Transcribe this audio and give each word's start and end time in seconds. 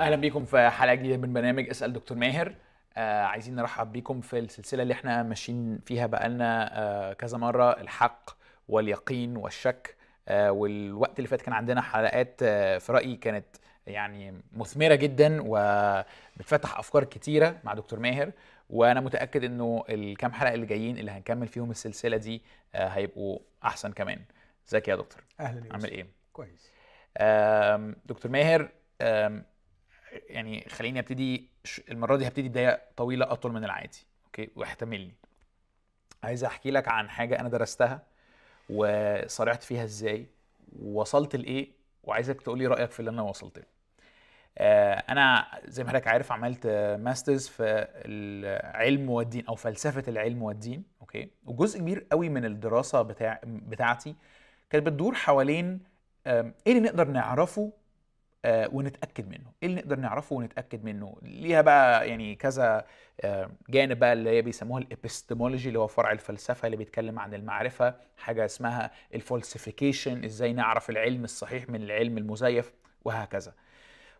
أهلا 0.00 0.16
بيكم 0.16 0.44
في 0.44 0.68
حلقة 0.70 0.94
جديدة 0.94 1.16
من 1.16 1.32
برنامج 1.32 1.68
أسأل 1.70 1.92
دكتور 1.92 2.18
ماهر. 2.18 2.54
آه 2.96 3.22
عايزين 3.22 3.54
نرحب 3.56 3.92
بيكم 3.92 4.20
في 4.20 4.38
السلسلة 4.38 4.82
اللي 4.82 4.94
إحنا 4.94 5.22
ماشيين 5.22 5.78
فيها 5.86 6.06
بقالنا 6.06 6.78
آه 6.78 7.12
كذا 7.12 7.38
مرة 7.38 7.80
الحق 7.80 8.30
واليقين 8.68 9.36
والشك. 9.36 9.96
آه 10.28 10.52
والوقت 10.52 11.18
اللي 11.18 11.28
فات 11.28 11.42
كان 11.42 11.52
عندنا 11.54 11.80
حلقات 11.82 12.40
آه 12.42 12.78
في 12.78 12.92
رأيي 12.92 13.16
كانت 13.16 13.46
يعني 13.86 14.42
مثمرة 14.52 14.94
جدا 14.94 15.38
وبتفتح 15.46 16.78
أفكار 16.78 17.04
كتيرة 17.04 17.58
مع 17.64 17.74
دكتور 17.74 17.98
ماهر. 17.98 18.30
وأنا 18.70 19.00
متأكد 19.00 19.44
إنه 19.44 19.84
الكام 19.88 20.32
حلقة 20.32 20.54
اللي 20.54 20.66
جايين 20.66 20.98
اللي 20.98 21.10
هنكمل 21.10 21.48
فيهم 21.48 21.70
السلسلة 21.70 22.16
دي 22.16 22.42
آه 22.74 22.88
هيبقوا 22.88 23.38
أحسن 23.64 23.92
كمان. 23.92 24.18
ازيك 24.68 24.88
يا 24.88 24.96
دكتور؟ 24.96 25.22
أهلا 25.40 25.62
عامل. 25.72 25.90
إيه؟ 25.90 26.06
كويس. 26.32 26.72
آم، 27.18 27.96
دكتور 28.06 28.30
ماهر 28.32 28.68
آم، 29.00 29.44
يعني 30.12 30.66
خليني 30.68 30.98
أبتدي 30.98 31.48
المرة 31.90 32.16
دي 32.16 32.28
هبتدي 32.28 32.48
بداية 32.48 32.82
طويلة 32.96 33.32
أطول 33.32 33.52
من 33.52 33.64
العادي 33.64 34.06
okay؟ 34.26 34.50
واحتملني. 34.56 35.14
عايز 36.22 36.44
أحكي 36.44 36.70
لك 36.70 36.88
عن 36.88 37.10
حاجة 37.10 37.40
أنا 37.40 37.48
درستها 37.48 38.02
وصارعت 38.70 39.62
فيها 39.62 39.84
إزاي 39.84 40.26
ووصلت 40.82 41.36
لإيه 41.36 41.68
وعايزك 42.04 42.42
تقولي 42.42 42.66
رأيك 42.66 42.90
في 42.90 43.00
اللي 43.00 43.10
أنا 43.10 43.22
وصلت 43.22 43.58
له. 43.58 43.64
آه، 44.58 44.94
أنا 45.08 45.46
زي 45.64 45.84
ما 45.84 45.90
حضرتك 45.90 46.08
عارف 46.08 46.32
عملت 46.32 46.66
masters 47.00 47.48
في 47.48 47.88
العلم 48.04 49.10
والدين 49.10 49.46
أو 49.46 49.54
فلسفة 49.54 50.04
العلم 50.08 50.42
والدين 50.42 50.82
okay؟ 51.00 51.30
وجزء 51.46 51.78
كبير 51.78 52.06
قوي 52.12 52.28
من 52.28 52.44
الدراسة 52.44 53.02
بتاع 53.02 53.40
بتاعتي 53.44 54.14
كانت 54.70 54.86
بتدور 54.86 55.14
حوالين 55.14 55.80
إيه 56.26 56.52
اللي 56.66 56.80
نقدر 56.80 57.08
نعرفه 57.08 57.72
ونتأكد 58.46 59.28
منه. 59.28 59.52
إيه 59.62 59.68
اللي 59.68 59.80
نقدر 59.80 59.96
نعرفه 59.98 60.36
ونتأكد 60.36 60.84
منه؟ 60.84 61.16
ليها 61.22 61.60
بقى 61.62 62.08
يعني 62.08 62.34
كذا 62.34 62.84
آه، 63.20 63.50
جانب 63.68 63.98
بقى 63.98 64.12
اللي 64.12 64.30
هي 64.30 64.42
بيسموها 64.42 64.82
الابستمولوجي 64.82 65.68
اللي 65.68 65.78
هو 65.78 65.86
فرع 65.86 66.12
الفلسفة 66.12 66.66
اللي 66.66 66.76
بيتكلم 66.76 67.18
عن 67.18 67.34
المعرفة 67.34 67.94
حاجة 68.16 68.44
اسمها 68.44 68.90
ال 69.14 69.22
falsification 69.22 70.24
إزاي 70.24 70.52
نعرف 70.52 70.90
العلم 70.90 71.24
الصحيح 71.24 71.68
من 71.68 71.82
العلم 71.82 72.18
المزيف 72.18 72.72
وهكذا. 73.04 73.54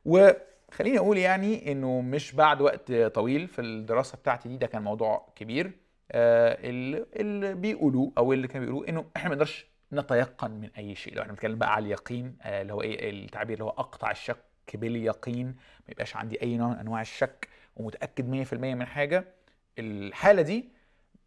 وخليني 0.05 0.99
أقول 0.99 1.19
يعني 1.19 1.73
إنه 1.73 2.01
مش 2.01 2.33
بعد 2.35 2.61
وقت 2.61 2.93
طويل 2.93 3.49
في 3.49 3.61
الدراسة 3.61 4.19
بتاعتي 4.19 4.49
دي 4.49 4.57
ده 4.57 4.67
كان 4.67 4.83
موضوع 4.83 5.33
كبير 5.37 5.71
آه، 6.13 6.59
اللي 6.65 7.55
بيقولوه 7.55 8.13
أو 8.19 8.33
اللي 8.33 8.49
كانوا 8.49 8.67
بيقولوه 8.67 8.89
إنه 8.89 9.05
إحنا 9.17 9.29
ما 9.29 9.35
نقدرش 9.35 9.67
نتيقن 9.93 10.51
من 10.51 10.71
أي 10.79 10.95
شيء. 10.95 11.15
لو 11.15 11.23
إحنا 11.23 11.33
بنتكلم 11.33 11.59
بقى 11.59 11.75
على 11.75 11.87
اليقين 11.87 12.37
آه، 12.43 12.63
اللي 12.63 12.73
هو 12.73 12.83
إيه 12.83 13.11
التعبير 13.11 13.55
اللي 13.55 13.65
هو 13.65 13.69
أقطع 13.71 14.11
الشك 14.11 14.37
باليقين. 14.75 15.47
ما 15.47 15.89
يبقاش 15.89 16.17
عندي 16.17 16.43
أي 16.43 16.57
نوع 16.57 16.69
من 16.69 16.77
أنواع 16.79 17.01
الشك 17.01 17.49
ومتأكد 17.77 18.29
100% 18.29 18.55
من 18.75 18.87
حاجة. 18.87 19.25
الحالة 19.79 20.43
دي 20.43 20.69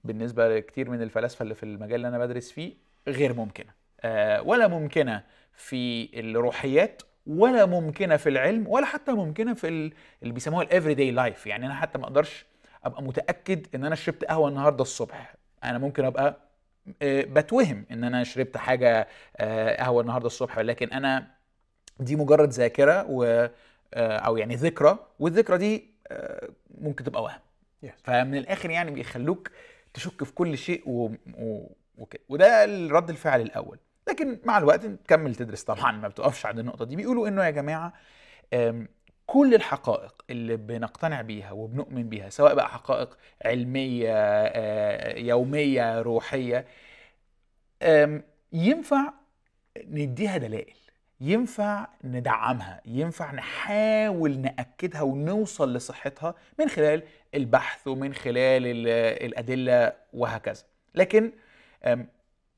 بالنسبة 0.03 0.55
لكتير 0.57 0.89
من 0.89 1.01
الفلاسفة 1.01 1.43
اللي 1.43 1.55
في 1.55 1.63
المجال 1.63 1.95
اللي 1.95 2.07
أنا 2.07 2.17
بدرس 2.17 2.51
فيه 2.51 2.73
غير 3.07 3.33
ممكنة. 3.33 3.69
آه، 4.01 4.41
ولا 4.41 4.67
ممكنة 4.67 5.23
في 5.53 6.09
الروحيات 6.19 7.01
ولا 7.27 7.65
ممكنة 7.65 8.17
في 8.17 8.29
العلم 8.29 8.67
ولا 8.67 8.85
حتى 8.85 9.11
ممكنة 9.11 9.53
في 9.53 9.67
ال- 9.67 9.93
اللي 10.23 10.33
بيسموها 10.33 10.63
ال 10.63 10.93
everyday 10.93 11.11
life 11.11 11.47
يعني 11.47 11.65
أنا 11.65 11.73
حتى 11.75 11.97
ما 11.97 12.03
أقدرش 12.05 12.45
أبقى 12.83 13.03
متأكد 13.03 13.67
إن 13.75 13.85
أنا 13.85 13.95
شربت 13.95 14.25
قهوة 14.25 14.49
النهارده 14.49 14.81
الصبح. 14.81 15.35
أنا 15.63 15.77
ممكن 15.77 16.05
أبقى 16.05 16.37
بتوهم 17.03 17.85
إن 17.91 18.03
أنا 18.03 18.23
شربت 18.23 18.57
حاجة 18.57 19.07
آه، 19.37 19.83
قهوة 19.83 20.01
النهارده 20.01 20.27
الصبح 20.27 20.59
لكن 20.59 20.87
أنا 20.87 21.27
دي 21.99 22.15
مجرد 22.15 22.49
ذاكرة 22.49 23.05
و 23.09 23.49
آه، 23.93 24.17
أو 24.17 24.37
يعني 24.37 24.55
ذكرى 24.55 24.99
والذكرى 25.19 25.57
دي 25.57 25.85
آه، 26.07 26.49
ممكن 26.81 27.03
تبقى 27.03 27.23
وهم. 27.23 27.39
Yes. 27.85 27.89
فمن 28.03 28.37
الآخر 28.37 28.69
يعني 28.69 28.91
بيخلوك 28.91 29.51
تشك 29.93 30.23
في 30.23 30.33
كل 30.33 30.57
شيء 30.57 30.83
و... 30.85 31.11
و... 31.37 31.67
وكده 31.97 32.21
وده 32.29 32.63
الرد 32.63 33.09
الفعل 33.09 33.41
الأول. 33.41 33.77
لكن 34.09 34.39
مع 34.45 34.57
الوقت 34.57 34.85
تكمل 34.85 35.35
تدرس 35.35 35.63
طبعا 35.63 35.91
ما 35.91 36.07
بتقفش 36.07 36.45
عند 36.45 36.59
النقطة 36.59 36.85
دي. 36.85 36.95
بيقولوا 36.95 37.27
إنه 37.27 37.45
يا 37.45 37.49
جماعة 37.49 37.93
كل 39.31 39.53
الحقائق 39.55 40.15
اللي 40.29 40.57
بنقتنع 40.57 41.21
بيها 41.21 41.51
وبنؤمن 41.51 42.09
بيها 42.09 42.29
سواء 42.29 42.55
بقى 42.55 42.69
حقائق 42.69 43.17
علمية 43.45 44.09
آه، 44.13 45.17
يومية 45.19 46.01
روحية 46.01 46.65
ينفع 48.53 49.13
نديها 49.87 50.37
دلائل 50.37 50.73
ينفع 51.21 51.87
ندعمها 52.03 52.81
ينفع 52.85 53.31
نحاول 53.33 54.37
نأكدها 54.39 55.01
ونوصل 55.01 55.73
لصحتها 55.73 56.35
من 56.59 56.67
خلال 56.69 57.03
البحث 57.35 57.87
ومن 57.87 58.13
خلال 58.13 58.67
ال- 58.67 58.87
الأدلة 59.25 59.93
وهكذا. 60.13 60.63
لكن 60.95 61.31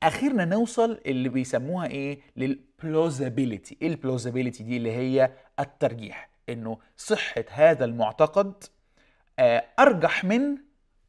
أخيرنا 0.04 0.46
نوصل 0.46 1.02
اللي 1.06 1.30
بيسموها 1.30 1.88
إيه؟ 1.88 2.20
لل 2.38 2.58
plausibility 2.58 3.78
إيه 3.82 3.88
ال 3.88 3.94
plausibility 3.94 4.64
دي 4.64 4.78
اللي 4.78 4.92
هي 4.92 5.32
الترجيح. 5.60 6.33
إنه 6.50 6.78
صحة 6.98 7.46
هذا 7.50 7.86
المعتقد 7.86 8.64
آه، 9.40 9.64
أرجح 9.80 10.24
من 10.26 10.58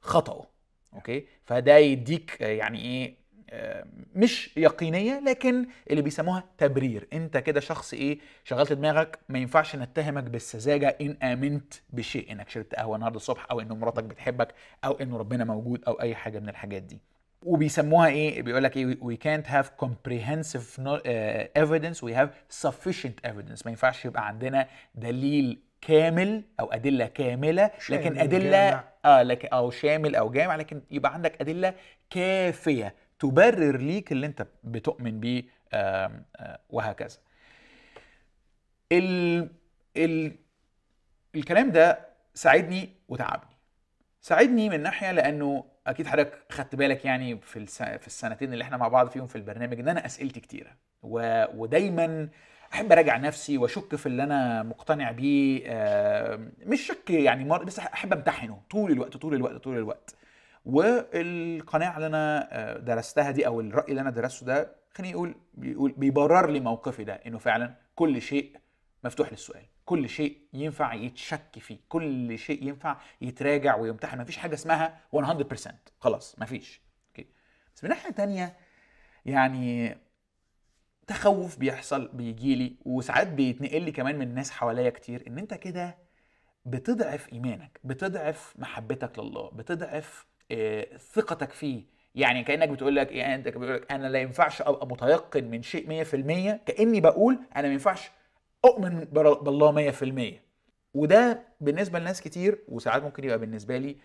خطأه. 0.00 0.46
أوكي؟ 0.94 1.26
فده 1.44 1.76
يديك 1.76 2.42
آه، 2.42 2.46
يعني 2.46 2.80
إيه 2.80 3.24
آه، 3.50 3.86
مش 4.14 4.56
يقينية 4.56 5.20
لكن 5.20 5.66
اللي 5.90 6.02
بيسموها 6.02 6.44
تبرير. 6.58 7.08
أنت 7.12 7.36
كده 7.36 7.60
شخص 7.60 7.94
إيه 7.94 8.18
شغلت 8.44 8.72
دماغك 8.72 9.18
ما 9.28 9.38
ينفعش 9.38 9.76
نتهمك 9.76 10.22
بالسذاجة 10.24 10.96
إن 11.00 11.16
آمنت 11.22 11.74
بشيء 11.90 12.32
إنك 12.32 12.48
شربت 12.48 12.74
قهوة 12.74 12.94
النهارده 12.96 13.16
الصبح 13.16 13.46
أو 13.50 13.60
ان 13.60 13.68
مراتك 13.68 14.04
بتحبك 14.04 14.54
أو 14.84 14.92
إنه 14.92 15.16
ربنا 15.16 15.44
موجود 15.44 15.84
أو 15.88 16.00
أي 16.00 16.14
حاجة 16.14 16.38
من 16.40 16.48
الحاجات 16.48 16.82
دي. 16.82 17.00
وبيسموها 17.44 18.08
إيه؟ 18.08 18.42
بيقول 18.42 18.64
لك 18.64 18.76
إيه؟ 18.76 18.94
We 18.96 19.14
can't 19.16 19.46
have 19.46 19.66
comprehensive 19.84 20.78
no- 20.80 21.00
uh, 21.00 21.62
evidence. 21.64 21.98
We 22.02 22.12
have 22.14 22.30
sufficient 22.66 23.30
evidence. 23.30 23.62
ما 23.64 23.70
ينفعش 23.70 24.04
يبقى 24.04 24.26
عندنا 24.28 24.68
دليل 24.94 25.60
كامل 25.80 26.42
أو 26.60 26.72
أدلة 26.72 27.06
كاملة 27.06 27.70
لكن 27.90 28.18
أدلة 28.18 28.50
جامع. 28.70 28.84
آه 29.04 29.22
لكن 29.22 29.48
أو 29.48 29.70
شامل 29.70 30.14
أو 30.16 30.30
جامع 30.30 30.56
لكن 30.56 30.82
يبقى 30.90 31.14
عندك 31.14 31.40
أدلة 31.40 31.74
كافية 32.10 32.94
تبرر 33.18 33.76
ليك 33.76 34.12
اللي 34.12 34.26
أنت 34.26 34.46
بتؤمن 34.64 35.20
بيه 35.20 35.42
آم، 35.74 36.24
آه، 36.36 36.58
وهكذا. 36.70 37.18
ال 38.92 39.48
ال 39.96 40.36
الكلام 41.34 41.70
ده 41.70 41.98
ساعدني 42.34 42.88
وتعبني. 43.08 43.50
ساعدني 44.20 44.68
من 44.68 44.80
ناحية 44.82 45.12
لأنه 45.12 45.64
أكيد 45.86 46.06
حضرتك 46.06 46.38
خدت 46.52 46.74
بالك 46.74 47.04
يعني 47.04 47.38
في. 47.38 47.66
في 47.98 48.06
السنتين 48.06 48.52
اللي 48.52 48.64
إحنا 48.64 48.76
مع 48.76 48.88
بعض 48.88 49.08
فيهم 49.08 49.26
في 49.26 49.36
البرنامج 49.36 49.80
إن 49.80 49.88
أنا 49.88 50.06
أسئلتي 50.06 50.40
كتيرة 50.40 50.70
و... 51.02 51.44
ودايما 51.54 52.28
أحب 52.74 52.92
أراجع 52.92 53.16
نفسي 53.16 53.58
وأشك 53.58 53.96
في 53.96 54.06
اللي 54.06 54.22
أنا 54.22 54.62
مقتنع 54.62 55.10
بيه 55.10 55.62
آه، 55.66 56.48
مش 56.66 56.80
شك 56.86 57.10
يعني 57.10 57.44
مر... 57.44 57.64
بس 57.64 57.78
أحب 57.78 58.12
أمتحنه 58.12 58.60
طول 58.70 58.90
الوقت 58.92 59.16
طول 59.16 59.34
الوقت 59.34 59.56
طول 59.56 59.76
الوقت 59.78 60.14
والقناعة 60.64 61.96
اللي 61.96 62.06
أنا 62.06 62.48
آه، 62.52 62.78
درستها 62.78 63.30
دي 63.30 63.46
أو 63.46 63.60
الرأي 63.60 63.88
اللي 63.90 64.00
أنا 64.00 64.10
درسته 64.10 64.46
ده 64.46 64.76
خليني 64.94 65.12
يقول 65.12 65.34
بيقول 65.54 65.94
بيبرر 65.96 66.50
لي 66.50 66.60
موقفي 66.60 67.04
ده 67.04 67.14
إنه 67.14 67.38
فعلا 67.38 67.74
كل 67.94 68.22
شيء 68.22 68.56
مفتوح 69.04 69.32
للسؤال 69.32 69.62
كل 69.84 70.08
شيء 70.08 70.38
ينفع 70.52 70.94
يتشك 70.94 71.58
فيه 71.58 71.78
كل 71.88 72.38
شيء 72.38 72.62
ينفع 72.68 72.96
يتراجع 73.20 73.76
ويمتحن. 73.76 74.20
مفيش 74.20 74.36
حاجة 74.36 74.54
اسمها 74.54 75.00
100% 75.12 75.74
خلاص 76.00 76.38
مفيش. 76.38 76.80
أوكي؟ 77.08 77.26
بس 77.76 77.84
من 77.84 77.90
ناحية 77.90 78.10
تانية 78.10 78.56
يعني 79.26 79.96
تخوف 81.06 81.58
بيحصل 81.58 82.08
بيجي 82.12 82.54
لي 82.54 82.76
وساعات 82.84 83.26
بيتنقل 83.26 83.82
لي 83.82 83.92
كمان 83.92 84.18
من 84.18 84.34
ناس 84.34 84.50
حواليا 84.50 84.90
كتير 84.90 85.24
إن 85.26 85.38
أنت 85.38 85.54
كده 85.54 85.98
بتضعف 86.66 87.32
إيمانك 87.32 87.80
بتضعف 87.84 88.54
محبتك 88.58 89.18
لله 89.18 89.50
بتضعف 89.50 90.26
آه، 90.52 90.96
ثقتك 90.96 91.52
فيه. 91.52 91.82
يعني 92.14 92.44
كأنك 92.44 92.68
بتقول 92.68 92.96
لك 92.96 93.12
يعني 93.12 93.34
أنت 93.34 93.48
بتقول 93.48 93.74
لك 93.74 93.92
أنا 93.92 94.06
لا 94.06 94.18
ينفعش 94.20 94.62
أبقى 94.62 94.86
متيقن 94.86 95.44
من 95.44 95.62
شيء 95.62 95.86
100% 96.04 96.60
كأني 96.66 97.00
بقول 97.00 97.38
أنا 97.56 97.66
ما 97.68 97.72
ينفعش 97.72 98.10
أؤمن 98.64 99.04
بالله 99.42 99.92
100% 99.92 100.42
وده 100.94 101.42
بالنسبة 101.60 101.98
لناس 101.98 102.20
كتير 102.20 102.58
وساعات 102.68 103.02
ممكن 103.02 103.24
يبقى 103.24 103.38
بالنسبة 103.38 103.78
لي 103.78 103.96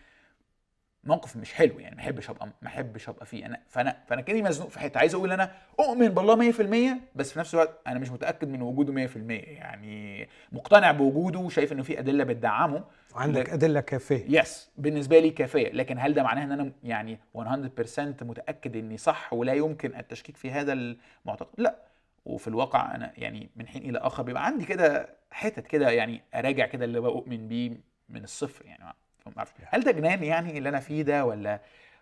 موقف 1.04 1.38
مش 1.38 1.54
حلو 1.54 1.80
يعني 1.80 1.96
ما 1.96 2.02
أحبش 2.02 2.30
أبقى 2.30 2.46
ما 2.62 2.68
أحبش 2.68 3.10
أبقى 3.10 3.26
فيه. 3.26 3.46
أنا 3.46 3.60
فأنا 3.70 3.98
فأنا 4.08 4.22
كأني 4.22 4.42
مزنوق 4.42 4.70
في 4.70 4.80
حتة. 4.80 4.98
عايز 4.98 5.16
أقول 5.16 5.32
أنا 5.32 5.52
أؤمن 5.80 6.08
بالله 6.08 6.36
100% 6.36 7.02
بس 7.16 7.32
في 7.34 7.40
نفس 7.40 7.54
الوقت 7.54 7.80
أنا 7.88 8.00
مش 8.00 8.12
متأكد 8.12 8.48
من 8.48 8.62
وجوده 8.62 8.94
100% 8.94 9.18
يعني 9.32 10.28
مقتنع 10.52 10.92
بوجوده 10.92 11.40
وشايف 11.40 11.72
إنه 11.74 11.84
في 11.84 12.00
أدلة 12.00 12.24
بتدعمه. 12.24 12.84
عندك 13.16 13.50
أدلة 13.50 13.80
كافية. 13.80 14.40
يس 14.40 14.70
بالنسبة 14.78 15.20
لي 15.20 15.30
كافية. 15.30 15.70
لكن 15.70 16.00
هل 16.00 16.14
ده 16.14 16.24
معناه 16.24 16.44
إن 16.44 16.52
أنا 16.52 16.72
يعني 16.84 17.20
100% 17.36 18.24
متأكد 18.24 18.76
إني 18.76 18.98
صح 18.98 19.34
ولا 19.34 19.54
يمكن 19.54 19.96
التشكيك 19.96 20.38
في 20.38 20.52
هذا 20.52 20.74
المعتقد؟ 20.74 21.50
لا. 21.58 21.89
وفي 22.25 22.48
الواقع 22.48 22.95
أنا 22.95 23.13
يعني 23.18 23.50
من 23.56 23.68
حين 23.68 23.89
إلى 23.89 23.98
آخر 24.00 24.24
بيبقى 24.24 24.45
عندي 24.45 24.66
كده 24.66 25.18
حتت 25.31 25.68
كده 25.68 25.89
يعني 25.89 26.21
أراجع 26.36 26.66
كده 26.66 26.86
اللي 26.86 27.00
بؤمن 27.00 27.48
بيه 27.48 27.81
من 28.10 28.24
الصفر 28.24 28.66
يعني. 28.66 28.83
ما 29.25 29.33
اعرف 29.38 29.54
هل 29.66 29.83
ده 29.83 29.92
جنان 29.92 30.24
يعني 30.24 30.57
اللي 30.57 30.69
أنا 30.69 30.80
فيه 30.80 31.01
ده 31.01 31.25
ولا 31.25 31.62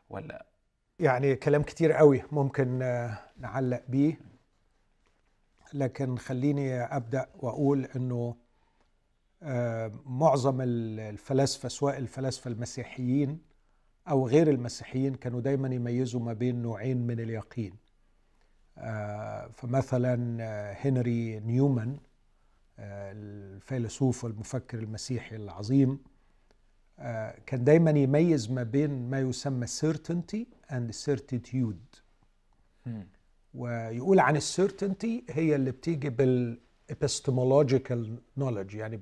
ولا؟ 0.09 0.45
يعني 0.99 1.35
كلام 1.35 1.63
كتير 1.63 1.91
قوي 1.91 2.23
ممكن 2.31 2.81
آه، 2.81 3.17
نعلق 3.37 3.83
بيه. 3.87 4.19
لكن 5.73 6.17
خليني 6.17 6.81
أبدأ 6.83 7.29
وأقول 7.39 7.85
إنه 7.95 8.35
آه، 9.43 9.91
معظم 10.05 10.61
الفلاسفة 10.61 11.69
سواء 11.69 11.97
الفلاسفة 11.97 12.51
المسيحيين 12.51 13.41
أو 14.09 14.27
غير 14.27 14.49
المسيحيين 14.49 15.15
كانوا 15.15 15.41
دايما 15.41 15.75
يميزوا 15.75 16.21
ما 16.21 16.33
بين 16.33 16.61
نوعين 16.61 17.07
من 17.07 17.19
اليقين. 17.19 17.73
فمثلا 19.53 20.15
هنري 20.85 21.39
نيومان 21.39 21.97
الفيلسوف 22.79 24.24
والمفكر 24.24 24.79
المسيحي 24.79 25.35
العظيم 25.35 26.00
كان 27.45 27.63
دايما 27.63 27.91
يميز 27.91 28.51
ما 28.51 28.63
بين 28.63 29.09
ما 29.09 29.19
يسمى 29.19 29.68
certainty 29.68 30.45
and 30.69 30.91
certitude. 31.06 32.01
ويقول 33.53 34.19
عن 34.19 34.35
ال 34.35 34.44
certainty 34.44 35.24
هي 35.29 35.56
اللي 35.56 35.71
بتيجي 35.71 36.09
بال 36.09 36.34
epistemological 36.34 38.18
knowledge 38.38 38.75
يعني 38.75 38.97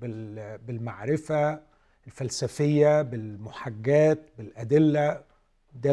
بالمعرفة 0.66 1.62
الفلسفية 2.08 3.02
بالمحجات 3.02 4.20
بالأدلة. 4.38 5.24
ده 5.74 5.92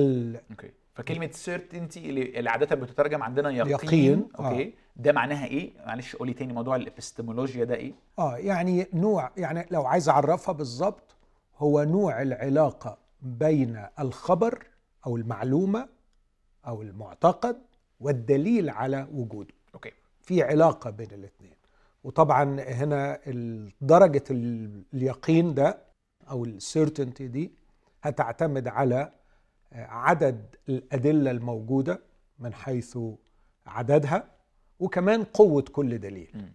فكلمة 0.94 1.30
certainty 1.32 2.10
اللي 2.10 2.50
عادة 2.50 2.76
بتترجم 2.76 3.22
عندنا 3.22 3.50
يقين, 3.50 3.70
يقين. 3.70 4.28
أوكي؟ 4.38 4.64
آه. 4.64 4.72
ده 4.96 5.12
معناها 5.12 5.46
إيه؟ 5.46 5.72
معلش 5.86 6.16
قولي 6.16 6.32
تاني 6.32 6.52
موضوع 6.52 6.76
الابستمولوجيا 6.76 7.64
ده 7.64 7.74
إيه؟ 7.74 7.92
آه 8.18 8.36
يعني 8.36 8.86
نوع 8.94 9.30
يعني 9.36 9.66
لو 9.70 9.86
عايز 9.86 10.08
أعرفها 10.08 10.52
بالظبط 10.52 11.14
هو 11.56 11.82
نوع 11.82 12.22
العلاقة 12.22 12.98
بين 13.22 13.84
الخبر 14.00 14.66
أو 15.06 15.16
المعلومة 15.16 15.88
أو 16.66 16.82
المعتقد 16.82 17.56
والدليل 18.00 18.70
على 18.70 19.08
وجوده. 19.12 19.54
أوكي. 19.74 19.92
في 20.22 20.42
علاقة 20.42 20.90
بين 20.90 21.08
الاثنين. 21.12 21.52
وطبعا 22.04 22.60
هنا 22.60 23.18
درجة 23.80 24.24
اليقين 24.30 25.54
ده 25.54 25.78
أو 26.30 26.44
السيرتينتي 26.44 27.28
دي 27.28 27.52
هتعتمد 28.02 28.68
على 28.68 29.12
عدد 29.74 30.54
الأدلة 30.68 31.30
الموجودة 31.30 32.00
من 32.38 32.54
حيث 32.54 32.98
عددها 33.66 34.30
وكمان 34.80 35.24
قوة 35.24 35.62
كل 35.62 35.98
دليل. 35.98 36.52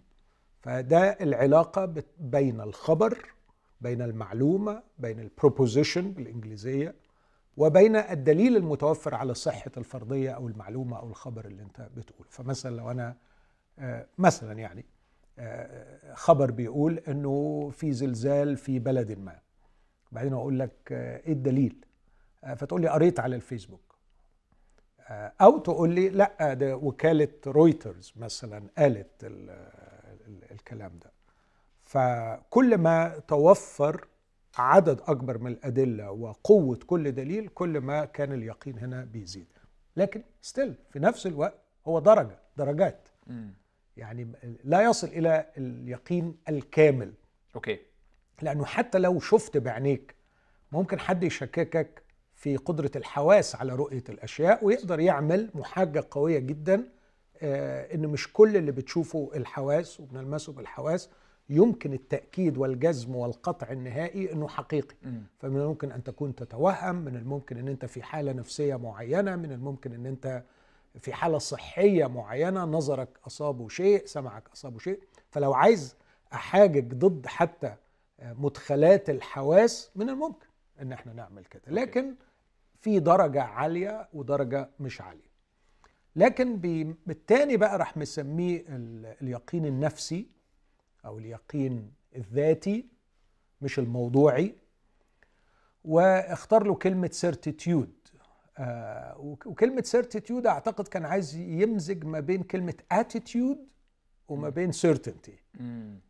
فده 0.62 1.10
العلاقة 1.22 1.94
بين 2.20 2.62
الخبر 2.62 3.34
بين 3.82 4.02
المعلومة 4.02 4.84
بين 5.00 5.20
البروبوزيشن 5.20 6.12
بالإنجليزية 6.12 6.96
وبين 7.58 7.96
الدليل 7.96 8.56
المتوفر 8.58 9.16
على 9.16 9.34
صحة 9.34 9.72
الفرضية 9.78 10.32
أو 10.32 10.48
المعلومة 10.48 10.98
أو 11.00 11.08
الخبر 11.10 11.46
اللي 11.46 11.64
أنت 11.64 11.90
بتقوله 11.96 12.30
فمثلا 12.30 12.76
لو 12.76 12.92
أنا 12.92 13.18
آه، 13.80 14.08
مثلا 14.18 14.60
يعني 14.60 14.86
آه، 15.40 16.14
خبر 16.14 16.52
بيقول 16.52 16.98
أنه 17.08 17.70
في 17.70 17.92
زلزال 17.94 18.58
في 18.58 18.80
بلد 18.80 19.12
ما. 19.12 19.40
بعدين 20.12 20.34
أقول 20.34 20.60
لك 20.60 20.74
آه، 20.92 21.18
إيه 21.18 21.34
الدليل؟ 21.34 21.86
فتقول 22.56 22.82
لي 22.82 22.88
قريت 22.88 23.20
على 23.20 23.36
الفيسبوك. 23.36 23.98
أو 25.42 25.58
تقول 25.58 25.90
لي 25.90 26.10
لا 26.10 26.54
ده 26.54 26.76
وكالة 26.76 27.30
رويترز 27.48 28.14
مثلا 28.16 28.68
قالت 28.78 29.12
الكلام 30.52 31.00
ده. 31.04 31.12
فكل 31.82 32.78
ما 32.78 33.20
توفر 33.28 34.08
عدد 34.58 35.02
أكبر 35.02 35.38
من 35.38 35.52
الأدلة 35.52 36.12
وقوة 36.12 36.80
كل 36.88 37.12
دليل 37.12 37.48
كل 37.48 37.80
ما 37.80 38.06
كان 38.06 38.34
اليقين 38.34 38.80
هنا 38.80 39.04
بيزيد. 39.04 39.48
لكن 39.98 40.24
still 40.42 40.76
في 40.90 41.00
نفس 41.00 41.28
الوقت 41.28 41.60
هو 41.88 42.00
درجة 42.00 42.40
درجات. 42.58 43.10
يعني 43.98 44.32
لا 44.64 44.82
يصل 44.82 45.08
إلى 45.08 45.46
اليقين 45.58 46.38
الكامل. 46.50 47.14
أوكي. 47.56 47.80
لأنه 48.42 48.66
حتى 48.66 48.98
لو 48.98 49.20
شفت 49.20 49.58
بعينيك 49.58 50.16
ممكن 50.72 51.00
حد 51.00 51.24
يشككك 51.24 52.04
في 52.38 52.58
قدرة 52.58 52.92
الحواس 52.96 53.56
على 53.56 53.76
رؤية 53.76 54.04
الأشياء 54.10 54.66
ويقدر 54.66 55.00
يعمل 55.00 55.50
محاجة 55.56 56.04
قوية 56.12 56.40
جدا 56.40 56.84
آه 57.42 57.96
إن 57.96 58.08
مش 58.08 58.34
كل 58.34 58.58
اللي 58.58 58.72
بتشوفه 58.72 59.32
الحواس 59.36 60.00
وبنلمسه 60.00 60.54
بالحواس 60.54 61.10
يمكن 61.50 61.94
التأكيد 61.94 62.58
والجزم 62.58 63.16
والقطع 63.16 63.72
النهائي 63.72 64.34
أنه 64.34 64.48
حقيقي. 64.48 64.96
فمن 65.40 65.58
الممكن 65.62 65.92
أن 65.92 66.04
تكون 66.04 66.36
تتوهم 66.36 66.96
من 66.96 67.16
الممكن 67.16 67.58
أن 67.58 67.68
أنت 67.68 67.86
في 67.86 68.04
حالة 68.04 68.32
نفسية 68.32 68.76
معينة 68.76 69.36
من 69.36 69.52
الممكن 69.52 69.94
أن 69.94 70.06
أنت 70.06 70.44
في 71.00 71.14
حالة 71.14 71.38
صحية 71.38 72.06
معينة 72.06 72.64
نظرك 72.64 73.10
أصابه 73.28 73.70
شيء 73.70 74.06
سمعك 74.06 74.44
أصابه 74.54 74.80
شيء. 74.80 75.00
فلو 75.30 75.54
عايز 75.54 75.96
أحاجج 76.34 76.94
ضد 76.94 77.26
حتى 77.26 77.74
مدخلات 78.24 79.10
الحواس 79.10 79.92
من 79.96 80.10
الممكن 80.10 80.48
أن 80.82 80.92
إحنا 80.92 81.14
نعمل 81.14 81.46
كده. 81.46 81.62
لكن 81.68 82.16
في 82.88 83.00
درجة 83.00 83.44
عالية 83.44 84.08
ودرجة 84.14 84.70
مش 84.80 85.02
عالية. 85.02 85.30
لكن 86.16 86.56
بالتاني 87.06 87.58
بقى 87.58 87.78
راح 87.78 87.98
مسميه 87.98 88.66
اليقين 89.22 89.66
النفسي 89.66 90.28
أو 91.06 91.18
اليقين 91.20 91.92
الذاتي 92.16 92.86
مش 93.62 93.80
الموضوعي 93.80 94.56
واختار 95.84 96.64
له 96.64 96.76
كلمة 96.76 97.10
certitude 97.12 97.94
آه 98.58 99.18
وكلمة 99.46 99.82
certitude 99.82 100.48
أعتقد 100.48 100.88
كان 100.88 101.06
عايز 101.06 101.36
يمزج 101.36 102.06
ما 102.06 102.20
بين 102.20 102.44
كلمة 102.44 102.74
attitude 102.92 103.72
وما 104.28 104.50
بين 104.50 104.72
certainty 104.72 105.40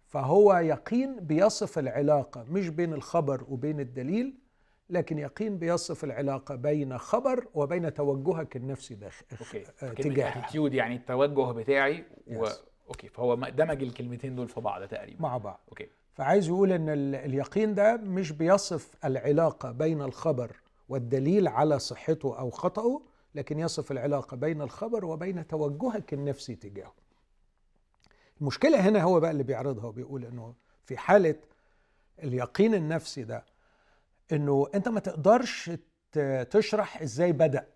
فهو 0.07 0.53
يقين 0.57 1.19
بيصف 1.19 1.79
العلاقة 1.79 2.43
مش 2.43 2.69
بين 2.69 2.93
الخبر 2.93 3.45
وبين 3.49 3.79
الدليل 3.79 4.33
لكن 4.89 5.19
يقين 5.19 5.57
بيصف 5.57 6.03
العلاقة 6.03 6.55
بين 6.55 6.97
خبر 6.97 7.47
وبين 7.53 7.93
توجهك 7.93 8.55
النفسي 8.55 8.95
داخل 8.95 9.25
أوكي. 9.39 9.63
آه 9.83 9.93
تجاه 9.93 10.43
يعني 10.73 10.95
التوجه 10.95 11.51
بتاعي 11.51 12.05
و... 12.27 12.47
أوكي. 12.89 13.07
فهو 13.09 13.35
دمج 13.35 13.83
الكلمتين 13.83 14.35
دول 14.35 14.47
في 14.47 14.61
بعض 14.61 14.87
تقريبا. 14.87 15.21
مع 15.21 15.37
بعض. 15.37 15.59
أوكي. 15.69 15.87
فعايز 16.13 16.47
يقول 16.47 16.71
إن 16.71 16.89
اليقين 17.15 17.75
ده 17.75 17.97
مش 17.97 18.31
بيصف 18.31 18.95
العلاقة 19.05 19.71
بين 19.71 20.01
الخبر 20.01 20.55
والدليل 20.89 21.47
على 21.47 21.79
صحته 21.79 22.39
أو 22.39 22.49
خطأه 22.49 23.01
لكن 23.35 23.59
يصف 23.59 23.91
العلاقة 23.91 24.37
بين 24.37 24.61
الخبر 24.61 25.05
وبين 25.05 25.47
توجهك 25.47 26.13
النفسي 26.13 26.55
تجاهه. 26.55 26.93
المشكلة 28.41 28.79
هنا 28.89 29.03
هو 29.03 29.19
بقى 29.19 29.31
اللي 29.31 29.43
بيعرضها 29.43 29.85
وبيقول 29.85 30.25
إنه 30.25 30.53
في 30.85 30.97
حالة 30.97 31.35
اليقين 32.23 32.73
النفسي 32.73 33.23
ده 33.23 33.45
إنه 34.33 34.67
أنت 34.75 34.87
ما 34.87 34.99
تقدرش 34.99 35.71
تشرح 36.49 37.01
إزاي 37.01 37.31
بدأ 37.31 37.67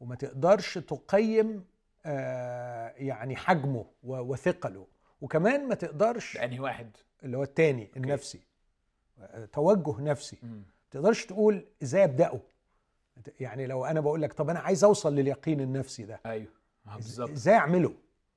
وما 0.00 0.14
تقدرش 0.14 0.78
تقيم 0.78 1.64
آه، 2.06 2.94
يعني 2.96 3.36
حجمه 3.36 3.86
وثقله 4.02 4.86
وكمان 5.20 5.68
ما 5.68 5.74
تقدرش 5.74 6.36
انهي 6.36 6.60
واحد؟ 6.60 6.96
اللي 7.22 7.36
هو 7.36 7.42
الثاني 7.42 7.90
النفسي 7.96 8.40
توجه 9.52 10.00
نفسي. 10.00 10.38
ما 10.42 10.62
تقدرش 10.90 11.26
تقول 11.26 11.66
إزاي 11.82 12.04
أبدأه. 12.04 12.40
يعني 13.40 13.66
لو 13.66 13.84
أنا 13.84 14.00
بقول 14.00 14.22
لك 14.22 14.32
طب 14.32 14.50
أنا 14.50 14.60
عايز 14.60 14.84
أوصل 14.84 15.14
لليقين 15.14 15.60
النفسي 15.60 16.02
ده. 16.04 16.20
أيوه 16.26 16.52
آه، 16.86 16.96
بالظبط. 16.96 17.30
إزاي 17.30 17.54
أعمله؟ 17.54 17.94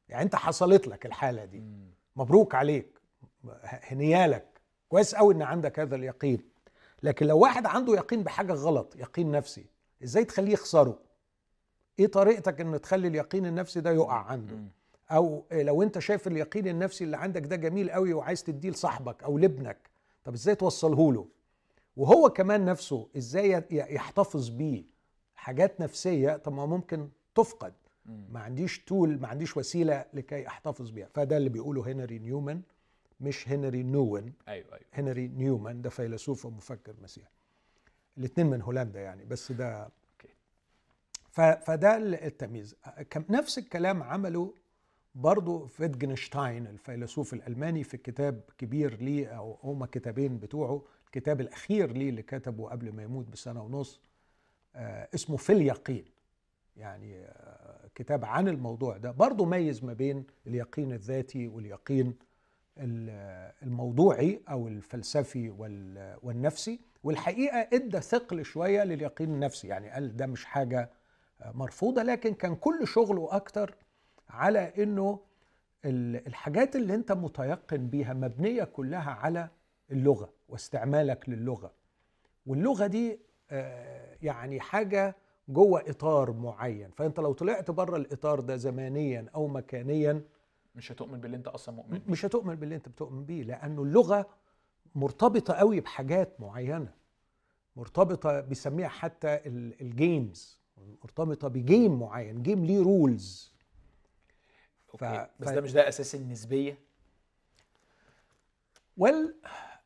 يعني 0.10 0.24
أنت 0.24 0.36
حصلت 0.36 0.88
لك 0.88 1.06
الحالة 1.06 1.46
دي. 1.46 1.60
مم. 1.60 1.92
مبروك 2.16 2.56
عليك. 2.56 3.00
هنيالك. 3.64 4.62
كويس 4.90 5.16
قوي 5.16 5.34
إن 5.34 5.42
عندك 5.42 5.80
هذا 5.80 5.96
اليقين. 5.96 6.53
لكن 7.04 7.26
لو 7.26 7.38
واحد 7.40 7.66
عنده 7.66 7.94
يقين 7.94 8.24
بحاجة 8.24 8.54
غلط 8.54 8.96
يقين 8.96 9.32
نفسي 9.32 9.66
إزاي 10.04 10.26
تخليه 10.26 10.54
يخسره؟ 10.54 11.00
إيه 12.00 12.08
طريقتك 12.08 12.62
إن 12.62 12.82
تخلي 12.82 13.08
اليقين 13.08 13.46
النفسي 13.46 13.82
ده 13.82 13.92
يقع 13.92 14.26
عنده؟ 14.26 14.56
أو 15.12 15.46
لو 15.52 15.84
أنت 15.84 16.00
شايف 16.00 16.28
اليقين 16.28 16.68
النفسي 16.68 17.04
اللي 17.04 17.18
عندك 17.18 17.42
ده 17.42 17.56
جميل 17.56 17.90
قوي 17.92 18.14
وعايز 18.14 18.44
تديه 18.44 18.70
لصاحبك 18.70 19.24
أو 19.24 19.38
لابنك 19.38 19.90
طب 20.24 20.34
إزاي 20.34 20.56
توصله 20.56 21.14
له؟ 21.14 21.28
وهو 21.98 22.30
كمان 22.30 22.66
نفسه 22.66 23.08
إزاي 23.18 23.64
يحتفظ 23.72 24.50
بيه؟ 24.50 24.84
حاجات 25.36 25.82
نفسية 25.82 26.38
طب 26.38 26.54
ما 26.54 26.66
ممكن 26.66 27.10
تفقد. 27.36 27.74
ما 28.30 28.40
عنديش 28.40 28.80
tool 28.80 29.20
ما 29.20 29.28
عنديش 29.28 29.58
وسيلة 29.58 30.06
لكي 30.14 30.48
أحتفظ 30.48 30.90
بيها. 30.90 31.08
فده 31.14 31.38
اللي 31.38 31.50
بيقوله 31.50 31.92
هنري 31.92 32.20
نيومان 32.20 32.62
مش 33.24 33.50
هنري 33.50 33.84
نوين. 33.84 34.34
أيوه 34.48 34.68
أيوه. 34.74 34.86
هنري 34.94 35.28
نيومان 35.28 35.82
ده 35.82 35.90
فيلسوف 35.90 36.46
ومفكر 36.46 36.96
مسيحي. 37.02 37.32
الاثنين 38.18 38.48
من 38.48 38.62
هولندا 38.62 39.02
يعني 39.02 39.26
بس 39.26 39.52
ده 39.52 39.90
فده 41.32 41.98
التمييز. 41.98 42.76
نفس 43.30 43.58
الكلام 43.58 44.04
عمله 44.04 44.54
برضو 45.16 45.66
فيتجنشتاين 45.66 46.68
الفيلسوف 46.68 47.34
الألماني 47.34 47.84
في 47.84 47.98
كتاب 47.98 48.42
كبير 48.58 49.02
ليه 49.02 49.28
أو 49.28 49.58
هما 49.64 49.86
كتابين 49.86 50.38
بتوعه. 50.40 50.82
الكتاب 51.06 51.42
الأخير 51.42 51.92
ليه 51.92 52.10
اللي 52.10 52.22
كتبه 52.22 52.70
قبل 52.70 52.92
ما 52.92 53.04
يموت 53.04 53.28
بسنة 53.28 53.64
ونص 53.64 54.02
آه 54.76 55.10
اسمه 55.16 55.38
في 55.38 55.54
اليقين. 55.54 56.06
يعني 56.78 57.26
آه 57.26 57.90
كتاب 57.96 58.26
عن 58.26 58.48
الموضوع 58.48 58.98
ده. 58.98 59.12
برضو 59.12 59.46
ميز 59.46 59.84
ما 59.84 59.94
بين 59.94 60.26
اليقين 60.48 60.92
الذاتي 60.94 61.48
واليقين 61.48 62.14
الموضوعي 62.78 64.42
أو 64.50 64.68
الفلسفي 64.68 65.50
والنفسي. 66.24 66.80
والحقيقة 67.04 67.68
إدى 67.74 68.02
ثقل 68.02 68.46
شوية 68.46 68.84
لليقين 68.84 69.30
النفسي. 69.34 69.68
يعني 69.68 69.90
قال 69.90 70.16
ده 70.18 70.26
مش 70.26 70.46
حاجة 70.46 70.92
مرفوضة 71.54 72.04
لكن 72.04 72.34
كان 72.34 72.56
كل 72.56 72.88
شغله 72.88 73.36
أكتر 73.36 73.76
على 74.30 74.74
إنه 74.84 75.20
الحاجات 75.86 76.76
اللي 76.76 76.96
أنت 76.96 77.12
متيقن 77.12 77.88
بيها 77.88 78.14
مبنية 78.14 78.64
كلها 78.64 79.12
على 79.12 79.50
اللغة 79.92 80.34
واستعمالك 80.50 81.30
للغة. 81.30 81.74
واللغة 82.46 82.88
دي 82.88 83.20
آه، 83.52 84.18
يعني 84.22 84.60
حاجة 84.60 85.16
جوه 85.50 85.84
إطار 85.90 86.32
معين. 86.32 86.92
فأنت 86.92 87.20
لو 87.20 87.34
طلعت 87.34 87.72
بره 87.72 87.98
الإطار 87.98 88.40
ده 88.40 88.56
زمانيا 88.56 89.26
أو 89.36 89.48
مكانيا 89.48 90.22
مش 90.76 90.92
هتؤمن 90.92 91.22
باللي 91.22 91.38
انت 91.38 91.48
أصلا 91.48 91.76
مؤمن 91.76 92.02
مش 92.08 92.26
هتؤمن 92.26 92.56
باللي 92.56 92.76
انت 92.76 92.90
بتؤمن 92.90 93.26
بيه 93.26 93.44
لأنه 93.44 93.84
اللغة 93.84 94.30
مرتبطة 94.96 95.54
قوي 95.54 95.80
بحاجات 95.80 96.42
معينة. 96.42 96.94
مرتبطة 97.76 98.40
بيسميها 98.40 98.88
حتى 98.88 99.40
ال 99.82 99.95
games 99.95 100.60
مرتبطة 100.78 101.48
ب 101.48 101.58
game 101.58 102.00
معين. 102.00 102.44
game 102.44 102.66
ليه 102.66 102.84
rules 102.84 103.54
ف... 104.98 105.04
بس 105.40 105.50
ده 105.50 105.62
مش 105.62 105.74
ده 105.74 105.88
أساس 105.88 106.16
النسبية؟ 106.16 106.80
وال 108.98 109.36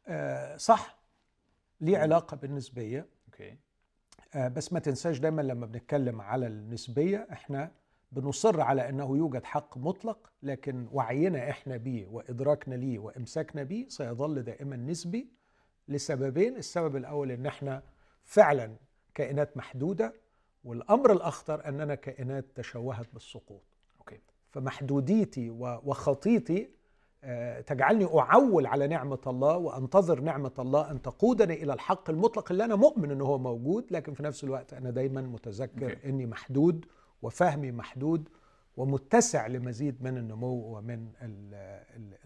آه 0.07 0.57
صح. 0.57 0.97
ليه 1.81 1.97
علاقة 1.97 2.37
بالنسبية. 2.37 3.05
أوكي. 3.27 3.57
آه 4.33 4.47
بس 4.47 4.73
ما 4.73 4.79
تنساش 4.79 5.17
دايما 5.19 5.41
لما 5.41 5.65
بنتكلم 5.65 6.21
على 6.21 6.47
النسبية 6.47 7.27
إحنا 7.31 7.71
بنصر 8.11 8.61
على 8.61 8.89
أنه 8.89 9.17
يوجد 9.17 9.43
حق 9.43 9.77
مطلق 9.77 10.31
لكن 10.43 10.87
وعينا 10.91 11.49
إحنا 11.49 11.77
بيه 11.77 12.07
وإدراكنا 12.07 12.75
ليه 12.75 12.99
وإمساكنا 12.99 13.63
بيه 13.63 13.87
سيظل 13.87 14.43
دائما 14.43 14.75
نسبي 14.75 15.27
لسببين. 15.87 16.55
السبب 16.57 16.95
الأول 16.95 17.31
إن 17.31 17.45
إحنا 17.45 17.83
فعلا 18.23 18.75
كائنات 19.13 19.57
محدودة 19.57 20.13
والأمر 20.63 21.11
الأخطر 21.11 21.67
أننا 21.67 21.95
كائنات 21.95 22.45
تشوهت 22.55 23.07
بالسقوط. 23.13 23.63
فمحدوديتي 24.57 25.49
وخطيتي 25.59 26.69
آه، 27.23 27.61
تجعلني 27.61 28.05
أعول 28.05 28.65
على 28.65 28.87
نعمة 28.87 29.19
الله 29.27 29.57
وأنتظر 29.57 30.19
نعمة 30.21 30.51
الله 30.59 30.91
أن 30.91 31.01
تقودني 31.01 31.63
إلى 31.63 31.73
الحق 31.73 32.09
المطلق 32.09 32.51
اللي 32.51 32.65
أنا 32.65 32.75
مؤمن 32.75 33.11
إنه 33.11 33.25
هو 33.25 33.37
موجود 33.37 33.91
لكن 33.91 34.13
في 34.13 34.23
نفس 34.23 34.43
الوقت 34.43 34.73
أنا 34.73 34.89
دايما 34.89 35.21
متذكر 35.21 35.95
okay. 35.95 36.05
إني 36.05 36.25
محدود 36.25 36.85
وفهمي 37.21 37.71
محدود 37.71 38.29
ومتسع 38.77 39.47
لمزيد 39.47 40.03
من 40.03 40.17
النمو 40.17 40.77
ومن 40.77 41.11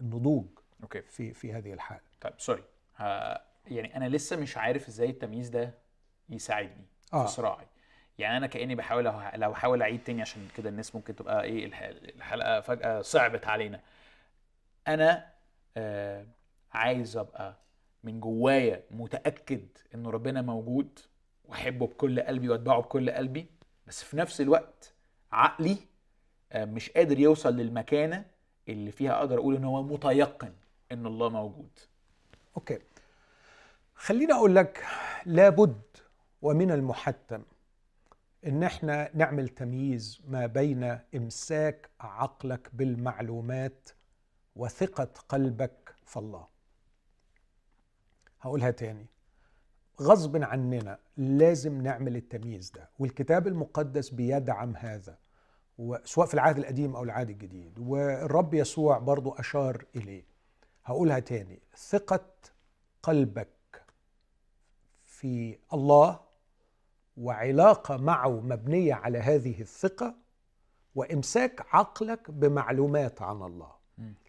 النضوج 0.00 0.46
okay. 0.84 0.98
في 1.08 1.34
في 1.34 1.52
هذه 1.52 1.72
الحالة. 1.72 2.00
طيب 2.20 2.32
سوري 2.38 2.64
يعني 3.66 3.96
أنا 3.96 4.08
لسه 4.08 4.36
مش 4.36 4.56
عارف 4.56 4.88
إزاي 4.88 5.10
التمييز 5.10 5.48
ده 5.48 5.74
يساعدني 6.28 6.86
آه. 7.12 7.26
في 7.26 7.32
صراعي. 7.32 7.66
يعني 8.18 8.36
أنا 8.36 8.46
كأني 8.46 8.74
بحاول 8.74 9.04
لو 9.34 9.52
احاول 9.52 9.82
أعيد 9.82 10.02
تاني 10.04 10.22
عشان 10.22 10.48
كده 10.56 10.68
الناس 10.68 10.94
ممكن 10.94 11.16
تبقى 11.16 11.42
إيه 11.44 11.66
الحلقة 12.16 12.60
فجأة 12.60 13.00
صعبت 13.02 13.46
علينا 13.46 13.80
أنا 14.88 15.26
آه 15.76 16.26
عايز 16.72 17.16
أبقى 17.16 17.56
من 18.04 18.20
جوايا 18.20 18.82
متأكد 18.90 19.66
انه 19.94 20.10
ربنا 20.10 20.42
موجود 20.42 20.98
وأحبه 21.44 21.86
بكل 21.86 22.20
قلبي 22.20 22.48
وأتبعه 22.48 22.80
بكل 22.80 23.10
قلبي 23.10 23.46
بس 23.92 24.02
في 24.04 24.16
نفس 24.16 24.40
الوقت 24.40 24.92
عقلي 25.32 25.76
آه 26.52 26.64
مش 26.64 26.90
قادر 26.90 27.18
يوصل 27.18 27.56
للمكانة 27.56 28.24
اللي 28.68 28.90
فيها 28.90 29.12
أقدر 29.12 29.38
أقول 29.38 29.56
إن 29.56 29.64
هو 29.64 29.82
متيقن 29.82 30.52
إن 30.92 31.06
الله 31.06 31.28
موجود. 31.28 31.78
أوكي. 32.56 32.78
خليني 33.94 34.32
أقول 34.32 34.56
لك 34.56 34.84
لابد 35.26 35.82
ومن 36.42 36.70
المحتم 36.70 37.42
إن 38.46 38.62
إحنا 38.62 39.10
نعمل 39.14 39.48
تمييز 39.48 40.20
ما 40.28 40.46
بين 40.46 40.98
إمساك 41.14 41.90
عقلك 42.00 42.70
بالمعلومات 42.72 43.88
وثقة 44.56 45.08
قلبك 45.28 45.94
في 46.06 46.16
الله. 46.16 46.46
هقولها 48.40 48.70
تاني. 48.70 49.06
غصب 50.02 50.42
عننا 50.42 50.98
لازم 51.16 51.82
نعمل 51.82 52.16
التمييز 52.16 52.70
ده 52.70 52.90
والكتاب 52.98 53.46
المقدس 53.46 54.10
بيدعم 54.10 54.76
هذا 54.76 55.18
سواء 56.04 56.26
في 56.26 56.34
العهد 56.34 56.58
القديم 56.58 56.96
أو 56.96 57.02
العهد 57.02 57.30
الجديد. 57.30 57.78
والرب 57.78 58.54
يسوع 58.54 58.98
برضو 58.98 59.30
أشار 59.30 59.84
إليه. 59.96 60.24
هقولها 60.84 61.18
تاني 61.18 61.62
ثقة 61.76 62.24
قلبك 63.02 63.84
في 65.04 65.58
الله 65.72 66.20
وعلاقة 67.16 67.96
معه 67.96 68.40
مبنية 68.40 68.94
على 68.94 69.18
هذه 69.18 69.60
الثقة 69.60 70.14
وإمساك 70.94 71.66
عقلك 71.70 72.30
بمعلومات 72.30 73.22
عن 73.22 73.42
الله. 73.42 73.72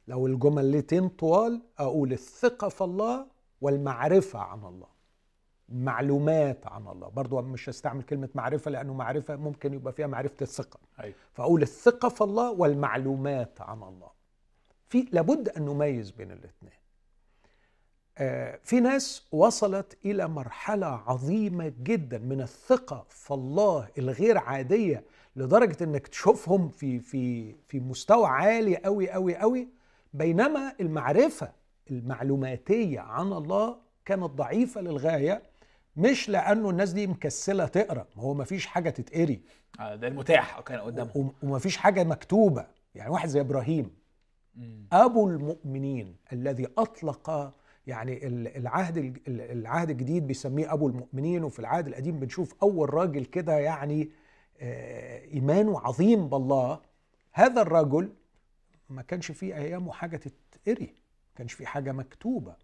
لو 0.08 0.27
الجملتين 0.27 1.10
طوال 1.10 1.62
أقول 1.80 2.13
الثقة 2.13 2.70
في 2.70 2.84
الله 2.84 3.27
والمعرفة 3.62 4.39
عن 4.39 4.65
الله. 4.65 4.93
معلومات 5.70 6.67
عن 6.67 6.88
الله. 6.88 7.10
برضو 7.10 7.41
مش 7.41 7.70
هستعمل 7.70 8.03
كلمة 8.03 8.29
معرفة 8.36 8.72
لأنه 8.72 8.93
معرفة 8.93 9.36
ممكن 9.36 9.74
يبقى 9.74 9.93
فيها 9.93 10.08
معرفة 10.08 10.36
الثقة. 10.41 10.79
أيوة. 11.00 11.15
فأقول 11.34 11.62
الثقة 11.62 12.10
في 12.10 12.22
الله 12.22 12.51
والمعلومات 12.51 13.62
عن 13.62 13.84
الله. 13.84 14.10
في 14.89 15.08
لابد 15.12 15.50
أن 15.50 15.65
نميز 15.65 16.12
بين 16.12 16.32
الاثنين. 16.32 16.74
آه، 18.17 18.60
في 18.63 18.79
ناس 18.79 19.27
وصلت 19.32 19.98
إلى 20.05 20.27
مرحلة 20.27 20.88
عظيمة 20.88 21.74
جدا 21.84 22.17
من 22.17 22.41
الثقة 22.41 23.05
في 23.10 23.34
الله 23.34 23.88
الغير 23.98 24.38
عادية 24.38 25.03
لدرجة 25.36 25.84
إنك 25.84 26.08
تشوفهم 26.08 26.70
في 26.70 27.00
في 27.00 27.55
في 27.67 27.79
مستوى 27.79 28.27
عالي 28.27 28.77
قوي 28.77 29.12
قوي 29.12 29.36
قوي 29.38 29.67
بينما 30.13 30.74
المعرفة 30.79 31.51
المعلوماتية 31.91 33.00
عن 33.00 33.34
الله 33.34 33.77
كانت 34.05 34.24
ضعيفة 34.24 34.82
للغاية 34.82 35.41
مش 35.96 36.30
لأنه 36.30 36.70
الناس 36.70 36.92
دي 36.92 37.08
مكسلة 37.08 37.66
تقرأ 37.66 38.08
ما 38.16 38.24
هو 38.24 38.34
ما 38.34 38.44
فيش 38.44 38.66
حاجة 38.66 38.90
تتقري. 38.90 39.42
آه، 39.80 39.96
ده 39.96 40.08
المتاح. 40.08 40.60
كان 40.60 40.80
قدامهم 40.80 41.34
وما 41.44 41.60
فيش 41.60 41.78
حاجة 41.78 42.04
مكتوبة. 42.04 42.68
يعني 42.96 43.10
واحد 43.10 43.30
زي 43.30 43.40
إبراهيم 43.42 43.96
أبو 44.92 45.30
المؤمنين 45.30 46.16
الذي 46.34 46.68
أطلق 46.78 47.54
يعني 47.88 48.28
العهد 48.58 49.18
العهد 49.28 49.90
الجديد 49.90 50.28
بيسميه 50.28 50.74
أبو 50.74 50.88
المؤمنين 50.88 51.44
وفي 51.44 51.60
العهد 51.60 51.88
القديم 51.88 52.20
بنشوف 52.20 52.56
أول 52.64 52.94
راجل 52.94 53.26
كده 53.26 53.60
يعني 53.60 54.10
آه، 54.62 55.26
إيمانه 55.34 55.80
عظيم 55.80 56.28
بالله. 56.30 56.80
هذا 57.32 57.62
الرجل 57.62 58.10
ما 58.90 59.02
كانش 59.02 59.32
فيه 59.32 59.56
أيامه 59.56 59.92
حاجة 59.92 60.18
تتقري 60.18 60.86
ما 60.86 61.36
كانش 61.36 61.54
فيه 61.54 61.66
حاجة 61.66 61.92
مكتوبة 61.92 62.56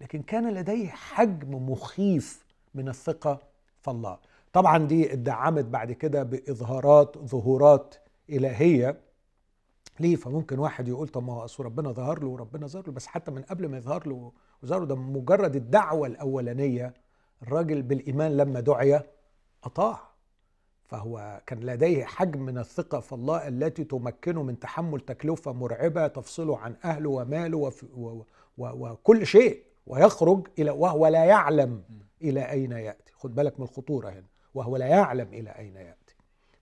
لكن 0.00 0.22
كان 0.22 0.54
لديه 0.54 0.88
حجم 0.88 1.70
مخيف. 1.70 2.44
من 2.74 2.88
الثقة 2.88 3.38
في 3.80 3.90
الله. 3.90 4.18
طبعا 4.52 4.78
دي 4.78 5.12
ادعمت 5.12 5.64
بعد 5.64 5.92
كده 5.92 6.22
بإظهارات 6.22 7.18
ظهورات 7.18 7.94
إلهية. 8.30 9.00
ليه؟ 10.00 10.16
فممكن 10.16 10.58
واحد 10.58 10.88
يقول 10.88 11.08
طب 11.08 11.22
ما 11.26 11.32
هو 11.32 11.44
أصل 11.44 11.64
ربنا 11.64 11.92
ظهر 11.92 12.20
له 12.20 12.26
وربنا 12.28 12.66
ظهر 12.66 12.86
له 12.86 12.92
بس 12.92 13.06
حتى 13.06 13.30
من 13.30 13.42
قبل 13.42 13.68
ما 13.68 13.76
يظهر 13.76 14.08
له 14.08 14.32
وظهر 14.62 14.84
ده 14.84 14.94
مجرد 14.94 15.56
الدعوة 15.56 16.06
الأولانية. 16.06 16.94
الراجل 17.42 17.82
بالإيمان 17.82 18.36
لما 18.36 18.60
دعي 18.60 19.00
أطاع. 19.64 20.10
فهو 20.84 21.42
كان 21.46 21.60
لديه 21.60 22.04
حجم 22.04 22.42
من 22.42 22.58
الثقة 22.58 23.00
في 23.00 23.12
الله 23.12 23.48
التي 23.48 23.84
تمكنه 23.84 24.42
من 24.42 24.58
تحمل 24.58 25.00
تكلفة 25.00 25.52
مرعبة 25.52 26.06
تفصله 26.06 26.58
عن 26.58 26.76
أهله 26.84 27.10
وماله 27.10 27.72
وكل 28.58 29.26
شيء 29.26 29.62
ويخرج 29.86 30.48
إلى 30.58 30.70
وهو 30.70 31.06
لا 31.06 31.24
يعلم. 31.24 31.82
إلى 32.22 32.50
أين 32.50 32.72
يأتي؟ 32.72 33.12
خد 33.14 33.34
بالك 33.34 33.60
من 33.60 33.64
الخطورة 33.64 34.08
هنا 34.10 34.26
وهو 34.54 34.76
لا 34.76 34.86
يعلم 34.86 35.28
إلى 35.34 35.50
أين 35.50 35.76
يأتي. 35.76 36.14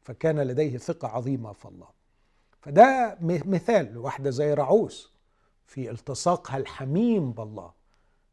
فكان 0.02 0.40
لديه 0.40 0.78
ثقة 0.78 1.08
عظيمة 1.08 1.52
في 1.52 1.64
الله. 1.64 1.88
فده 2.60 3.16
مثال 3.20 3.98
واحدة 3.98 4.30
زي 4.30 4.54
رعوس 4.54 5.12
في 5.66 5.90
التصاقها 5.90 6.56
الحميم 6.56 7.32
بالله. 7.32 7.72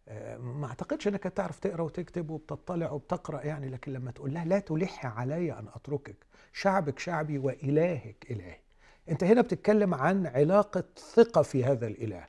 آه، 0.07 0.37
ما 0.37 0.67
أعتقدش 0.67 1.07
إنك 1.07 1.23
تعرف 1.23 1.59
تقرأ 1.59 1.81
وتكتب 1.81 2.29
وبتطلع 2.29 2.91
وبتقرأ 2.91 3.45
يعني 3.45 3.69
لكن 3.69 3.93
لما 3.93 4.11
تقول 4.11 4.33
لها 4.33 4.45
لا 4.45 4.59
تلح 4.59 5.05
علي 5.05 5.53
أن 5.53 5.67
أتركك 5.75 6.15
شعبك 6.53 6.99
شعبي 6.99 7.37
وإلهك 7.37 8.25
إلهي. 8.31 8.57
أنت 9.09 9.23
هنا 9.23 9.41
بتتكلم 9.41 9.93
عن 9.93 10.27
علاقة 10.27 10.83
ثقة 11.13 11.41
في 11.41 11.63
هذا 11.63 11.87
الإله. 11.87 12.27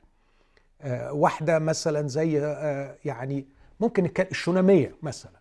آه، 0.81 1.13
واحدة 1.13 1.59
مثلا 1.59 2.07
زي 2.07 2.41
آه، 2.45 2.97
يعني 3.05 3.47
ممكن 3.79 4.11
الشونامية 4.31 4.95
مثلا. 5.01 5.31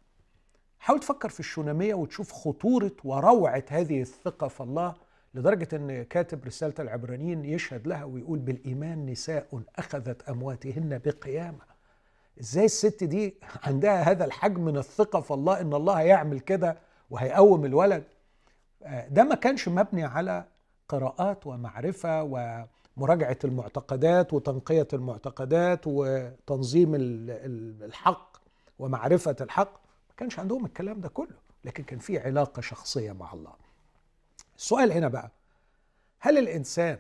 حاول 0.79 1.01
تفكر 1.01 1.29
في 1.29 1.41
الشونامية 1.41 1.95
وتشوف 1.95 2.33
خطورة 2.33 2.93
وروعة 3.05 3.65
هذه 3.69 4.01
الثقة 4.01 4.49
في 4.49 4.61
الله 4.61 4.95
لدرجة 5.35 5.69
إن 5.77 6.03
كاتب 6.03 6.45
رسالة 6.45 6.75
العبرانيين 6.79 7.45
يشهد 7.45 7.87
لها 7.87 8.05
ويقول 8.05 8.39
بالإيمان 8.39 9.07
نساء 9.07 9.63
أخذت 9.79 10.23
أمواتهن 10.29 11.01
بقيامة. 11.05 11.77
إزاي 12.41 12.65
الست 12.65 13.05
دي 13.05 13.35
عندها 13.65 14.03
هذا 14.03 14.25
الحجم 14.25 14.65
من 14.65 14.77
الثقة 14.77 15.21
في 15.21 15.31
الله 15.31 15.61
إن 15.61 15.75
الله 15.75 15.95
هيعمل 15.95 16.41
كده 16.41 16.79
وهيقوم 17.11 17.65
الولد؟ 17.65 18.05
آه، 18.83 19.09
ده 19.09 19.25
ما 19.25 19.35
كانش 19.35 19.69
مبني 19.69 20.05
على 20.05 20.45
قراءات 20.89 21.47
ومعرفة 21.47 22.23
ومراجعه 22.97 23.39
المعتقدات 23.45 24.33
وتنقية 24.33 24.89
المعتقدات 24.93 25.81
وتنظيم 25.87 26.93
الحق 26.95 28.37
ومعرفة 28.79 29.37
الحق. 29.41 29.73
ما 30.09 30.15
كانش 30.17 30.39
عندهم 30.39 30.65
الكلام 30.65 31.01
ده 31.01 31.09
كله 31.09 31.37
لكن 31.65 31.83
كان 31.85 31.99
في 31.99 32.19
علاقة 32.19 32.61
شخصية 32.61 33.13
مع 33.13 33.33
الله. 33.33 33.53
السؤال 34.57 34.93
هنا 34.93 35.09
بقى 35.09 35.31
هل 36.21 36.39
الإنسان 36.39 36.99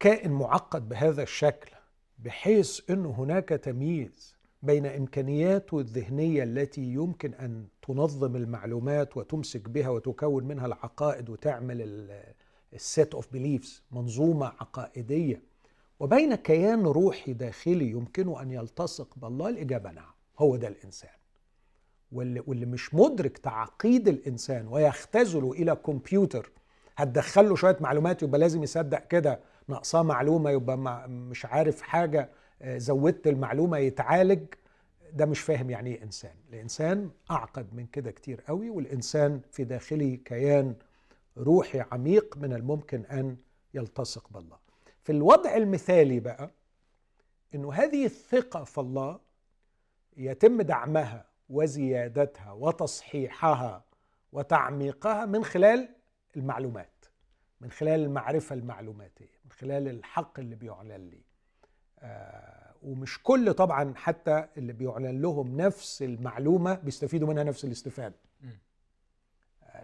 كائن 0.00 0.32
معقد 0.32 0.88
بهذا 0.88 1.22
الشكل 1.22 1.70
بحيث 2.18 2.90
انه 2.90 3.10
هناك 3.10 3.48
تمييز 3.48 4.34
بين 4.62 4.86
إمكانياته 4.86 5.78
الذهنية 5.80 6.42
التي 6.42 6.80
يمكن 6.80 7.34
أن 7.34 7.66
تنظم 7.82 8.36
المعلومات 8.36 9.16
وتمسك 9.16 9.68
بها 9.68 9.88
وتكون 9.88 10.44
منها 10.44 10.66
العقائد 10.66 11.30
وتعمل 11.30 12.10
ال 12.74 12.84
set 12.84 13.14
of 13.14 13.32
beliefs 13.32 13.82
منظومة 13.92 14.46
عقائدية. 14.46 15.42
وبين 16.00 16.34
كيان 16.34 16.82
روحي 16.86 17.32
داخلي 17.32 17.90
يمكنه 17.90 18.42
أن 18.42 18.50
يلتصق 18.50 19.08
بالله 19.16 19.48
الإجابة 19.48 19.90
نعم 19.90 20.12
هو 20.38 20.56
ده 20.56 20.68
الإنسان. 20.68 21.10
واللي, 22.12 22.42
واللي 22.46 22.66
مش 22.66 22.94
مدرك 22.94 23.38
تعقيد 23.38 24.08
الإنسان 24.08 24.68
ويختزله 24.68 25.52
إلى 25.52 25.76
كمبيوتر 25.76 26.50
هتدخل 26.96 27.48
له 27.48 27.56
شوية 27.56 27.76
معلومات 27.80 28.22
يبقى 28.22 28.38
لازم 28.40 28.62
يصدق 28.62 29.06
كده 29.06 29.40
ناقصاه 29.68 30.02
معلومة 30.02 30.50
يبقى 30.50 31.08
مش 31.08 31.44
عارف 31.46 31.82
حاجة 31.82 32.30
زودت 32.66 33.26
المعلومة 33.26 33.78
يتعالج. 33.78 34.40
ده 35.12 35.26
مش 35.26 35.40
فاهم 35.40 35.70
يعني 35.70 35.90
إيه 35.94 36.02
إنسان. 36.02 36.34
الإنسان 36.52 37.10
أعقد 37.30 37.74
من 37.74 37.86
كده 37.86 38.10
كتير 38.10 38.40
قوي 38.40 38.70
والإنسان 38.70 39.40
في 39.52 39.64
داخله 39.64 40.18
كيان 40.24 40.74
روحي 41.38 41.80
عميق 41.92 42.36
من 42.36 42.52
الممكن 42.52 43.04
أن 43.04 43.36
يلتصق 43.74 44.28
بالله. 44.30 44.58
في 45.02 45.12
الوضع 45.12 45.56
المثالي 45.56 46.20
بقى 46.20 46.50
إنه 47.54 47.72
هذه 47.72 48.04
الثقة 48.04 48.64
في 48.64 48.78
الله 48.80 49.20
يتم 50.16 50.62
دعمها 50.62 51.26
وزيادتها 51.48 52.52
وتصحيحها 52.52 53.84
وتعميقها 54.32 55.26
من 55.26 55.44
خلال 55.44 55.88
المعلومات 56.36 57.04
من 57.60 57.70
خلال 57.70 58.00
المعرفة 58.00 58.54
المعلوماتية 58.54 59.40
من 59.44 59.52
خلال 59.52 59.88
الحق 59.88 60.38
اللي 60.40 60.54
بيعلن 60.56 61.08
لي. 61.10 61.22
آه، 61.98 62.74
ومش 62.82 63.22
كل 63.22 63.54
طبعا 63.54 63.94
حتى 63.96 64.46
اللي 64.56 64.72
بيعلن 64.72 65.22
لهم 65.22 65.56
نفس 65.56 66.02
المعلومة 66.02 66.74
بيستفيدوا 66.74 67.28
منها 67.28 67.44
نفس 67.44 67.64
الاستفادة. 67.64 68.16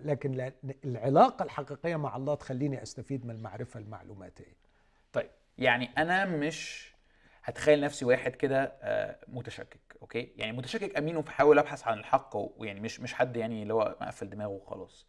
لكن 0.05 0.53
العلاقة 0.85 1.43
الحقيقية 1.43 1.97
مع 1.97 2.17
الله 2.17 2.35
تخليني 2.35 2.83
أستفيد 2.83 3.27
من 3.27 3.35
المعرفة 3.35 3.81
المعلوماتية. 3.81 4.57
طيب 5.13 5.31
يعني 5.59 5.91
أنا 5.99 6.25
مش 6.25 6.91
هتخيل 7.45 7.81
نفسي 7.81 8.05
واحد 8.05 8.37
كده 8.37 8.73
آه، 8.83 9.19
متشكك 9.29 9.97
أوكي؟ 10.03 10.33
يعني 10.37 10.53
متشكك 10.53 10.99
أمين 10.99 11.17
وبحاول 11.17 11.59
أبحث 11.59 11.87
عن 11.87 11.99
الحق 11.99 12.37
ويعني 12.37 12.81
مش 12.81 13.01
مش 13.01 13.15
حد 13.15 13.37
يعني 13.37 13.63
اللي 13.63 13.75
هو 13.75 13.97
مقفل 14.01 14.31
دماغه 14.31 14.51
وخلاص. 14.51 15.07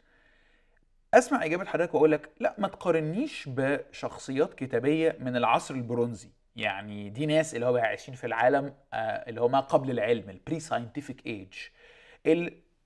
أسمع 1.14 1.44
إجابة 1.44 1.64
حضرتك 1.64 1.94
وأقول 1.94 2.12
لك 2.12 2.30
لأ 2.40 2.54
ما 2.58 2.68
تقارنيش 2.68 3.48
بشخصيات 3.48 4.54
كتابية 4.54 5.16
من 5.20 5.36
العصر 5.36 5.74
البرونزي. 5.74 6.30
يعني 6.56 7.10
دي 7.10 7.26
ناس 7.26 7.54
اللي 7.54 7.66
هو 7.66 7.76
عايشين 7.76 8.14
في 8.14 8.26
العالم 8.26 8.74
آه، 8.92 8.96
اللي 8.96 9.40
هو 9.40 9.48
ما 9.48 9.60
قبل 9.60 9.90
العلم 9.90 10.30
ال 10.30 10.60
pre-scientific 10.60 11.26
age 11.26 11.54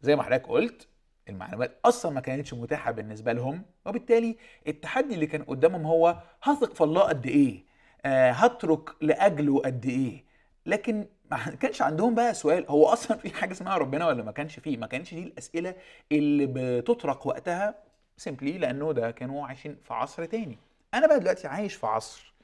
زي 0.01 0.17
ما 0.17 0.23
حضرتك 0.23 0.49
قلت 0.49 0.89
المعلومات 1.29 1.79
أصلا 1.85 2.13
ما 2.13 2.21
كانتش 2.21 2.55
متاحة 2.55 2.91
بالنسبة 2.91 3.33
لهم 3.33 3.63
وبالتالي 3.87 4.37
التحدي 4.69 5.15
اللي 5.15 5.27
كان 5.27 5.43
قدامهم 5.43 5.87
هو 5.87 6.23
هثق 6.43 6.75
في 6.75 6.81
الله 6.85 7.03
قد 7.03 7.27
إيه؟ 7.27 7.65
آه 8.05 8.31
هترك 8.31 8.91
لأجله 9.03 9.59
قد 9.61 9.87
إيه؟ 9.87 10.25
لكن 10.67 11.07
ما 11.31 11.39
كانش 11.61 11.83
عندهم 11.83 12.15
بقى 12.15 12.35
سؤال 12.35 12.67
هو 12.69 12.87
أصلا 12.87 13.17
في 13.17 13.31
حاجة 13.31 13.53
اسمها 13.53 13.77
ربنا 13.77 14.07
ولا 14.07 14.23
ما 14.23 14.33
كانش 14.33 14.59
فيه؟ 14.59 14.77
ما 14.77 14.87
كانش 14.87 15.15
دي 15.15 15.23
الأسئلة 15.23 15.75
اللي 16.13 16.47
بتطرق 16.47 17.27
وقتها 17.27 17.75
سيمبلي 18.17 18.59
لأنه 18.59 18.93
ده 18.93 19.11
كانوا 19.11 19.47
عايشين 19.47 19.77
في 19.85 19.95
عصر 19.95 20.25
تاني. 20.25 20.59
أنا 20.95 21.07
بقى 21.07 21.21
دلوقتي 21.21 21.49
عايش 21.49 21.75
في 21.75 21.87
عصر 21.87 22.35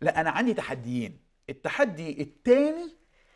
لا 0.00 0.20
أنا 0.20 0.30
عندي 0.30 0.54
تحديين. 0.54 1.18
التحدي 1.50 2.22
الثاني 2.22 2.94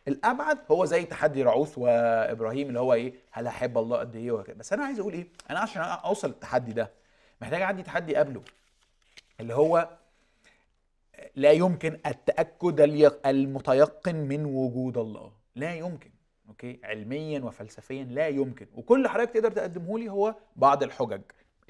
الأبعد 0.08 0.58
هو 0.70 0.84
زي 0.84 1.04
تحدي 1.04 1.42
رعوث 1.42 1.78
وإبراهيم 1.78 2.68
اللي 2.68 2.80
هو 2.80 2.94
إيه 2.94 3.14
هل 3.30 3.46
أحب 3.46 3.78
الله 3.78 3.96
قد 3.98 4.16
إيه 4.16 4.32
وكده. 4.32 4.56
بس 4.56 4.72
أنا 4.72 4.84
عايز 4.84 5.00
أقول 5.00 5.12
إيه 5.12 5.26
أنا 5.50 5.60
عشان 5.60 5.82
أوصل 5.82 6.28
للتحدي 6.28 6.72
ده 6.72 6.90
محتاج 7.40 7.62
عندي 7.62 7.82
تحدي 7.82 8.16
قبله 8.16 8.42
اللي 9.40 9.54
هو 9.54 9.88
لا 11.36 11.50
يمكن 11.50 11.98
التأكد 12.06 12.80
المتيقن 13.26 14.16
من 14.16 14.44
وجود 14.44 14.98
الله. 14.98 15.32
لا 15.56 15.74
يمكن 15.74 16.10
أوكي؟ 16.48 16.80
علميا 16.84 17.40
وفلسفيا 17.40 18.04
لا 18.04 18.28
يمكن. 18.28 18.66
وكل 18.74 19.08
حضرتك 19.08 19.30
تقدر 19.30 19.50
تقدمه 19.50 19.98
لي 19.98 20.08
هو 20.08 20.34
بعض 20.56 20.82
الحجج 20.82 21.20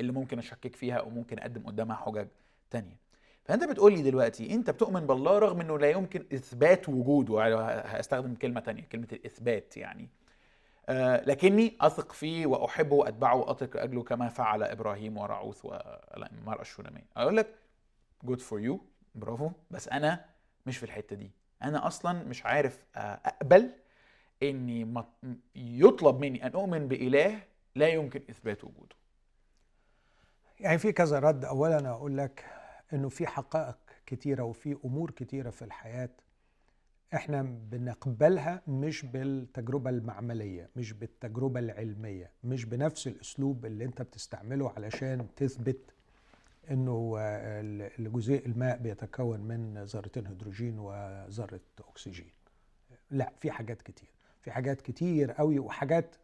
اللي 0.01 0.13
ممكن 0.13 0.39
أشكك 0.39 0.77
فيها 0.77 1.01
وممكن 1.01 1.39
أقدم 1.39 1.67
قدامها 1.67 1.97
حجج 1.97 2.27
تانية. 2.71 3.02
فأنت 3.45 3.65
بتقول 3.65 3.93
لي 3.93 4.03
دلوقتي 4.03 4.55
أنت 4.55 4.71
بتؤمن 4.71 5.07
بالله 5.07 5.39
رغم 5.39 5.61
إنه 5.61 5.79
لا 5.79 5.91
يمكن 5.91 6.27
إثبات 6.35 6.89
وجوده. 6.89 7.67
هستخدم 7.81 8.35
كلمة 8.35 8.61
تانية 8.61 8.83
كلمة 8.83 9.09
الإثبات 9.13 9.77
يعني. 9.77 10.09
آه 10.89 11.25
لكني 11.25 11.77
أثق 11.81 12.13
فيه 12.13 12.47
وأحبه 12.47 12.95
وأتبعه 12.95 13.37
وانطلق 13.37 13.77
لأجله 13.77 14.03
كما 14.03 14.29
فعل 14.29 14.63
إبراهيم 14.63 15.19
وراعوث 15.19 15.65
والمراه 15.65 16.61
الشوناميه 16.61 17.05
أقول 17.17 17.37
لك 17.37 17.55
good 18.25 18.41
for 18.41 18.61
you 18.61 18.81
برافو. 19.15 19.51
بس 19.71 19.89
أنا 19.89 20.25
مش 20.67 20.79
في 20.79 20.83
الحتة 20.83 21.17
دي. 21.17 21.31
أنا 21.63 21.87
أصلا 21.87 22.13
مش 22.13 22.47
عارف 22.47 22.85
آه، 22.97 23.21
أقبل 23.25 23.71
إني 24.43 25.05
يطلب 25.57 26.21
مني 26.21 26.47
أن 26.47 26.53
أؤمن 26.53 26.89
بإله 26.89 27.41
لا 27.75 27.89
يمكن 27.89 28.23
إثبات 28.31 28.65
وجوده. 28.65 28.97
يعني 30.61 30.79
في 30.79 30.93
كذا 30.93 31.19
رد. 31.19 31.45
اولا 31.45 31.91
أقول 31.91 32.19
لك 32.19 32.45
إنه 32.93 33.09
في 33.09 33.27
حقائق 33.27 33.79
كتيرة 34.07 34.43
وفي 34.43 34.77
أمور 34.85 35.11
كتيرة 35.11 35.51
في 35.51 35.63
الحياة 35.63 36.11
إحنا 37.15 37.43
بنقبلها 37.43 38.63
مش 38.69 39.05
بالتجربة 39.07 39.91
المعملية 39.91 40.71
مش 40.77 40.93
بالتجربة 40.93 41.61
العلمية 41.61 42.31
مش 42.45 42.65
بنفس 42.65 43.07
الأسلوب 43.07 43.67
اللي 43.67 43.85
أنت 43.85 44.03
بتستعمله 44.03 44.71
علشان 44.71 45.27
تثبت 45.37 45.95
إنه 46.71 47.15
الجزيء 47.19 48.47
الماء 48.47 48.79
بيتكون 48.79 49.41
من 49.41 49.83
ذرتين 49.85 50.27
هيدروجين 50.27 50.79
وذرة 50.79 51.61
أكسجين. 51.89 52.31
لا 53.11 53.33
في 53.41 53.51
حاجات 53.51 53.83
كتير 53.83 54.09
في 54.43 54.51
حاجات 54.51 54.81
كتير 54.81 55.33
قوي 55.33 55.59
وحاجات 55.59 56.17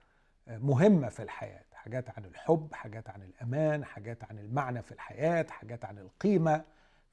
مهمة 0.49 1.09
في 1.09 1.23
الحياة. 1.23 1.65
حاجات 1.89 2.11
عن 2.19 2.25
الحب 2.25 2.69
حاجات 2.75 3.11
عن 3.11 3.23
الأمان 3.23 3.85
حاجات 3.85 4.25
عن 4.25 4.39
المعنى 4.39 4.83
في 4.83 4.93
الحياة 4.93 5.47
حاجات 5.51 5.85
عن 5.85 5.99
القيمة. 5.99 6.65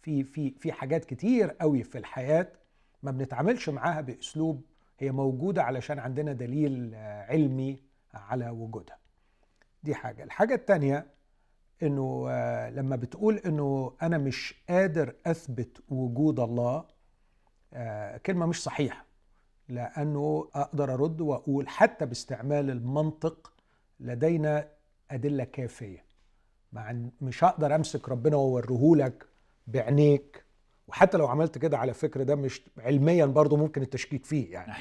في 0.01 0.23
في 0.23 0.49
في 0.59 0.71
حاجات 0.71 1.05
كتير 1.05 1.51
قوي 1.51 1.83
في 1.83 1.97
الحياة 1.97 2.47
ما 3.03 3.11
بنتعاملش 3.11 3.69
معاها 3.69 4.01
بأسلوب 4.01 4.61
هي 4.99 5.11
موجودة 5.11 5.63
علشان 5.63 5.99
عندنا 5.99 6.33
دليل 6.33 6.95
علمي 7.29 7.79
على 8.13 8.49
وجودها. 8.49 8.97
دي 9.83 9.95
حاجة. 9.95 10.23
الحاجة 10.23 10.55
الثانية 10.55 11.05
إنه 11.83 12.29
لما 12.69 12.95
بتقول 12.95 13.37
إنه 13.37 13.93
أنا 14.01 14.17
مش 14.17 14.55
قادر 14.69 15.15
أثبت 15.25 15.81
وجود 15.89 16.39
الله 16.39 16.85
كلمة 18.25 18.45
مش 18.45 18.63
صحيحة. 18.63 19.05
لأنه 19.69 20.49
أقدر 20.53 20.93
أرد 20.93 21.21
وأقول 21.21 21.69
حتى 21.69 22.05
باستعمال 22.05 22.69
المنطق 22.69 23.51
لدينا 23.99 24.67
أدلة 25.11 25.43
كافية. 25.43 26.05
مش 27.21 27.43
هقدر 27.43 27.75
أمسك 27.75 28.09
ربنا 28.09 28.35
وأوريهولك 28.35 29.25
بعينيك. 29.67 30.43
وحتى 30.87 31.17
لو 31.17 31.27
عملت 31.27 31.57
كده 31.57 31.77
على 31.77 31.93
فكرة 31.93 32.23
ده 32.23 32.35
مش 32.35 32.61
علميا 32.77 33.25
برضو 33.25 33.57
ممكن 33.57 33.81
التشكيك 33.81 34.25
فيه 34.25 34.53
يعني. 34.53 34.73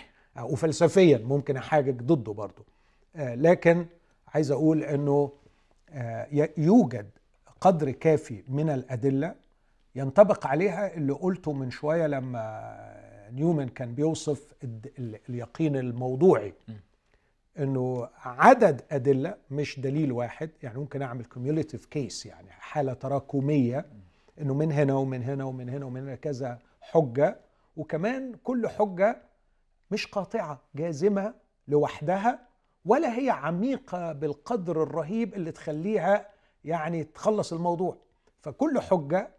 وفلسفيا 0.42 1.18
ممكن 1.18 1.56
أحاجج 1.56 2.02
ضده 2.02 2.32
برضو. 2.32 2.64
آه، 3.16 3.34
لكن 3.34 3.86
عايز 4.28 4.50
أقول 4.50 4.82
أنه 4.82 5.32
آه، 5.90 6.48
يوجد 6.56 7.10
قدر 7.60 7.90
كافي 7.90 8.42
من 8.48 8.70
الأدلة 8.70 9.34
ينطبق 9.94 10.46
عليها 10.46 10.94
اللي 10.94 11.12
قلته 11.12 11.52
من 11.52 11.70
شوية 11.70 12.06
لما 12.06 12.94
نيومان 13.32 13.68
كان 13.68 13.94
بيوصف 13.94 14.54
اليقين 15.28 15.76
الموضوعي. 15.76 16.52
م. 16.68 16.72
إنه 17.58 18.08
عدد 18.16 18.82
أدلة 18.90 19.36
مش 19.50 19.80
دليل 19.80 20.12
واحد 20.12 20.50
يعني 20.62 20.78
ممكن 20.78 21.02
أعمل 21.02 21.24
cumulative 21.24 21.86
case 21.86 22.26
يعني 22.26 22.50
حالة 22.50 22.92
تراكمية 22.92 23.86
إنه 24.40 24.54
من 24.54 24.72
هنا 24.72 24.94
ومن 24.94 25.22
هنا 25.22 25.44
ومن 25.44 25.68
هنا 25.68 25.86
ومن 25.86 26.00
هنا 26.00 26.14
كذا 26.14 26.58
حجة 26.80 27.40
وكمان 27.76 28.34
كل 28.44 28.68
حجة 28.68 29.22
مش 29.90 30.06
قاطعة 30.06 30.62
جازمة 30.74 31.34
لوحدها 31.68 32.48
ولا 32.84 33.18
هي 33.18 33.30
عميقة 33.30 34.12
بالقدر 34.12 34.82
الرهيب 34.82 35.34
اللي 35.34 35.52
تخليها 35.52 36.28
يعني 36.64 37.04
تخلص 37.04 37.52
الموضوع. 37.52 37.96
فكل 38.40 38.80
حجة 38.80 39.30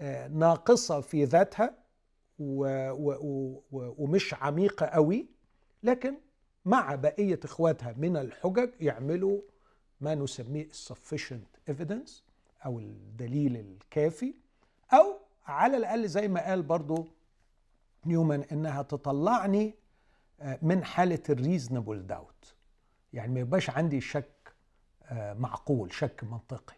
آه، 0.00 0.28
ناقصة 0.28 1.00
في 1.00 1.24
ذاتها 1.24 1.74
ومش 3.98 4.34
عميقة 4.34 4.86
قوي 4.86 5.26
لكن 5.82 6.14
مع 6.64 6.94
بقية 6.94 7.40
إخواتها 7.44 7.94
من 7.96 8.16
الحجج 8.16 8.70
يعملوا 8.80 9.40
ما 10.00 10.14
نسميه 10.14 10.68
sufficient 10.68 11.70
evidence 11.72 12.10
أو 12.66 12.78
الدليل 12.78 13.56
الكافي 13.56 14.34
أو 14.92 15.16
على 15.46 15.76
الأقل 15.76 16.08
زي 16.08 16.28
ما 16.28 16.46
قال 16.46 16.62
برضو 16.62 17.08
نيومان 18.06 18.42
إنها 18.52 18.82
تطلعني 18.82 19.74
آه، 20.40 20.58
من 20.62 20.84
حالة 20.84 21.22
الريزنبل 21.30 22.06
داوت 22.06 22.54
يعني 23.12 23.32
ما 23.32 23.40
يبقاش 23.40 23.70
عندي 23.70 24.00
شك 24.00 24.54
آه، 25.04 25.32
معقول 25.32 25.92
شك 25.92 26.24
منطقي. 26.24 26.74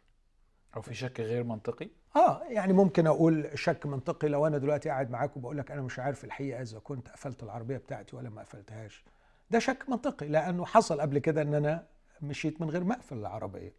أو 0.77 0.83
في 0.83 0.95
شك 0.95 1.21
غير 1.21 1.45
منطقي؟ 1.45 1.89
آه 2.17 2.43
يعني 2.43 2.73
ممكن 2.73 3.07
أقول 3.07 3.51
شك 3.55 3.87
منطقي 3.87 4.29
لو 4.29 4.47
أنا 4.47 4.59
دلوقتي 4.59 4.89
قاعد 4.89 5.11
معاك 5.11 5.37
وبقول 5.37 5.59
لك 5.59 5.71
أنا 5.71 5.83
مش 5.83 5.99
عارف 5.99 6.25
الحقيقة 6.25 6.63
إذا 6.63 6.79
كنت 6.79 7.09
قفلت 7.09 7.43
العربية 7.43 7.77
بتاعتي 7.77 8.17
ولا 8.17 8.31
ما 8.31 8.43
قفلتهاش. 8.43 9.05
ده 9.51 9.59
شك 9.59 9.89
منطقي 9.89 10.29
لأنه 10.29 10.65
حصل 10.65 11.01
قبل 11.01 11.19
كده 11.19 11.43
إن 11.43 11.55
أنا 11.55 11.87
مشيت 12.23 12.61
من 12.61 12.71
غير 12.71 12.85
ما 12.85 12.95
اقفل 12.95 13.17
العربيه. 13.17 13.73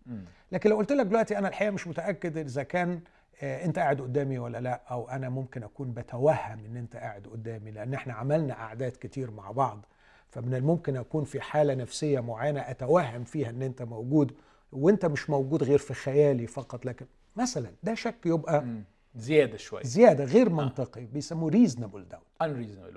لكن 0.51 0.69
لو 0.69 0.77
قلت 0.77 0.91
لك 0.91 1.05
دلوقتي 1.05 1.37
أنا 1.37 1.47
الحقيقة 1.47 1.71
مش 1.71 1.87
متأكد 1.87 2.37
إذا 2.37 2.63
كان 2.63 2.99
آه، 3.41 3.65
أنت 3.65 3.79
قاعد 3.79 4.01
قدامي 4.01 4.39
ولا 4.39 4.57
لأ 4.61 4.81
أو 4.91 5.09
أنا 5.09 5.29
ممكن 5.29 5.63
أكون 5.63 5.91
بتوهم 5.93 6.65
إن 6.65 6.77
أنت 6.77 6.95
قاعد 6.95 7.27
قدامي 7.27 7.71
لأن 7.71 7.93
إحنا 7.93 8.13
عملنا 8.13 8.53
قعدات 8.53 8.97
كتير 8.97 9.31
مع 9.31 9.51
بعض 9.51 9.85
فمن 10.29 10.53
الممكن 10.53 10.95
أكون 10.97 11.23
في 11.23 11.41
حالة 11.41 11.73
نفسية 11.73 12.19
معينة 12.19 12.59
أتوهم 12.59 13.23
فيها 13.23 13.49
إن 13.49 13.61
أنت 13.61 13.81
موجود 13.81 14.31
وأنت 14.71 15.05
مش 15.05 15.29
موجود 15.29 15.63
غير 15.63 15.77
في 15.77 15.93
خيالي 15.93 16.47
فقط 16.47 16.85
لكن 16.85 17.05
مثلا 17.35 17.71
ده 17.83 17.93
شك 17.93 18.25
يبقى 18.25 18.61
مم. 18.61 18.83
زيادة 19.15 19.57
شوية 19.57 19.83
زيادة 19.83 20.23
غير 20.23 20.49
منطقي 20.49 21.05
بيسموه 21.05 21.49
reasonable 21.49 22.07
doubt 22.07 22.23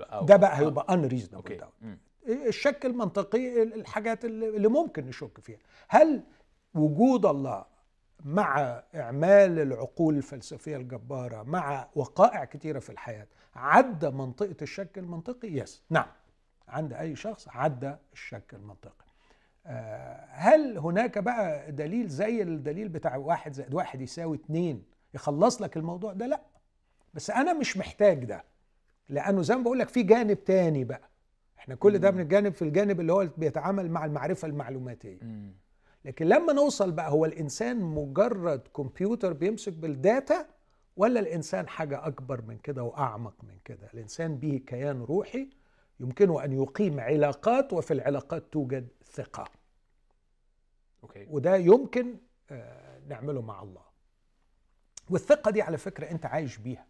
أو 0.03 0.25
ده 0.25 0.35
بقى 0.35 0.51
آه. 0.51 0.55
هيبقى 0.59 0.85
unreasonable 0.97 1.33
okay 1.33 1.55
doubt. 1.55 1.73
الشك 2.27 2.85
المنطقي 2.85 3.63
الحاجات 3.63 4.25
اللي 4.25 4.67
ممكن 4.67 5.05
نشك 5.07 5.39
فيها. 5.39 5.59
هل 5.87 6.23
وجود 6.73 7.25
الله 7.25 7.65
مع 8.25 8.83
إعمال 8.95 9.59
العقول 9.59 10.17
الفلسفية 10.17 10.77
الجبارة 10.77 11.43
مع 11.43 11.87
وقائع 11.95 12.45
كتيرة 12.45 12.79
في 12.79 12.89
الحياة 12.89 13.27
عدى 13.55 14.09
منطقة 14.09 14.55
الشك 14.61 14.97
المنطقي؟ 14.97 15.47
yes 15.47 15.83
نعم. 15.89 16.07
عند 16.67 16.93
أي 16.93 17.15
شخص 17.15 17.47
عدى 17.49 17.95
الشك 18.13 18.53
المنطقي. 18.53 19.05
آه، 19.65 20.25
هل 20.29 20.77
هناك 20.77 21.17
بقى 21.17 21.71
دليل 21.71 22.07
زي 22.07 22.41
الدليل 22.41 22.89
بتاع 22.89 23.15
واحد 23.15 23.53
زائد 23.53 23.73
واحد 23.73 24.01
يساوي 24.01 24.37
اتنين 24.37 24.83
يخلص 25.13 25.61
لك 25.61 25.77
الموضوع 25.77 26.13
ده؟ 26.13 26.27
لا. 26.27 26.41
بس 27.13 27.29
أنا 27.29 27.53
مش 27.53 27.77
محتاج 27.77 28.25
ده 28.25 28.43
لأنه 29.09 29.41
زي 29.41 29.55
ما 29.55 29.63
بقول 29.63 29.79
لك 29.79 29.89
في 29.89 30.03
جانب 30.03 30.43
تاني 30.43 30.83
بقى. 30.83 31.08
إحنا 31.59 31.75
كل 31.75 31.97
ده. 31.99 32.09
بنتجانب 32.09 32.53
في 32.53 32.61
الجانب 32.61 32.99
اللي 32.99 33.13
هو 33.13 33.29
بيتعامل 33.37 33.91
مع 33.91 34.05
المعرفة 34.05 34.47
المعلوماتية. 34.47 35.19
لكن 36.05 36.25
لما 36.25 36.53
نوصل 36.53 36.91
بقى 36.91 37.11
هو 37.11 37.25
الإنسان 37.25 37.79
مجرد 37.81 38.67
كمبيوتر 38.75 39.33
بيمسك 39.33 39.73
بال 39.73 39.97
data 39.97 40.45
ولا 40.97 41.19
الإنسان 41.19 41.67
حاجة 41.67 42.07
أكبر 42.07 42.41
من 42.41 42.57
كده 42.57 42.83
وأعمق 42.83 43.43
من 43.43 43.57
كده؟ 43.65 43.89
الإنسان 43.93 44.37
به 44.37 44.61
كيان 44.67 45.01
روحي 45.01 45.49
يمكنه 45.99 46.43
أن 46.43 46.51
يقيم 46.53 46.99
علاقات 46.99 47.73
وفي 47.73 47.93
العلاقات 47.93 48.43
توجد 48.53 48.87
ثقة. 49.13 49.45
أوكي. 51.03 51.27
وده 51.29 51.55
يمكن 51.55 52.15
آه، 52.51 52.99
نعمله 53.07 53.41
مع 53.41 53.61
الله. 53.63 53.81
والثقة 55.09 55.51
دي 55.51 55.61
على 55.61 55.77
فكرة 55.77 56.11
أنت 56.11 56.25
عايش 56.25 56.57
بيها. 56.57 56.85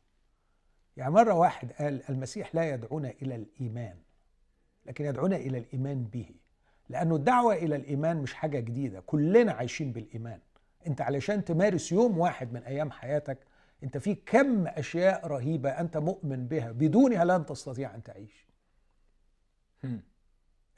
يعني 0.98 1.12
مرة 1.14 1.34
واحد 1.34 1.72
قال 1.72 2.10
المسيح 2.10 2.56
لا 2.56 2.70
يدعونا 2.74 3.10
إلى 3.22 3.36
الإيمان. 3.36 3.98
لكن 4.90 5.06
يدعونا 5.06 5.36
إلى 5.36 5.58
الإيمان 5.58 6.04
به. 6.04 6.30
لأنه 6.90 7.16
الدعوة 7.16 7.54
إلى 7.54 7.76
الإيمان 7.76 8.18
مش 8.18 8.34
حاجة 8.34 8.60
جديدة. 8.60 9.00
كلنا 9.00 9.52
عايشين 9.52 9.92
بالإيمان. 9.92 10.40
أنت 10.88 11.02
علشان 11.02 11.46
تمارس 11.46 11.92
يوم 11.92 12.18
واحد 12.18 12.54
من 12.54 12.64
أيام 12.64 12.92
حياتك 12.92 13.38
أنت 13.84 13.98
في 13.98 14.16
كم 14.16 14.68
أشياء 14.68 15.28
رهيبة 15.28 15.70
أنت 15.70 15.98
مؤمن 15.98 16.48
بها 16.48 16.72
بدونها 16.72 17.26
لن 17.26 17.46
تستطيع 17.46 17.96
أن 17.96 18.04
تعيش. 18.04 18.48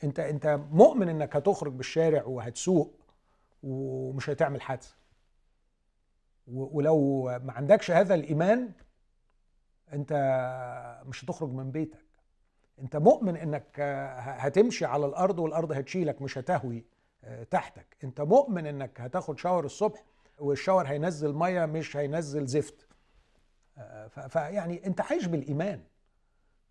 أنت 0.03 0.19
أنت 0.19 0.59
مؤمن 0.71 1.09
إنك 1.09 1.35
هتخرج 1.35 1.73
بالشارع 1.73 2.23
وهتسوق 2.23 2.99
ومش 3.63 4.29
هتعمل 4.29 4.61
حادثة. 4.61 4.95
ولو 6.47 7.23
ما 7.43 7.53
عندكش 7.53 7.91
هذا 7.91 8.15
الإيمان 8.15 8.71
أنت 9.93 10.13
مش 11.05 11.25
هتخرج 11.25 11.49
من 11.49 11.71
بيتك. 11.71 12.10
انت 12.79 12.95
مؤمن 12.95 13.37
انك 13.37 13.65
آه، 13.79 14.19
هتمشي 14.19 14.85
على 14.85 15.05
الأرض 15.05 15.39
والأرض 15.39 15.71
هتشيلك 15.71 16.21
مش 16.21 16.37
هتهوي 16.37 16.83
آه، 17.23 17.43
تحتك. 17.43 17.97
انت 18.03 18.21
مؤمن 18.21 18.67
انك 18.67 19.01
هتاخد 19.01 19.39
shower 19.39 19.65
الصبح 19.65 20.03
وال 20.39 20.51
shower 20.51 20.87
هينزل 20.87 21.33
مية 21.33 21.65
مش 21.65 21.97
هينزل 21.97 22.45
زفت. 22.45 22.87
آه، 23.77 24.07
فيعني 24.07 24.85
انت 24.85 25.01
عايش 25.01 25.25
بالإيمان. 25.25 25.81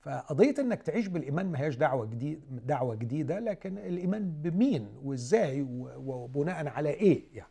فقضية 0.00 0.54
انك 0.58 0.82
تعيش 0.82 1.06
بالإيمان 1.06 1.46
ما 1.52 1.60
هياش 1.60 1.76
دعوة 1.76 2.06
جديد 2.06 2.66
دعوة 2.66 2.94
جديدة 2.94 3.38
لكن 3.38 3.78
الإيمان 3.78 4.30
بمين 4.42 4.88
وإزاي 5.04 5.66
وبناء 5.96 6.68
على 6.68 6.90
إيه 6.90 7.24
يعني؟ 7.34 7.50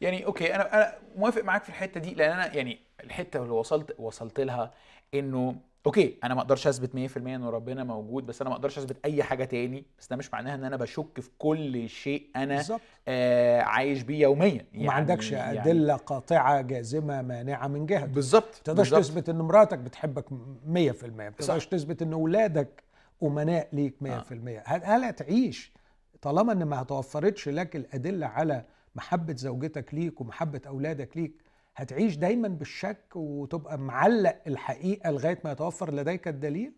يعني 0.00 0.26
okay 0.26 0.54
أنا 0.54 0.74
أنا 0.74 0.98
موافق 1.16 1.42
معاك 1.44 1.62
في 1.62 1.68
الحتة 1.68 2.00
دي 2.00 2.14
لأن 2.14 2.30
أنا 2.32 2.54
يعني 2.54 2.78
الحتة 3.04 3.42
اللي 3.42 3.52
وصلت 3.52 3.94
وصلت 3.98 4.40
لها 4.40 4.72
إنه 5.14 5.56
أوكي 5.86 6.18
أنا 6.24 6.34
ما 6.34 6.40
أقدرش 6.40 6.66
أثبت 6.66 7.14
100% 7.14 7.16
إن 7.16 7.44
ربنا 7.44 7.84
موجود 7.84 8.26
بس 8.26 8.40
أنا 8.40 8.50
ما 8.50 8.56
أقدرش 8.56 8.78
أثبت 8.78 8.96
أي 9.04 9.22
حاجة 9.22 9.44
تاني 9.44 9.84
بس 9.98 10.08
ده 10.08 10.16
مش 10.16 10.32
معناها 10.32 10.54
إن 10.54 10.64
أنا 10.64 10.76
بشك 10.76 11.20
في 11.20 11.30
كل 11.38 11.88
شيء 11.88 12.26
أنا 12.36 12.62
آه 13.08 13.60
عايش 13.60 14.02
بيه 14.02 14.20
يوميا. 14.22 14.66
وما 14.76 14.92
عندكش 14.92 15.32
أدلة 15.32 15.96
قاطعة 15.96 16.60
جازمة 16.60 17.22
مانعة 17.22 17.68
من 17.68 17.86
جهه 17.86 18.06
بالظبط 18.06 18.44
ما 18.68 18.74
تقدرش. 18.74 18.90
تثبت 18.90 19.28
إن 19.28 19.38
مراتك 19.38 19.78
بتحبك 19.78 20.28
100% 20.28 20.32
ما 20.66 21.30
تقدرش. 21.38 21.66
تثبت 21.66 22.02
إن 22.02 22.12
اولادك 22.12 22.82
أمناء 23.22 23.68
ليك 23.72 23.94
100% 24.02 24.06
هل 24.64 24.84
هل 24.84 25.04
هتعيش 25.04 25.72
طالما 26.22 26.52
إن 26.52 26.62
ما 26.62 26.82
توفرتش 26.82 27.48
لك 27.48 27.76
الأدلة 27.76 28.26
على 28.26 28.64
محبة 28.94 29.34
زوجتك 29.36 29.94
ليك 29.94 30.20
ومحبة 30.20 30.60
أولادك 30.66 31.16
ليك 31.16 31.32
هتعيش 31.76 32.16
دايما 32.16 32.48
بالشك 32.48 33.04
وتبقى 33.16 33.78
معلق 33.78 34.40
الحقيقة 34.46 35.10
لغاية 35.10 35.38
ما 35.44 35.52
يتوفر 35.52 35.94
لديك 35.94 36.28
الدليل؟ 36.28 36.72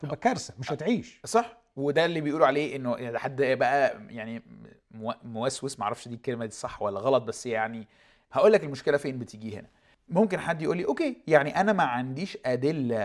تبقى 0.00 0.16
كارثة 0.16 0.54
مش 0.58 0.72
هتعيش. 0.72 1.20
صح. 1.24 1.60
وده 1.76 2.04
اللي 2.04 2.20
بيقولوا 2.20 2.46
عليه 2.46 2.76
إنه 2.76 3.18
حد 3.18 3.42
بقى 3.42 4.00
يعني 4.08 4.42
مو- 4.90 5.14
موسوس 5.24 5.78
معرفش 5.78 6.08
دي 6.08 6.14
الكلمة 6.14 6.46
دي 6.46 6.52
صح 6.54 6.82
ولا 6.82 7.00
غلط 7.00 7.22
بس 7.22 7.46
يعني 7.46 7.88
هقول 8.32 8.52
لك 8.52 8.64
المشكلة 8.64 8.96
فين 8.96 9.18
بتيجي 9.18 9.56
هنا. 9.58 9.68
ممكن 10.08 10.38
حد 10.40 10.62
يقول 10.62 10.76
لي 10.76 10.84
أوكي 10.84 11.16
يعني 11.26 11.60
أنا 11.60 11.72
ما 11.72 11.82
عنديش 11.82 12.38
أدلة 12.46 12.98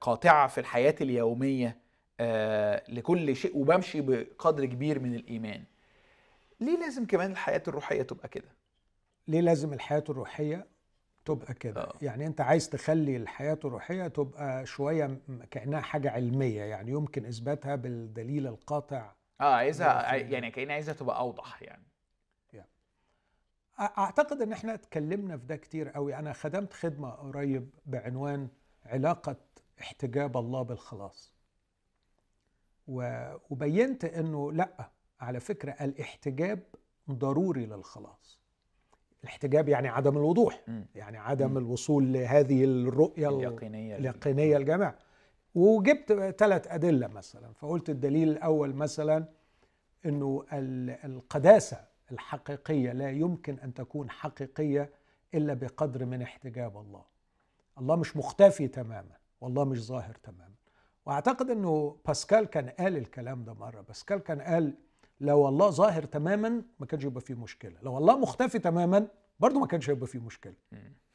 قاطعة 0.00 0.46
في 0.48 0.58
الحياة 0.60 0.94
اليومية 1.00 1.76
آه 2.20 2.82
لكل 2.88 3.36
شيء 3.36 3.56
وبمشي 3.56 4.00
بقدر 4.00 4.64
كبير 4.64 4.98
من 4.98 5.14
الإيمان. 5.14 5.62
ليه 6.60 6.78
لازم 6.78 7.06
كمان 7.06 7.30
الحياة 7.32 7.62
الروحية 7.68 8.02
تبقى 8.02 8.28
كده؟ 8.28 8.48
ليه 9.30 9.40
لازم 9.40 9.72
الحياة 9.72 10.04
الروحية 10.08 10.66
تبقى 11.24 11.54
كده؟ 11.54 11.80
آه. 11.80 11.94
يعني 12.02 12.26
أنت 12.26 12.40
عايز 12.40 12.68
تخلي 12.68 13.16
الحياة 13.16 13.58
الروحية 13.64 14.08
تبقى 14.08 14.66
شوية 14.66 15.20
كأنها 15.50 15.80
حاجة 15.80 16.10
علمية 16.10 16.62
يعني 16.62 16.90
يمكن 16.90 17.26
إثباتها 17.26 17.76
بالدليل 17.76 18.46
القاطع. 18.46 19.12
آه 19.40 19.54
عايزها. 19.54 20.14
يعني 20.14 20.50
كاني 20.50 20.72
عايزها 20.72 20.94
تبقى 20.94 21.18
أوضح 21.18 21.62
يعني. 21.62 21.84
أعتقد 23.80 24.42
إن 24.42 24.52
إحنا 24.52 24.74
اتكلمنا 24.74 25.36
في 25.36 25.46
ده 25.46 25.56
كتير 25.56 25.88
قوي 25.88 26.14
أنا 26.16 26.32
خدمت 26.32 26.72
خدمة 26.72 27.10
قريب 27.10 27.70
بعنوان 27.86 28.48
علاقة 28.86 29.36
احتجاب 29.80 30.36
الله 30.36 30.62
بالخلاص. 30.62 31.32
وبينت 33.50 34.04
إنه 34.04 34.52
لأ 34.52 34.90
على 35.20 35.40
فكرة 35.40 35.72
الاحتجاب 35.72 36.62
ضروري 37.10 37.66
للخلاص. 37.66 38.39
الاحتجاب 39.24 39.68
يعني 39.68 39.88
عدم 39.88 40.16
الوضوح 40.16 40.60
مم. 40.68 40.86
يعني 40.94 41.18
عدم 41.18 41.50
مم. 41.50 41.58
الوصول 41.58 42.12
لهذه 42.12 42.64
الرؤية 42.64 43.28
ال- 43.28 43.34
اليقينية 43.34 43.96
اليقينية 43.96 44.56
الجامعة 44.56 44.94
وجبت 45.54 46.34
ثلاث 46.38 46.66
أدلة 46.68 47.06
مثلا 47.06 47.52
فقلت 47.52 47.90
الدليل 47.90 48.28
الأول 48.28 48.74
مثلا 48.74 49.24
إنه 50.06 50.44
ال- 50.52 50.90
القداسة 51.04 51.80
الحقيقية 52.12 52.92
لا 52.92 53.10
يمكن 53.10 53.58
أن 53.58 53.74
تكون 53.74 54.10
حقيقية 54.10 54.90
إلا 55.34 55.54
بقدر 55.54 56.04
من 56.04 56.22
احتجاب 56.22 56.76
الله 56.78 57.02
الله 57.78 57.96
مش 57.96 58.16
مختفي 58.16 58.68
تماما 58.68 59.16
والله 59.40 59.64
مش 59.64 59.84
ظاهر 59.86 60.14
تماما 60.22 60.54
وأعتقد 61.06 61.50
إنه 61.50 61.96
باسكال 62.06 62.44
كان 62.44 62.68
قال 62.68 62.96
الكلام 62.96 63.44
ده 63.44 63.54
مرة 63.54 63.80
باسكال 63.80 64.18
كان 64.18 64.40
قال 64.40 64.74
لو 65.20 65.48
الله 65.48 65.70
ظاهر 65.70 66.04
تماما 66.04 66.62
ما 66.80 66.86
كانش 66.86 67.04
يبقى 67.04 67.20
فيه 67.20 67.34
مشكلة. 67.34 67.76
لو 67.82 67.98
الله 67.98 68.18
مختفي 68.18 68.58
تماما 68.58 69.08
برضه 69.40 69.60
ما 69.60 69.66
كانش 69.66 69.90
هيبقى 69.90 70.06
فيه 70.06 70.18
مشكلة. 70.18 70.54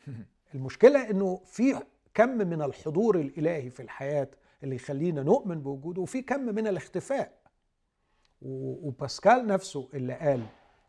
المشكلة 0.56 1.10
إنه 1.10 1.41
في 1.46 1.82
كم 2.13 2.30
من 2.30 2.62
الحضور 2.62 3.20
الإلهي 3.20 3.70
في 3.70 3.82
الحياة 3.82 4.28
اللي 4.63 4.76
يخلينا 4.76 5.24
نؤمن 5.24 5.62
بوجوده 5.62 6.02
وفي 6.02 6.22
كم 6.22 6.41
من 6.41 6.68
الاختفاء. 6.68 7.34
وباسكال 8.41 9.48
نفسه 9.48 9.89
اللي 9.94 10.13
قال 10.13 10.46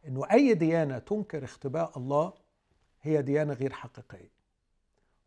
إنه 0.07 0.31
أي 0.33 0.55
ديانة 0.55 0.99
تنكر 0.99 1.45
اختباء 1.45 1.99
الله 1.99 2.33
هي 3.03 3.23
ديانة 3.23 3.53
غير 3.53 3.73
حقيقية. 3.73 4.31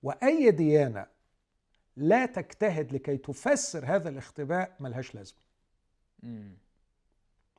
وأي 0.03 0.51
ديانة 0.51 1.05
لا 1.95 2.25
تجتهد 2.25 2.93
لكي 2.93 3.17
تفسر 3.17 3.85
هذا 3.85 4.09
الاختباء 4.09 4.75
ملهاش 4.79 5.15
لازمة. 5.15 5.39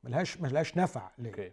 ملهاش 0.03 0.41
ملهاش 0.41 0.77
نفع 0.77 1.11
ليه 1.17 1.29
أوكي. 1.29 1.51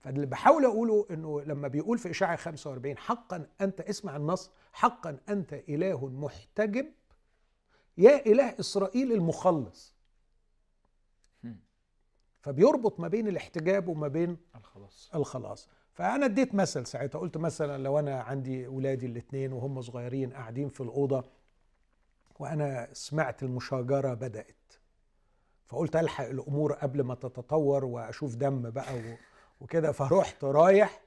فاللي 0.00 0.26
بحاول 0.26 0.64
أقوله 0.64 1.06
إنه 1.10 1.40
لما 1.40 1.68
بيقول 1.68 1.98
في 1.98 2.10
إشاعة 2.10 2.36
45 2.36 2.98
حقا 2.98 3.46
انت 3.60 3.80
اسمع 3.80 4.16
النص 4.16 4.50
حقا 4.72 5.18
أنت 5.28 5.52
إله 5.52 6.06
محتجب 6.06 6.86
يا 7.98 8.26
إله 8.26 8.54
إسرائيل 8.60 9.12
المخلص. 9.12 9.94
فبيربط 12.40 13.00
ما 13.00 13.08
بين 13.08 13.28
الاحتجاب 13.28 13.88
وما 13.88 14.08
بين 14.08 14.36
الخلاص. 14.56 15.10
الخلاص. 15.14 15.68
فأنا 15.92 16.26
اديت 16.26 16.54
مثل 16.54 16.86
ساعتها 16.86 17.18
قلت 17.18 17.36
مثلا 17.36 17.82
لو 17.82 17.98
أنا 17.98 18.20
عندي 18.20 18.66
ولادي 18.66 19.06
الاثنين 19.06 19.52
وهم 19.52 19.82
صغيرين 19.82 20.32
قاعدين 20.32 20.68
في 20.68 20.80
الأوضة 20.80 21.24
وأنا 22.38 22.88
سمعت 22.92 23.42
المشاجرة 23.42 24.14
بدأت 24.14 24.56
فقلت 25.66 25.96
ألحق 25.96 26.24
الأمور 26.26 26.72
قبل 26.72 27.02
ما 27.02 27.14
تتطور 27.14 27.84
وأشوف 27.84 28.34
دم 28.34 28.70
بقى 28.70 28.94
و- 28.96 29.16
وكده 29.60 29.92
فرحت 29.92 30.44
رايح 30.44 31.00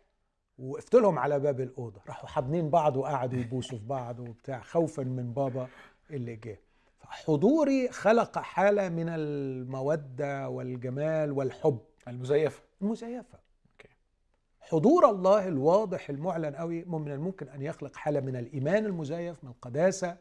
وقفت 0.59 0.95
لهم 0.95 1.19
على 1.19 1.39
باب 1.39 1.59
الأوضة. 1.61 2.01
راحوا 2.07 2.29
حاضنين 2.29 2.69
بعض 2.69 2.97
وقعدوا 2.97 3.39
يبوسوا 3.39 3.77
في 3.77 3.85
بعض 3.85 4.19
وبتاع 4.19 4.61
خوفا 4.61 5.03
من 5.03 5.33
بابا 5.33 5.67
اللي 6.11 6.35
جه. 6.35 6.59
فحضوري 6.99 7.89
خلق 7.91 8.37
حالة 8.39 8.89
من 8.89 9.09
المودة 9.09 10.49
والجمال 10.49 11.31
والحب. 11.31 11.79
المزيفة. 12.07 12.61
المزيفة. 12.81 13.47
حضور 14.61 15.09
الله 15.09 15.47
الواضح 15.47 16.09
المعلن 16.09 16.55
قوي 16.55 16.83
من 16.85 17.11
الممكن 17.11 17.47
أن 17.49 17.61
يخلق 17.61 17.95
حالة 17.95 18.19
من 18.19 18.35
الإيمان 18.35 18.85
المزيف 18.85 19.43
من 19.43 19.49
القداسة 19.49 20.17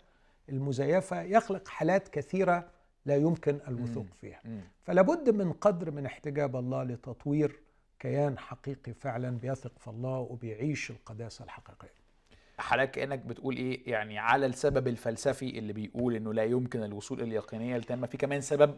المزيفة 0.49 1.23
يخلق 1.23 1.69
حالات 1.69 2.09
كثيرة 2.09 2.69
لا 3.07 3.17
يمكن 3.17 3.59
الوثوق. 3.69 4.07
فيها 4.21 4.41
مم. 4.45 4.61
فلا 4.83 5.03
بد 5.03 5.31
من 5.31 5.53
قدر 5.53 5.91
من 5.91 6.07
احتجاب 6.07 6.57
الله 6.57 6.85
لتطوير 6.85 7.61
كيان 7.99 8.39
حقيقي 8.39 8.93
فعلا 8.95 9.39
بيثق 9.39 9.79
في 9.79 9.89
الله 9.89 10.19
وبيعيش 10.19 10.91
القداسة 10.91 11.45
الحقيقية 11.45 11.97
حضرتك 12.59 12.91
كأنك 12.91 13.19
بتقول 13.19 13.57
إيه 13.57 13.91
يعني 13.91 14.19
على 14.19 14.47
السبب 14.47 14.89
الفلسفي 14.89 15.59
اللي 15.59 15.73
بيقول 15.73 16.15
إنه 16.17 16.35
لا 16.35 16.45
يمكن 16.45 16.83
الوصول 16.83 17.19
إلى 17.21 17.29
اليقينيه 17.29 17.77
التامه 17.77 18.07
في 18.07 18.17
كمان 18.17 18.41
سبب 18.41 18.77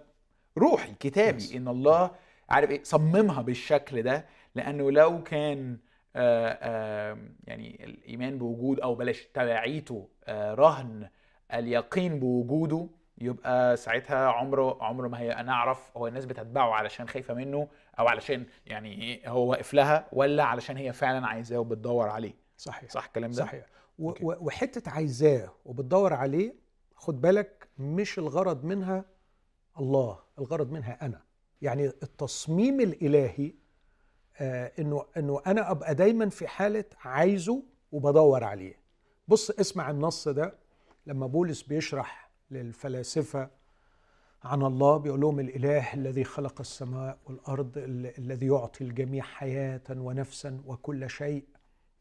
روحي 0.59 0.95
كتابي. 1.01 1.57
إن 1.57 1.69
الله 1.69 2.11
عارف 2.49 2.71
إيه 2.71 2.83
صممها 2.85 3.43
بالشكل 3.43 4.03
ده 4.03 4.27
لأنه 4.55 4.91
لو 4.91 5.23
كان 5.23 5.79
آه 6.17 6.49
آه 6.63 7.19
يعني 7.47 7.85
الإيمان 7.85 8.39
بوجود 8.39 8.81
أو 8.81 8.95
بلاش 8.95 9.27
تبعيته 9.35 10.09
آه 10.25 10.55
رهن 10.55 11.09
اليقين 11.55 12.19
بوجوده 12.21 12.89
يبقى 13.21 13.77
ساعتها 13.77 14.29
عمره 14.29 14.83
عمره 14.85 15.09
ما 15.09 15.21
هي 15.21 15.43
نعرف 15.43 15.97
هو 15.97 16.07
الناس 16.07 16.25
بتتبعه 16.25 16.71
علشان 16.75 17.09
خايفة 17.09 17.35
منه 17.35 17.69
أو 17.99 18.09
علشان 18.09 18.47
يعني 18.67 19.03
إيه 19.03 19.31
هو 19.31 19.51
واقف 19.51 19.75
لها 19.75 20.09
ولا 20.13 20.45
علشان 20.45 20.77
هي 20.77 20.93
فعلا 20.93 21.27
عايزاه 21.27 21.59
وبتدور 21.59 22.09
عليه. 22.09 22.35
صحيح. 22.57 22.91
صح 22.91 23.05
الكلام 23.05 23.31
ده؟ 23.31 23.37
صحيح. 23.37 23.67
و- 23.99 24.47
وحتة 24.47 24.91
عايزاه 24.91 25.53
وبتدور 25.65 26.13
عليه 26.13 26.55
خد 26.97 27.21
بالك 27.21 27.69
مش 27.79 28.19
الغرض 28.19 28.65
منها 28.65 29.05
الله 29.79 30.19
الغرض 30.39 30.71
منها 30.71 30.99
أنا. 31.07 31.23
يعني 31.63 31.87
التصميم 31.87 32.81
الإلهي 32.81 33.53
آه 34.41 34.73
إنه 34.79 35.05
إنه 35.17 35.43
أنا 35.47 35.71
أبقى 35.71 35.95
دايما 35.95 36.29
في 36.29 36.47
حالة 36.49 36.85
عايزه 37.05 37.63
وبدور 37.93 38.45
عليه. 38.45 38.75
بص 39.29 39.51
اسمع 39.51 39.91
النص 39.91 40.29
ده 40.29 40.55
لما 41.07 41.27
بولس 41.27 41.63
بيشرح 41.63 42.28
للفلاسفة 42.51 43.51
عن 44.45 44.63
الله 44.63 44.97
بيقول 44.97 45.21
لهم 45.21 45.41
الإله 45.41 45.95
الذي 45.95 46.25
خلق 46.25 46.61
السماء 46.61 47.19
والأرض 47.27 47.79
ال- 47.79 48.19
الذي 48.19 48.47
يعطي 48.47 48.85
الجميع 48.85 49.25
حياة 49.25 49.83
ونفسا 49.91 50.61
وكل 50.67 51.11
شيء. 51.11 51.45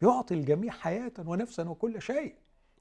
يعطي 0.02 0.34
الجميع 0.34 0.72
حياة 0.72 1.12
ونفسا 1.20 1.70
وكل 1.70 2.02
شيء. 2.02 2.36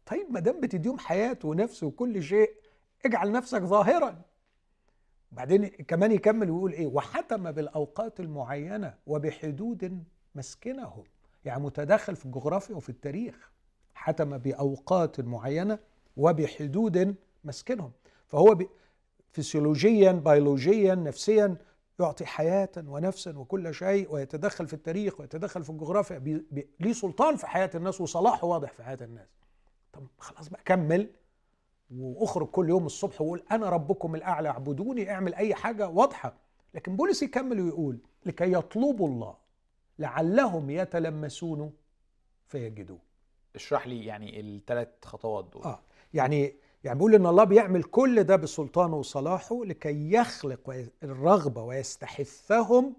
طيب 0.07 0.26
ما 0.31 0.40
دام 0.40 0.61
بتديهم 0.61 0.98
حياة 0.98 1.38
ونفس 1.44 1.83
وكل 1.83 2.22
شيء 2.22 2.50
اجعل 3.07 3.33
نفسك 3.33 3.62
ظاهرا. 3.62 4.22
بعدين 5.33 5.66
كمان 5.66 6.12
يكمل 6.12 6.50
ويقول 6.50 6.72
إيه؟ 6.72 6.87
وحتم 6.87 7.50
بالأوقات 7.52 8.20
المعينة 8.20 8.94
وبحدود 9.07 10.05
مسكنهم. 10.35 11.05
يعني 11.44 11.62
متدخل 11.62 12.16
في 12.16 12.26
الجغرافيا 12.26 12.76
وفي 12.76 12.88
التاريخ. 12.88 13.52
حتم 13.94 14.38
بأوقات 14.38 15.20
معينة 15.20 15.79
وبحدود 16.16 17.16
مسكنهم 17.46 17.92
فهو 18.26 18.54
ب- 18.54 18.68
فسيولوجيا 19.32 20.12
بيولوجيا 20.12 20.94
نفسيا 20.94 21.56
يعطي 22.00 22.26
حياة 22.26 22.70
ونفسا 22.76 23.38
وكل 23.38 23.74
شيء 23.74 24.12
ويتدخل 24.14 24.66
في 24.66 24.74
التاريخ 24.74 25.20
ويتدخل 25.20 25.64
في 25.64 25.70
الجغرافيا 25.70 26.18
بي 26.18 26.46
بي 26.50 26.68
ليه 26.80 26.92
سلطان 26.92 27.37
في 27.37 27.46
حياة 27.46 27.70
الناس 27.74 28.00
وصلاحه 28.00 28.46
واضح 28.46 28.72
في 28.72 28.82
حياة 28.82 28.98
الناس. 29.00 29.28
طب 29.92 30.06
خلاص 30.18 30.48
بقى 30.48 30.61
كمل 30.64 31.11
واخرج 31.90 32.46
كل 32.46 32.68
يوم 32.68 32.87
الصبح 32.87 33.20
وقول 33.20 33.42
أنا 33.50 33.68
ربكم 33.70 34.14
الأعلى 34.14 34.48
اعبدوني 34.48 35.11
اعمل 35.11 35.35
أي 35.35 35.54
حاجة 35.54 35.88
واضحة. 35.88 36.35
لكن 36.74 36.96
بولس 36.96 37.22
يكمل 37.22 37.61
ويقول 37.61 37.98
لكي 38.26 38.52
يطلبوا 38.52 39.09
الله 39.09 39.37
لعلهم 39.98 40.70
يتلمسون 40.70 41.72
فيجدوه. 42.46 42.98
اشرح 43.54 43.87
لي 43.87 44.04
يعني 44.06 44.40
الثلاث 44.40 44.88
خطوات 45.04 45.44
دول. 45.52 45.62
آه 45.62 45.80
يعني 46.14 46.54
يعني 46.87 46.99
بيقول 46.99 47.14
إن 47.14 47.27
الله 47.27 47.44
بيعمل 47.44 47.83
كل 47.83 48.22
ده 48.25 48.37
بسلطانه 48.37 48.96
وصلاحه 48.96 49.64
لكي 49.64 50.12
يخلق 50.12 50.88
الرغبة 51.03 51.62
ويستحثهم 51.62 52.94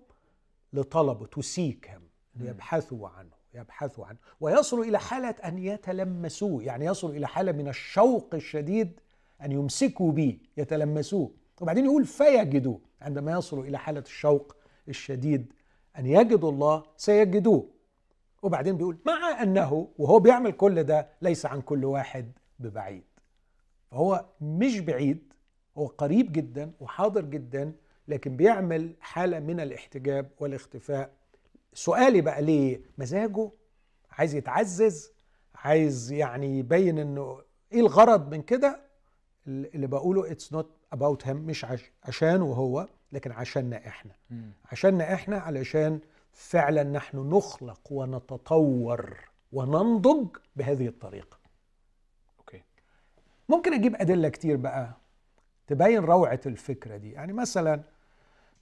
لطلبه 0.74 1.26
تسيكهم 1.26 2.02
مم. 2.36 2.48
يبحثوا 2.48 3.08
عنه 3.10 3.30
يبحثوا 3.54 4.06
عنه. 4.06 4.18
ويصلوا 4.42 4.86
إلى 4.86 5.00
حالة 5.00 5.30
أن 5.30 5.58
يتلمسوه 5.58 6.64
يعني 6.64 6.86
يصلوا 6.86 7.14
إلى 7.14 7.28
حالة 7.28 7.52
من 7.52 7.68
الشوق 7.68 8.30
الشديد 8.36 9.00
أن 9.42 9.52
يمسكوا 9.52 10.12
به 10.12 10.38
يتلمسوه. 10.58 11.32
وبعدين 11.62 11.86
يقول 11.86 12.06
فيجدوه. 12.06 12.80
عندما 13.02 13.32
يصلوا 13.32 13.64
إلى 13.64 13.78
حالة 13.80 14.00
الشوق 14.00 14.56
الشديد 14.90 15.54
أن 16.00 16.06
يجدوا 16.06 16.52
الله 16.52 16.84
سيجدوه. 16.98 17.70
وبعدين 18.42 18.78
بيقول 18.78 18.98
مع 19.06 19.42
أنه 19.44 19.88
وهو 19.98 20.20
بيعمل 20.20 20.52
كل 20.52 20.84
ده 20.84 21.08
ليس 21.22 21.46
عن 21.46 21.62
كل 21.62 21.86
واحد 21.86 22.32
ببعيد. 22.60 23.04
فهو 23.92 24.26
مش 24.42 24.80
بعيد 24.80 25.34
هو 25.78 25.86
قريب 25.88 26.32
جدا 26.32 26.72
وحاضر 26.80 27.26
جدا 27.26 27.72
لكن 28.08 28.36
بيعمل 28.36 28.94
حالة 29.00 29.40
من 29.40 29.60
الاحتجاب 29.60 30.30
والاختفاء. 30.40 31.12
سؤالي 31.74 32.22
بقى 32.22 32.42
ليه؟ 32.42 32.82
مزاجه؟ 32.98 33.50
عايز 34.12 34.36
يتعزز؟ 34.36 35.12
عايز 35.56 36.12
يعني 36.12 36.60
يبين 36.60 37.00
إنه 37.00 37.42
إيه 37.72 37.80
الغرض 37.80 38.32
من 38.34 38.42
كده؟ 38.42 38.80
اللي 39.48 39.88
بقوله 39.88 40.32
it's 40.32 40.54
not 40.54 40.70
about 40.94 41.28
him 41.28 41.38
مش 41.38 41.66
عش 41.66 41.92
عشانه 42.04 42.46
هو 42.46 42.88
لكن 43.12 43.32
عشاننا 43.32 43.88
إحنا. 43.88 44.12
عشاننا 44.66 45.14
إحنا 45.14 45.38
علشان 45.40 46.00
فعلا 46.34 46.84
نحن 46.84 47.18
نخلق 47.18 47.82
ونتطور 47.92 49.18
وننضج 49.54 50.28
بهذه 50.56 50.88
الطريقة. 50.88 51.38
ممكن 53.50 53.74
أجيب 53.74 53.96
أدلة 53.96 54.30
كتير 54.30 54.58
بقى 54.58 54.94
تبين 55.68 56.00
روعة 56.00 56.40
الفكرة 56.46 56.98
دي. 56.98 57.12
يعني 57.12 57.34
مثلا 57.34 57.82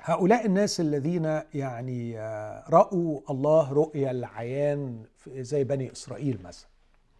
هؤلاء 0.02 0.46
الناس 0.46 0.80
الذين 0.80 1.42
يعني 1.54 2.20
آه، 2.20 2.70
رأوا 2.70 3.22
الله 3.30 3.74
رؤيا 3.74 4.12
العيان 4.12 5.06
زي 5.28 5.64
بني 5.64 5.92
إسرائيل 5.92 6.44
مثلا. 6.44 6.70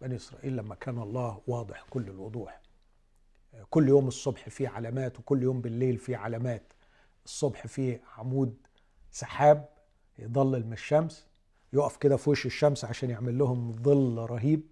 بني 0.00 0.16
إسرائيل 0.16 0.56
لما 0.56 0.74
كان 0.74 0.98
الله 1.02 1.40
واضح 1.46 1.84
كل 1.90 2.02
الوضوح. 2.08 2.60
كل 3.70 3.88
يوم 3.88 4.08
الصبح 4.08 4.48
فيه 4.48 4.68
علامات 4.68 5.18
وكل 5.18 5.42
يوم 5.42 5.60
بالليل 5.60 5.98
فيه 5.98 6.16
علامات. 6.16 6.72
الصبح 7.24 7.66
فيه 7.66 8.00
عمود 8.18 8.56
سحاب 9.10 9.68
يضلل 10.18 10.66
من 10.66 10.72
الشمس 10.72 11.26
يقف 11.72 11.96
كده 11.96 12.16
في 12.16 12.30
وش 12.30 12.46
الشمس 12.46 12.84
عشان 12.84 13.10
يعمل 13.10 13.38
لهم 13.38 13.76
ظل 13.82 14.26
رهيب. 14.30 14.62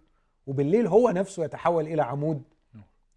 وبالليل 0.46 0.86
هو 0.86 1.10
نفسه 1.10 1.44
يتحول 1.44 1.86
إلى 1.86 2.02
عمود 2.02 2.42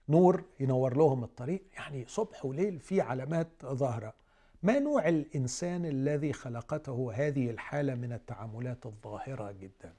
نور 0.10 0.44
ينور 0.60 0.98
لهم 0.98 1.24
الطريق. 1.24 1.64
يعني 1.74 2.06
صبح 2.08 2.46
وليل 2.46 2.80
في 2.80 3.02
علامات 3.02 3.48
ظاهرة. 3.66 4.14
ما 4.64 4.80
نوع 4.80 5.08
الإنسان 5.08 5.86
الذي 5.86 6.34
خلقته 6.34 7.12
هذه 7.16 7.50
الحالة 7.50 7.96
من 7.96 8.14
التعاملات 8.14 8.86
الظاهرة 8.86 9.52
جدا؟ 9.52 9.94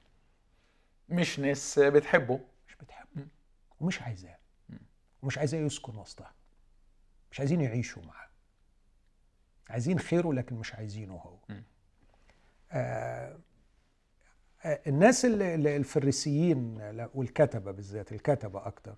مش 1.09 1.39
ناس 1.39 1.79
بتحبه. 1.79 2.39
مش 2.67 2.75
بتحبه. 2.75 3.27
ومش 3.81 4.01
عايزاه. 4.01 4.37
ومش 5.23 5.37
عايزاه 5.37 5.59
يسكن 5.59 5.95
وسطها. 5.97 6.33
مش 7.31 7.39
عايزين 7.39 7.61
يعيشوا 7.61 8.03
معاه. 8.03 8.29
عايزين 9.69 9.99
خيره 9.99 10.33
لكن 10.33 10.55
مش 10.55 10.75
عايزينه 10.75 11.13
هو. 11.15 11.37
آه 12.71 13.37
آه، 14.65 14.79
الناس 14.87 15.25
ال- 15.25 15.41
ال- 15.41 15.67
الفريسيين 15.67 16.77
والكتبة 17.13 17.71
بالذات 17.71 18.11
الكتبة 18.11 18.67
أكتر. 18.67 18.95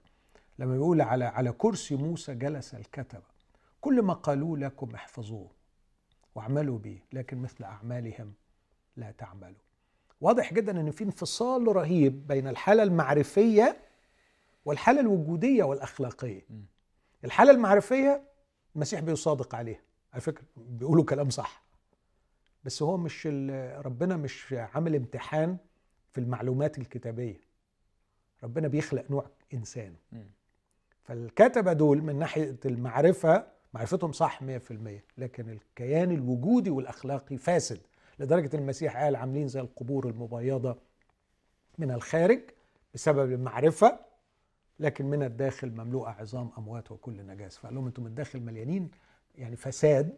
لما 0.61 0.73
بيقول 0.73 1.01
على 1.01 1.25
على 1.25 1.51
كرسي 1.51 1.95
موسى 1.95 2.35
جلس 2.35 2.75
الكتبة 2.75 3.23
كل 3.81 4.01
ما 4.01 4.13
قالوا 4.13 4.57
لكم 4.57 4.95
احفظوه 4.95 5.51
واعملوا 6.35 6.77
به 6.79 6.99
لكن 7.13 7.37
مثل 7.37 7.63
أعمالهم 7.63 8.33
لا 8.95 9.11
تعملوا. 9.11 9.61
واضح 10.21 10.53
جدا 10.53 10.81
إن 10.81 10.91
في 10.91 11.03
انفصال 11.03 11.75
رهيب 11.75 12.27
بين 12.27 12.47
الحالة 12.47 12.83
المعرفية 12.83 13.77
والحالة 14.65 14.99
الوجودية 14.99 15.63
والأخلاقية. 15.63 16.41
الحالة 17.25 17.51
المعرفية 17.51 18.23
المسيح 18.75 18.99
بيصادق 18.99 19.55
عليها. 19.55 19.81
على 20.13 20.21
فكرة 20.21 20.45
بيقولوا 20.57 21.05
كلام 21.05 21.29
صح. 21.29 21.63
بس 22.63 22.81
هو 22.81 22.97
مش 22.97 23.27
ربنا 23.85 24.17
مش 24.17 24.53
عامل 24.53 24.95
امتحان 24.95 25.57
في 26.11 26.21
المعلومات 26.21 26.77
الكتابية. 26.77 27.41
ربنا 28.43 28.67
بيخلق 28.67 29.11
نوع 29.11 29.25
إنسان. 29.53 29.95
م. 31.01 31.07
فالكتبة 31.07 31.73
دول 31.73 32.01
من 32.01 32.15
ناحية 32.19 32.57
المعرفة 32.65 33.47
معرفتهم 33.73 34.11
صح 34.11 34.39
100% 34.43 34.45
لكن 35.17 35.49
الكيان 35.49 36.11
الوجودي 36.11 36.69
والأخلاقي 36.69 37.37
فاسد 37.37 37.79
لدرجة 38.19 38.55
المسيح 38.55 38.97
قال 39.03 39.15
عاملين 39.15 39.47
زي 39.47 39.59
القبور 39.59 40.07
المبيضة 40.09 40.77
من 41.77 41.91
الخارج 41.91 42.41
بسبب 42.93 43.31
المعرفة 43.31 43.99
لكن 44.79 45.05
من 45.05 45.23
الداخل 45.23 45.71
مملوءة 45.71 46.09
عظام 46.09 46.49
أموات 46.57 46.91
وكل 46.91 47.25
نجاسه 47.25 47.59
فقال 47.61 47.75
لهم 47.75 47.85
أنتم 47.85 48.03
من 48.03 48.09
الداخل 48.09 48.39
مليانين 48.39 48.91
يعني 49.35 49.55
فساد 49.55 50.17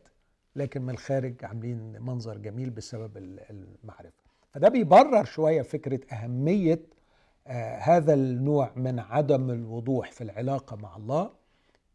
لكن 0.55 0.81
من 0.81 0.89
الخارج 0.89 1.45
عاملين 1.45 2.01
منظر 2.01 2.37
جميل 2.37 2.69
بسبب 2.69 3.17
ال- 3.17 3.39
المعرفة 3.83 4.23
فده 4.51 4.69
بيبرر 4.69 5.23
شوية 5.25 5.61
فكرة 5.61 5.99
أهمية 6.15 6.73
آه 6.73 6.79
هذا 7.79 8.13
النوع 8.13 8.71
من 8.75 8.99
عدم 8.99 9.49
الوضوح 9.49 10.11
في 10.11 10.23
العلاقة 10.23 10.75
مع 10.75 10.95
الله 10.97 11.31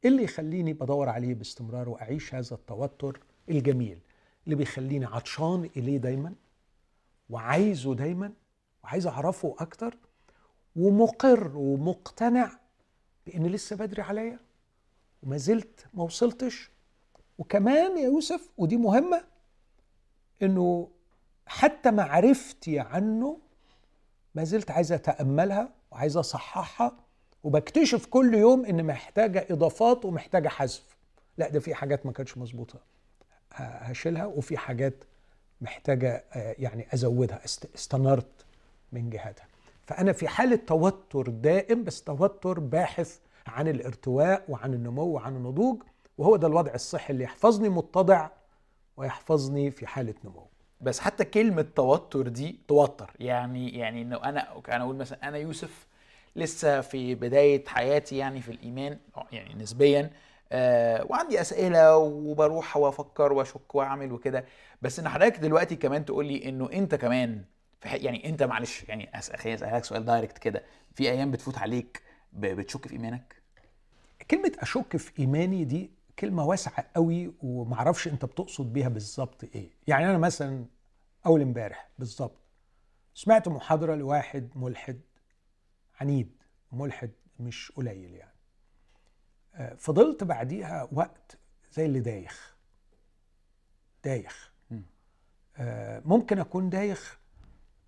اللي 0.04 0.22
يخليني 0.24 0.72
بدور 0.72 1.08
عليه 1.08 1.34
باستمرار 1.34 1.88
وأعيش 1.88 2.34
هذا 2.34 2.54
التوتر 2.54 3.20
الجميل 3.48 3.98
اللي 4.44 4.56
بيخليني 4.56 5.04
عطشان 5.04 5.70
إليه 5.76 5.98
دايما 5.98 6.34
وعايزه 7.30 7.94
دايما 7.94 8.32
وعايز 8.84 9.06
أعرفه 9.06 9.54
أكتر 9.58 9.96
ومقر 10.76 11.56
ومقتنع 11.56 12.50
بإن 13.26 13.46
لسه 13.46 13.76
بدري 13.76 14.02
عليا 14.02 14.38
وما 15.22 15.36
زلت 15.36 15.86
ما 15.94 16.02
وصلتش. 16.04 16.70
وكمان 17.38 17.98
يا 17.98 18.04
يوسف 18.04 18.50
ودي 18.58 18.76
مهمة 18.76 19.24
إنه 20.42 20.88
حتى 21.46 21.90
معرفتي 21.90 22.78
عنه 22.78 23.38
ما 24.34 24.44
زلت 24.44 24.70
عايز 24.70 24.92
أتأملها 24.92 25.68
وعايز 25.92 26.16
أصححها 26.16 26.92
وبكتشف 27.44 28.06
كل 28.06 28.34
يوم 28.34 28.64
إن 28.66 28.84
محتاجة 28.86 29.46
إضافات 29.50 30.04
ومحتاجة 30.04 30.48
حذف. 30.48 30.96
لا 31.38 31.48
ده 31.48 31.60
في 31.60 31.74
حاجات 31.74 32.06
ما 32.06 32.12
كانتش 32.12 32.38
مظبوطة. 32.38 32.78
هشيلها 33.52 34.26
وفي 34.26 34.56
حاجات 34.56 34.94
محتاجة 35.60 36.24
آه، 36.32 36.54
يعني 36.58 36.86
أزودها 36.94 37.44
است- 37.44 37.74
استنرت 37.74 38.44
من 38.92 39.10
جهتها 39.10 39.46
فأنا 39.86 40.12
في 40.12 40.28
حالة 40.28 40.56
توتر 40.56 41.28
دائم 41.28 41.84
بس 41.84 42.02
توتر 42.02 42.60
باحث 42.60 43.18
عن 43.46 43.68
الارتواء 43.68 44.44
وعن 44.48 44.74
النمو 44.74 45.02
وعن 45.04 45.36
النضوج 45.36 45.82
وهو 46.18 46.36
ده 46.36 46.46
الوضع 46.46 46.74
الصحي 46.74 47.12
اللي 47.12 47.24
يحفظني 47.24 47.68
متضع 47.68 48.28
ويحفظني 48.96 49.70
في 49.70 49.86
حالة 49.86 50.14
نمو. 50.24 50.46
بس 50.80 51.00
حتى 51.00 51.24
كلمة 51.24 51.62
توتر 51.62 52.28
دي 52.28 52.60
توتر. 52.68 53.10
يعني 53.20 53.70
يعني 53.78 54.02
إنه 54.02 54.16
أنا 54.24 54.58
أنا 54.68 54.84
أقول 54.84 54.96
مثلا 54.96 55.28
أنا 55.28 55.36
يوسف 55.38 55.86
لسه 56.36 56.80
في 56.80 57.14
بداية 57.14 57.64
حياتي 57.66 58.16
يعني 58.16 58.40
في 58.42 58.52
الإيمان 58.52 58.98
يعني 59.32 59.54
نسبيا 59.54 60.10
آه 60.52 61.06
وعندي 61.10 61.40
أسئلة 61.40 61.96
وبروح 61.96 62.76
وأفكر 62.76 63.32
وأشك 63.32 63.74
وأعمل 63.74 64.12
وكده. 64.12 64.44
بس 64.82 64.98
إن 64.98 65.08
حضرتك 65.08 65.38
دلوقتي 65.38 65.76
كمان 65.76 66.04
تقول 66.04 66.26
لي 66.26 66.48
إنه 66.48 66.70
أنت 66.72 66.94
كمان 66.94 67.44
في 67.80 67.88
يعني 67.88 68.28
أنت 68.28 68.42
معلش 68.42 68.84
يعني 68.88 69.18
أسألك 69.18 69.84
سؤال 69.84 70.04
دايركت 70.04 70.38
كده. 70.38 70.62
في 70.94 71.10
أيام 71.10 71.30
بتفوت 71.30 71.58
عليك 71.58 72.02
بتشك 72.32 72.86
في 72.88 72.92
إيمانك؟ 72.92 73.42
كلمة 74.30 74.52
أشك 74.58 74.96
في 74.96 75.12
إيماني 75.18 75.64
دي 75.64 75.90
كلمة 76.18 76.44
واسعة 76.44 76.90
قوي 76.96 77.34
ومعرفش 77.42 78.08
أنت 78.08 78.24
بتقصد 78.24 78.72
بيها 78.72 78.88
بالظبط 78.88 79.44
إيه. 79.44 79.70
يعني 79.86 80.10
أنا 80.10 80.18
مثلا 80.18 80.64
أول 81.26 81.42
امبارح 81.42 81.88
بالظبط 81.98 82.38
سمعت 83.14 83.48
محاضرة 83.48 83.94
لواحد 83.94 84.50
ملحد 84.54 85.00
عنيد 86.00 86.32
ملحد 86.72 87.10
مش 87.40 87.72
قليل 87.76 88.14
يعني. 88.14 88.38
آه، 89.54 89.74
فضلت 89.74 90.24
بعديها 90.24 90.88
وقت 90.92 91.38
زي 91.72 91.86
اللي 91.86 92.00
دايخ. 92.00 92.56
دايخ. 94.04 94.52
آه، 95.56 96.02
ممكن 96.04 96.38
أكون 96.38 96.70
دايخ 96.70 97.18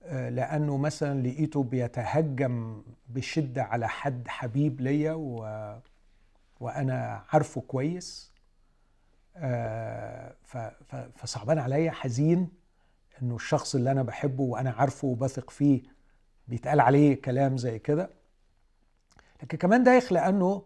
آه، 0.02 0.28
لأنه 0.28 0.76
مثلا 0.76 1.22
لقيته 1.22 1.62
بيتهجم 1.62 2.82
بشدة 3.08 3.62
على 3.62 3.88
حد 3.88 4.28
حبيب 4.28 4.80
ليا 4.80 5.12
و... 5.12 5.36
وأنا 6.60 7.24
عارفه 7.32 7.60
كويس. 7.60 8.30
آه، 9.36 10.34
فصعبان 11.16 11.58
عليا 11.58 11.90
حزين 11.90 12.48
إنه 13.22 13.36
الشخص 13.36 13.74
اللي 13.74 13.90
أنا 13.90 14.02
بحبه 14.02 14.42
وأنا 14.42 14.70
عارفه 14.70 15.08
وبثق 15.08 15.50
فيه 15.50 15.82
بيتقال 16.48 16.80
عليه 16.80 17.22
كلام 17.22 17.56
زي 17.56 17.78
كده. 17.78 18.10
لكن 19.42 19.58
كمان 19.58 19.84
دايخ 19.84 20.12
لأنه 20.12 20.62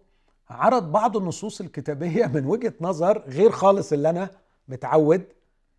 عرض 0.51 0.93
بعض 0.93 1.17
النصوص 1.17 1.61
الكتابية 1.61 2.27
من 2.35 2.47
وجهة 2.47 2.75
نظر 2.81 3.19
غير 3.19 3.51
خالص 3.51 3.93
اللي 3.93 4.11
أنا 4.11 4.31
متعود 4.69 5.25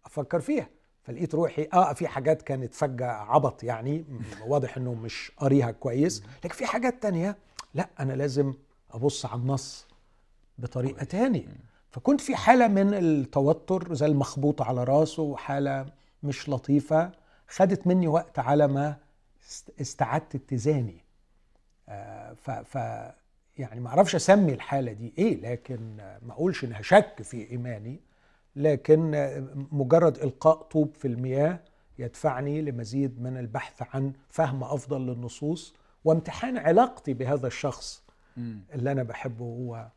أفكر 0.06 0.40
فيها. 0.40 0.70
فلقيت 1.04 1.36
روحي 1.36 1.68
آه 1.74 1.94
في 1.94 2.08
حاجات 2.08 2.42
كانت 2.42 2.74
فجأة 2.74 3.08
عبط 3.08 3.64
يعني 3.64 4.06
واضح 4.48 4.78
إنه 4.78 4.94
مش 4.94 5.32
قاريها 5.38 5.72
كويس. 5.72 6.24
لكن 6.44 6.56
في 6.56 6.66
حاجات 6.66 7.02
تانية 7.04 7.38
لأ 7.74 7.90
أنا 8.00 8.14
لازم 8.14 8.54
أبص 8.92 9.26
على 9.26 9.42
النص. 9.42 9.88
بطريقة 10.58 11.04
تاني 11.04 11.48
فكنت 11.92 12.22
في 12.22 12.36
حالة 12.36 12.68
من 12.68 12.94
التوتر 12.94 13.94
زي 13.94 14.06
المخبوط 14.06 14.62
على 14.62 14.84
راسه 14.84 15.24
وحالة 15.24 15.86
مش 16.24 16.50
لطيفة 16.50 17.12
خدت 17.48 17.88
مني 17.88 18.08
وقت 18.08 18.40
على 18.40 18.68
ما 18.68 18.98
است- 19.48 19.72
استعدت 19.82 20.36
اتزاني. 20.36 21.04
آه، 21.90 22.34
ف 22.34 22.52
ف 22.52 22.76
يعني 23.58 23.80
ما 23.80 23.90
أعرفش 23.90 24.16
اسمي 24.16 24.54
الحالة 24.54 24.92
دي 24.92 25.14
إيه 25.18 25.42
لكن 25.42 25.98
ما 25.98 26.32
اقولش 26.34 26.64
انها 26.64 26.82
شك 26.82 27.22
في 27.22 27.52
ايماني 27.52 28.00
لكن 28.56 29.12
مجرد 29.72 30.18
إلقاء 30.18 30.56
طوب 30.62 30.94
في 30.96 31.08
المياه 31.08 31.60
يدفعني 32.00 32.62
لمزيد 32.62 33.22
من 33.22 33.38
البحث 33.38 33.82
عن 33.96 34.14
فهم 34.30 34.64
أفضل 34.64 35.02
للنصوص 35.08 35.74
وامتحان 36.06 36.58
علاقتي 36.58 37.14
بهذا 37.14 37.48
الشخص 37.48 38.04
اللي 38.74 38.92
أنا 38.92 39.04
بحبه 39.04 39.46
هو 39.46 39.88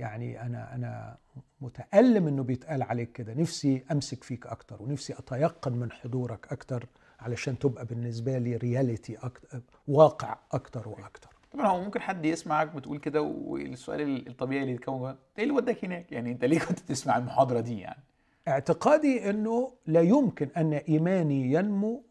يعني 0.00 0.42
أنا 0.42 0.74
أنا 0.74 1.16
متألم 1.60 2.26
إنه 2.28 2.42
بيتقال 2.42 2.82
عليك 2.82 3.12
كده 3.12 3.34
نفسي 3.34 3.84
أمسك 3.92 4.24
فيك 4.24 4.46
أكتر 4.46 4.82
ونفسي 4.82 5.12
أتيقن 5.18 5.72
من 5.72 5.92
حضورك 5.92 6.52
أكتر 6.52 6.86
علشان 7.20 7.58
تبقى 7.58 7.84
بالنسبة 7.86 8.38
لي 8.38 8.56
رياليتي 8.56 9.16
أكتر 9.16 9.60
واقع 9.88 10.38
أكتر 10.52 10.88
وأكتر 10.88 11.28
طبعا 11.52 11.66
هو 11.66 11.80
ممكن 11.84 12.00
حد 12.00 12.24
يسمعك 12.24 12.74
بتقول 12.74 12.98
كده 12.98 13.22
والسؤال 13.22 14.28
الطبيعي 14.28 14.62
اللي 14.62 14.74
يتكون 14.74 15.16
إيه 15.38 15.44
اللي 15.44 15.54
وداك 15.54 15.84
هناك؟ 15.84 16.12
يعني 16.12 16.32
أنت 16.32 16.44
ليه 16.44 16.58
كنت 16.58 16.78
تسمع 16.78 17.16
المحاضرة 17.16 17.60
دي 17.60 17.78
يعني؟ 17.80 18.02
اعتقادي 18.48 19.30
إنه 19.30 19.72
لا 19.86 20.00
يمكن 20.00 20.48
أن 20.56 20.72
إيماني 20.72 21.52
ينمو 21.52 22.04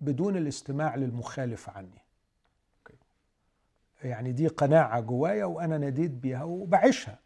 بدون 0.00 0.36
الاستماع 0.36 0.96
للمخالف 0.96 1.70
عني 1.70 2.05
يعني 4.04 4.32
دي 4.32 4.46
قناعة 4.46 5.00
جوايا 5.00 5.44
وأنا 5.44 5.78
ناديت 5.78 6.10
بيها 6.10 6.44
وبعيشها. 6.44 7.18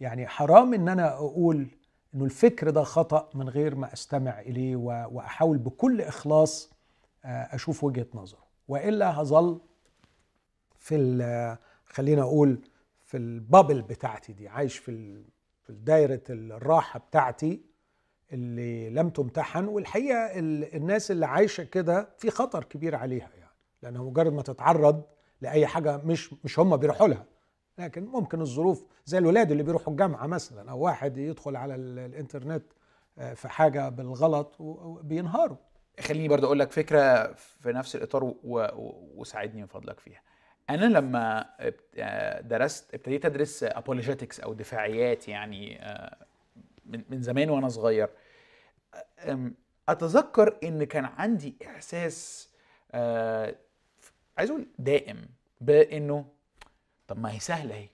يعني 0.00 0.26
حرام 0.26 0.74
إن 0.74 0.88
أنا 0.88 1.12
أقول 1.14 1.66
إنه 2.14 2.24
الفكر 2.24 2.70
ده 2.70 2.82
خطأ 2.82 3.30
من 3.34 3.48
غير 3.48 3.74
ما 3.74 3.92
أستمع 3.92 4.40
إليه 4.40 4.76
وأحاول 4.76 5.58
بكل 5.58 6.00
إخلاص 6.00 6.70
آه، 7.24 7.28
أشوف 7.54 7.84
وجهة 7.84 8.06
نظره. 8.14 8.44
وإلا 8.68 9.20
هظل 9.20 9.60
في 10.78 11.56
خلينا 11.86 12.22
أقول 12.22 12.58
في 13.04 13.16
البابل 13.16 13.82
بتاعتي 13.82 14.32
دي 14.32 14.48
عايش 14.48 14.78
في 14.78 15.22
في 15.66 15.72
دايرة 15.72 16.20
الراحة 16.30 16.98
بتاعتي 16.98 17.60
اللي 18.32 18.90
لم 18.90 19.10
تمتحن 19.10 19.64
والحقيقة 19.64 20.30
الناس 20.76 21.10
اللي 21.10 21.26
عايشة 21.26 21.64
كده 21.64 22.08
في 22.18 22.30
خطر 22.30 22.64
كبير 22.64 22.96
عليها 22.96 23.30
يعني. 23.38 23.50
لأنها 23.82 24.02
مجرد 24.02 24.32
ما 24.32 24.42
تتعرض 24.42 25.02
لأي 25.44 25.66
حاجة 25.66 25.96
مش 25.96 26.34
مش 26.44 26.58
هم 26.58 26.76
بيروحوا 26.76 27.08
لها. 27.08 27.24
لكن 27.78 28.04
ممكن 28.04 28.40
الظروف 28.40 28.84
زي 29.04 29.18
الولاد 29.18 29.50
اللي 29.50 29.62
بيروحوا 29.62 29.92
الجامعة 29.92 30.26
مثلا 30.26 30.70
أو 30.70 30.78
واحد 30.78 31.18
يدخل 31.18 31.56
على 31.56 31.74
الإنترنت 31.74 32.64
آه، 33.18 33.34
في 33.34 33.48
حاجة 33.48 33.88
بالغلط 33.88 34.56
وبينهاروا 34.60 35.56
خليني 36.00 36.28
برضه 36.28 36.46
أقول 36.46 36.58
لك 36.58 36.72
فكرة 36.72 37.32
في 37.32 37.72
نفس 37.72 37.96
الإطار 37.96 38.34
وساعدني 39.16 39.60
من 39.60 39.66
فضلك 39.66 40.00
فيها. 40.00 40.20
أنا 40.70 40.84
لما 40.84 41.46
آه، 41.98 42.40
درست 42.40 42.94
ابتديت 42.94 43.24
أدرس 43.24 43.62
ابولوجيتكس 43.62 44.40
أو 44.40 44.52
دفاعيات 44.52 45.28
يعني 45.28 45.82
آه، 45.82 46.26
من 46.86 47.22
زمان 47.22 47.50
وأنا 47.50 47.68
صغير 47.68 48.08
أتذكر 49.88 50.58
إن 50.64 50.84
كان 50.84 51.04
عندي 51.04 51.56
إحساس 51.66 52.48
عايز 54.38 54.50
أقول 54.50 54.66
دائم 54.78 55.28
بانه 55.60 56.24
طب 57.08 57.18
ما 57.18 57.32
هي 57.32 57.38
سهلة 57.38 57.74
أهي. 57.74 57.88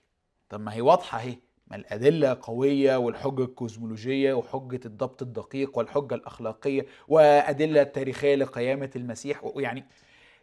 طب 0.49 0.59
ما 0.61 0.73
هي 0.73 0.81
واضحة 0.81 1.19
أهي. 1.19 1.37
ما 1.67 1.75
الأدلة 1.75 2.37
قوية 2.41 2.95
والحجه 2.95 3.43
الكوزمولوجية 3.43 4.33
وحجة 4.33 4.79
الضبط 4.85 5.21
الدقيق 5.21 5.77
والحجة 5.77 6.15
الأخلاقية 6.15 6.85
وأدلة 7.07 7.83
تاريخية 7.83 8.35
لقيامة 8.35 8.89
المسيح. 8.95 9.43
ويعني 9.43 9.85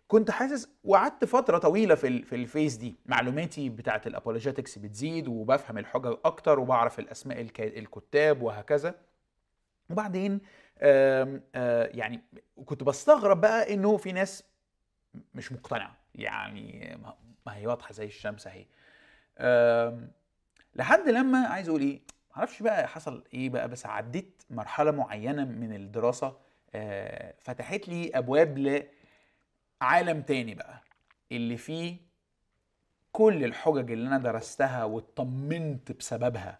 كنت 0.08 0.30
حاسس 0.30 0.68
وقعدت 0.84 1.24
فترة 1.24 1.58
طويلة 1.58 1.94
في 1.94 2.22
في 2.22 2.34
ال 2.34 2.41
phase 2.41 2.76
دي. 2.76 2.96
معلوماتي 3.06 3.68
بتاعة 3.68 4.02
ال 4.06 4.12
apologetics 4.12 4.78
بتزيد 4.78 5.28
وبفهم 5.28 5.78
الحجج 5.78 6.16
أكتر 6.24 6.60
وبعرف 6.60 6.98
الأسماء 6.98 7.40
الكتاب 7.60 8.42
وهكذا. 8.42 8.94
وبعدين 9.90 10.40
آآ 10.78 11.40
آآ 11.54 11.90
يعني 11.96 12.20
كنت 12.66 12.82
بستغرب 12.82 13.40
بقى 13.40 13.74
إنه 13.74 13.96
في 13.96 14.12
ناس 14.12 14.44
مش 15.34 15.52
مقتنعه 15.52 15.96
يعني 16.14 16.96
ما 17.46 17.56
هي 17.56 17.66
واضحة 17.66 17.92
زي 17.92 18.04
الشمس 18.06 18.46
أهي. 18.46 18.66
لحد 20.74 21.08
لما 21.08 21.38
عايز 21.46 21.68
أقول 21.68 21.80
إيه 21.80 22.00
معرفش 22.36 22.62
بقى 22.62 22.88
حصل 22.88 23.24
إيه 23.34 23.50
بقى 23.50 23.68
بس 23.68 23.86
عديت 23.86 24.42
مرحلة 24.50 24.90
معينة 24.90 25.44
من 25.44 25.74
الدراسة 25.74 26.36
آه، 26.74 27.34
فتحت 27.40 27.88
لي 27.88 28.10
أبواب 28.14 28.58
لعالم 29.82 30.22
تاني 30.22 30.54
بقى 30.54 30.82
اللي 31.32 31.56
فيه 31.56 31.96
كل 33.12 33.44
الحجج 33.44 33.90
اللي 33.90 34.08
أنا 34.08 34.18
درستها 34.18 34.84
واطمنت 34.84 35.92
بسببها 35.92 36.58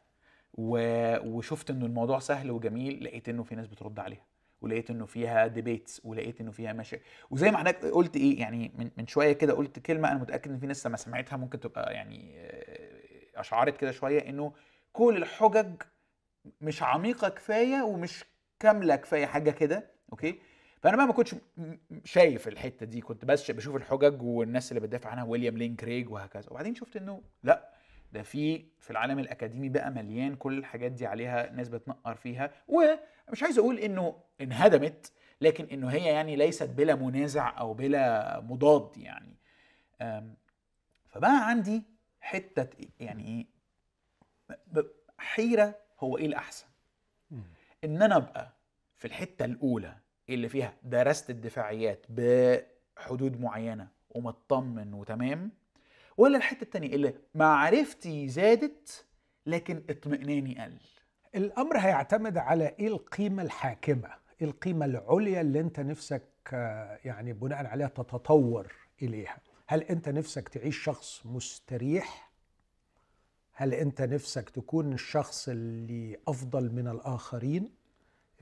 وشفت 0.55 1.71
إنه 1.71 1.87
الموضوع 1.87 2.19
سهل 2.19 2.51
وجميل 2.51 3.05
لقيت 3.05 3.29
إنه 3.29 3.43
في 3.43 3.55
ناس 3.55 3.67
بترد 3.67 3.99
عليها. 3.99 4.25
ولقيت 4.61 4.91
إنه 4.91 5.07
فيها 5.07 5.47
debates 5.47 6.01
ولقيت 6.05 6.41
إنه 6.41 6.51
فيها 6.51 6.73
مشاكل 6.73 7.03
وزي 7.31 7.51
ما 7.51 7.59
حضرتك 7.59 7.85
قلت 7.85 8.17
إيه 8.17 8.41
يعني 8.41 8.73
من, 8.79 8.91
من 8.97 9.07
شوية 9.07 9.33
كده 9.33 9.53
قلت 9.53 9.79
كلمة 9.79 10.11
أنا 10.13 10.19
متأكد 10.19 10.51
إن 10.51 10.59
في 10.59 10.67
ناس 10.67 10.87
لما 10.87 10.97
سمعتها 10.97 11.37
ممكن 11.37 11.61
تبقى 11.61 11.95
يعني 11.95 12.35
آه، 12.39 13.41
أشعرت 13.41 13.77
كده 13.77 13.91
شوية 13.91 14.29
إنه 14.29 14.53
كل 14.93 15.17
الحجج 15.17 15.83
مش 16.61 16.83
عميقة 16.83 17.29
كفاية 17.29 17.83
ومش 17.83 18.25
كاملة 18.61 18.97
كفاية 18.97 19.27
حاجة 19.27 19.51
كده 19.51 19.91
okay؟ 20.13 20.39
فأنا 20.83 20.97
بقى 20.97 21.07
ما 21.07 21.13
كنتش 21.13 21.35
شايف 22.05 22.49
الحتة 22.49 22.87
دي 22.87 23.01
كنت 23.01 23.25
بس 23.25 23.51
بشوف 23.51 23.77
الحجج 23.77 24.23
والناس 24.23 24.73
اللي 24.73 24.81
بتدافع 24.81 25.11
عنها 25.11 25.25
ويليام 25.25 25.59
لين 25.59 25.77
كريج 25.77 26.11
وهكذا. 26.11 26.51
وبعدين 26.51 26.75
شفت 26.75 26.97
إنه 26.97 27.23
لأ 27.43 27.78
ده 28.13 28.23
في 28.23 28.65
في 28.81 28.91
العالم 28.91 29.19
الأكاديمي 29.19 29.69
بقى 29.69 29.91
مليان 29.91 30.37
كل 30.37 30.59
الحاجات 30.59 30.93
دي 30.93 31.07
عليها 31.07 31.51
ناس 31.53 31.69
بتنقر 31.69 32.15
فيها 32.15 32.51
ومش 32.69 33.43
عايز 33.43 33.59
أقول 33.59 33.79
إنه 33.79 34.21
انهدمت 34.41 35.13
لكن 35.41 35.65
إنه 35.65 35.89
هي 35.89 36.05
يعني 36.05 36.37
ليست 36.37 36.69
بلا 36.71 36.95
منازع 36.95 37.59
أو 37.59 37.75
بلا 37.75 38.41
مضاد 38.41 38.97
يعني. 38.97 39.35
فبقى 41.09 41.49
عندي 41.49 41.83
حتة 42.21 42.69
يعني 43.01 43.25
إيه 43.29 43.47
حيرة 45.19 45.75
هو 46.01 46.19
إيه 46.19 46.27
الأحسن؟ 46.27 46.67
إن 47.85 48.03
أنا 48.03 48.17
أبقى 48.17 48.53
في 48.97 49.05
الحتة 49.05 49.45
الأولى 49.45 49.97
اللي 50.29 50.49
فيها 50.49 50.75
درست 50.83 51.31
الدفاعيات 51.31 52.07
بحدود 52.09 53.41
معينة 53.41 53.89
ومطمن 54.11 54.95
وتمام 54.95 55.51
ولا 56.19 56.37
الحتة 56.39 56.63
الثانية 56.65 56.95
اللي 56.95 57.15
معرفتي 57.35 58.29
زادت 58.29 59.05
لكن 59.47 59.83
اطمئناني 59.91 60.65
قل. 60.65 60.79
الأمر 61.35 61.79
هيعتمد 61.79 62.39
على 62.39 62.75
إيه 62.79 62.89
القيمة 62.89 63.43
الحاكمة 63.43 64.09
إيه 64.41 64.47
القيمة 64.47 64.87
العليا 64.87 65.41
اللي 65.41 65.61
أنت 65.61 65.81
نفسك 65.81 66.25
يعني 67.05 67.33
بناء 67.33 67.67
عليها 67.67 67.89
تتطور 67.89 68.73
إليها. 69.03 69.39
هل 69.67 69.83
أنت 69.83 70.09
نفسك 70.09 70.49
تعيش 70.49 70.79
شخص 70.85 71.27
مستريح؟ 71.27 72.33
هل 73.53 73.75
أنت 73.75 74.03
نفسك 74.03 74.51
تكون 74.51 74.93
الشخص 74.93 75.49
اللي 75.49 76.17
أفضل 76.29 76.73
من 76.73 76.89
الآخرين 76.89 77.71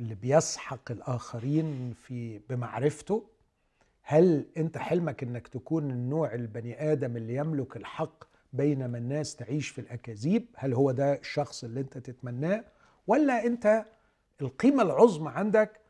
اللي 0.01 0.14
بيسحق 0.14 0.91
الآخرين 0.91 1.93
في 1.93 2.39
بمعرفته؟ 2.39 3.29
هل 4.09 4.46
انت 4.57 4.78
حلمك 4.78 5.22
انك 5.22 5.48
تكون 5.48 5.90
النوع 5.90 6.34
البني 6.34 6.92
آدم 6.92 7.16
اللي 7.16 7.34
يملك 7.34 7.76
الحق 7.76 8.24
بينما 8.52 8.98
الناس 8.98 9.36
تعيش 9.36 9.68
في 9.68 9.80
الأكاذيب؟ 9.80 10.46
هل 10.54 10.74
هو 10.74 10.90
ده 10.90 11.14
الشخص 11.14 11.64
اللي 11.64 11.80
انت 11.80 11.98
تتمناه؟ 11.98 12.64
ولا 13.07 13.46
انت 13.46 13.84
القيمة 14.40 14.82
العظمى 14.82 15.30
عندك 15.30 15.80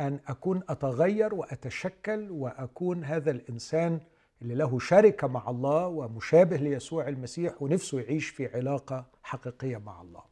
أن 0.00 0.20
أكون 0.28 0.62
أتغير 0.68 1.34
وأتشكل 1.34 2.30
وأكون 2.30 3.04
هذا 3.04 3.30
الإنسان 3.30 4.00
اللي 4.42 4.54
له 4.54 4.78
شركة 4.78 5.26
مع 5.26 5.50
الله 5.50 5.86
ومشابه 5.86 6.56
ليسوع 6.56 7.08
المسيح 7.08 7.62
ونفسه 7.62 8.00
يعيش 8.00 8.28
في 8.28 8.46
علاقة 8.56 9.06
حقيقية 9.22 9.76
مع 9.76 10.02
الله. 10.02 10.22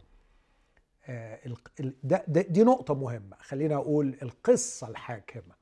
آه، 1.07 1.39
دي 2.29 2.65
نقطة 2.65 2.95
مهمة. 2.95 3.37
خلينا 3.41 3.75
أقول 3.75 4.17
القصة 4.23 4.89
الحاكمة. 4.89 5.62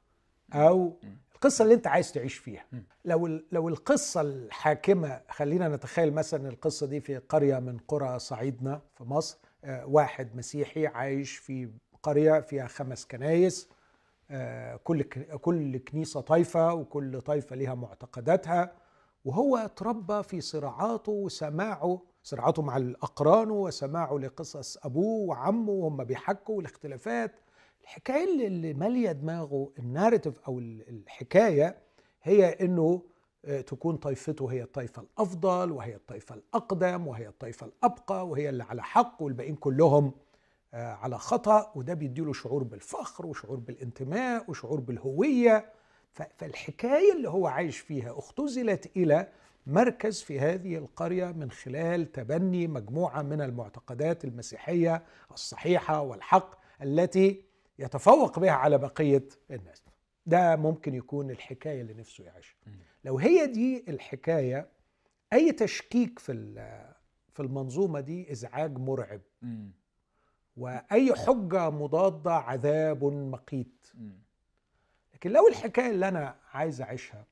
أو 0.54 0.96
القصة 1.34 1.62
اللي 1.62 1.74
أنت 1.74 1.86
عايز 1.86 2.12
تعيش 2.12 2.34
فيها. 2.34 2.64
لو 3.04 3.26
لو 3.52 3.68
القصة 3.68 4.20
الحاكمة 4.20 5.20
خلينا 5.30 5.68
نتخيل 5.68 6.12
مثلا 6.12 6.48
القصة 6.48 6.86
دي 6.86 7.00
في 7.00 7.16
قرية 7.16 7.58
من 7.58 7.78
قرى 7.88 8.18
صعيدنا 8.18 8.80
في 8.94 9.04
مصر 9.04 9.38
آه، 9.64 9.86
واحد 9.86 10.36
مسيحي 10.36 10.86
عايش 10.86 11.36
في 11.36 11.68
قرية 12.02 12.40
فيها 12.40 12.66
خمس 12.66 13.06
كنايس 13.06 13.68
آه، 14.30 14.76
كل 14.76 15.02
كل 15.40 15.78
كنيسة 15.78 16.20
طائفه 16.20 16.74
وكل 16.74 17.20
طائفه 17.20 17.56
لها 17.56 17.74
معتقداتها 17.74 18.72
وهو 19.24 19.70
تربى 19.76 20.22
في 20.22 20.40
صراعاته 20.40 21.12
وسماعه 21.12 22.02
صراعاته 22.22 22.62
مع 22.62 22.76
الأقران 22.76 23.50
وسماعه 23.50 24.18
لقصص 24.18 24.76
أبوه 24.84 25.28
وعمه 25.28 25.70
وهم 25.72 26.04
بيحكوا 26.04 26.56
والاختلافات 26.56 27.39
الحكاية 27.82 28.46
اللي 28.46 28.74
مالية 28.74 29.12
دماغه 29.12 29.72
الناريتيف 29.78 30.40
أو 30.48 30.58
الحكاية 30.58 31.76
هي 32.22 32.44
إنه 32.60 33.02
آه، 33.44 33.60
تكون 33.60 33.96
طائفته 33.96 34.52
هي 34.52 34.62
الطائفة 34.62 35.02
الأفضل 35.02 35.72
وهي 35.72 35.94
الطائفة 35.94 36.34
الأقدم 36.34 37.06
وهي 37.06 37.28
الطائفة 37.28 37.66
الأبقى 37.66 38.28
وهي 38.28 38.48
اللي 38.48 38.62
على 38.64 38.82
حق 38.82 39.22
والباقيين 39.22 39.56
كلهم 39.56 40.12
آه، 40.74 40.92
على 40.92 41.18
خطأ. 41.18 41.72
وده 41.74 41.94
بيديله 41.94 42.32
شعور 42.32 42.62
بالفخر 42.62 43.26
وشعور 43.26 43.56
بالانتماء 43.56 44.50
وشعور 44.50 44.80
بالهوية. 44.80 45.72
فالحكاية 46.12 47.12
اللي 47.12 47.28
هو 47.28 47.46
عايش 47.46 47.78
فيها 47.78 48.18
اختزلت 48.18 48.96
إلى 48.96 49.28
مركز 49.66 50.22
في 50.22 50.40
هذه 50.40 50.76
القرية 50.76 51.26
من 51.26 51.50
خلال 51.50 52.12
تبني 52.12 52.66
مجموعة 52.66 53.22
من 53.22 53.40
المعتقدات 53.40 54.24
المسيحية 54.24 55.02
الصحيحة 55.32 56.00
والحق 56.00 56.54
التي 56.82 57.42
يتفوق 57.80 58.38
بها 58.38 58.50
على 58.50 58.78
بقية 58.78 59.28
الناس. 59.50 59.82
ده 60.26 60.56
ممكن 60.56 60.94
يكون 60.94 61.30
الحكاية 61.30 61.80
اللي 61.80 61.94
نفسه 61.94 62.24
يعيشها. 62.24 62.56
لو 63.04 63.18
هي 63.18 63.46
دي 63.46 63.84
الحكاية 63.88 64.68
أي 65.32 65.52
تشكيك 65.52 66.18
في 66.18 66.32
في 67.32 67.40
المنظومة 67.40 68.00
دي 68.00 68.32
إزعاج 68.32 68.78
مرعب. 68.78 69.20
وأي 70.56 71.14
حجة 71.14 71.70
مضادة 71.70 72.32
عذاب 72.34 73.04
مقيت. 73.04 73.86
لكن 75.14 75.30
لو 75.30 75.48
الحكاية 75.48 75.90
اللي 75.90 76.08
أنا 76.08 76.36
عايز 76.52 76.80
أعيشها 76.80 77.26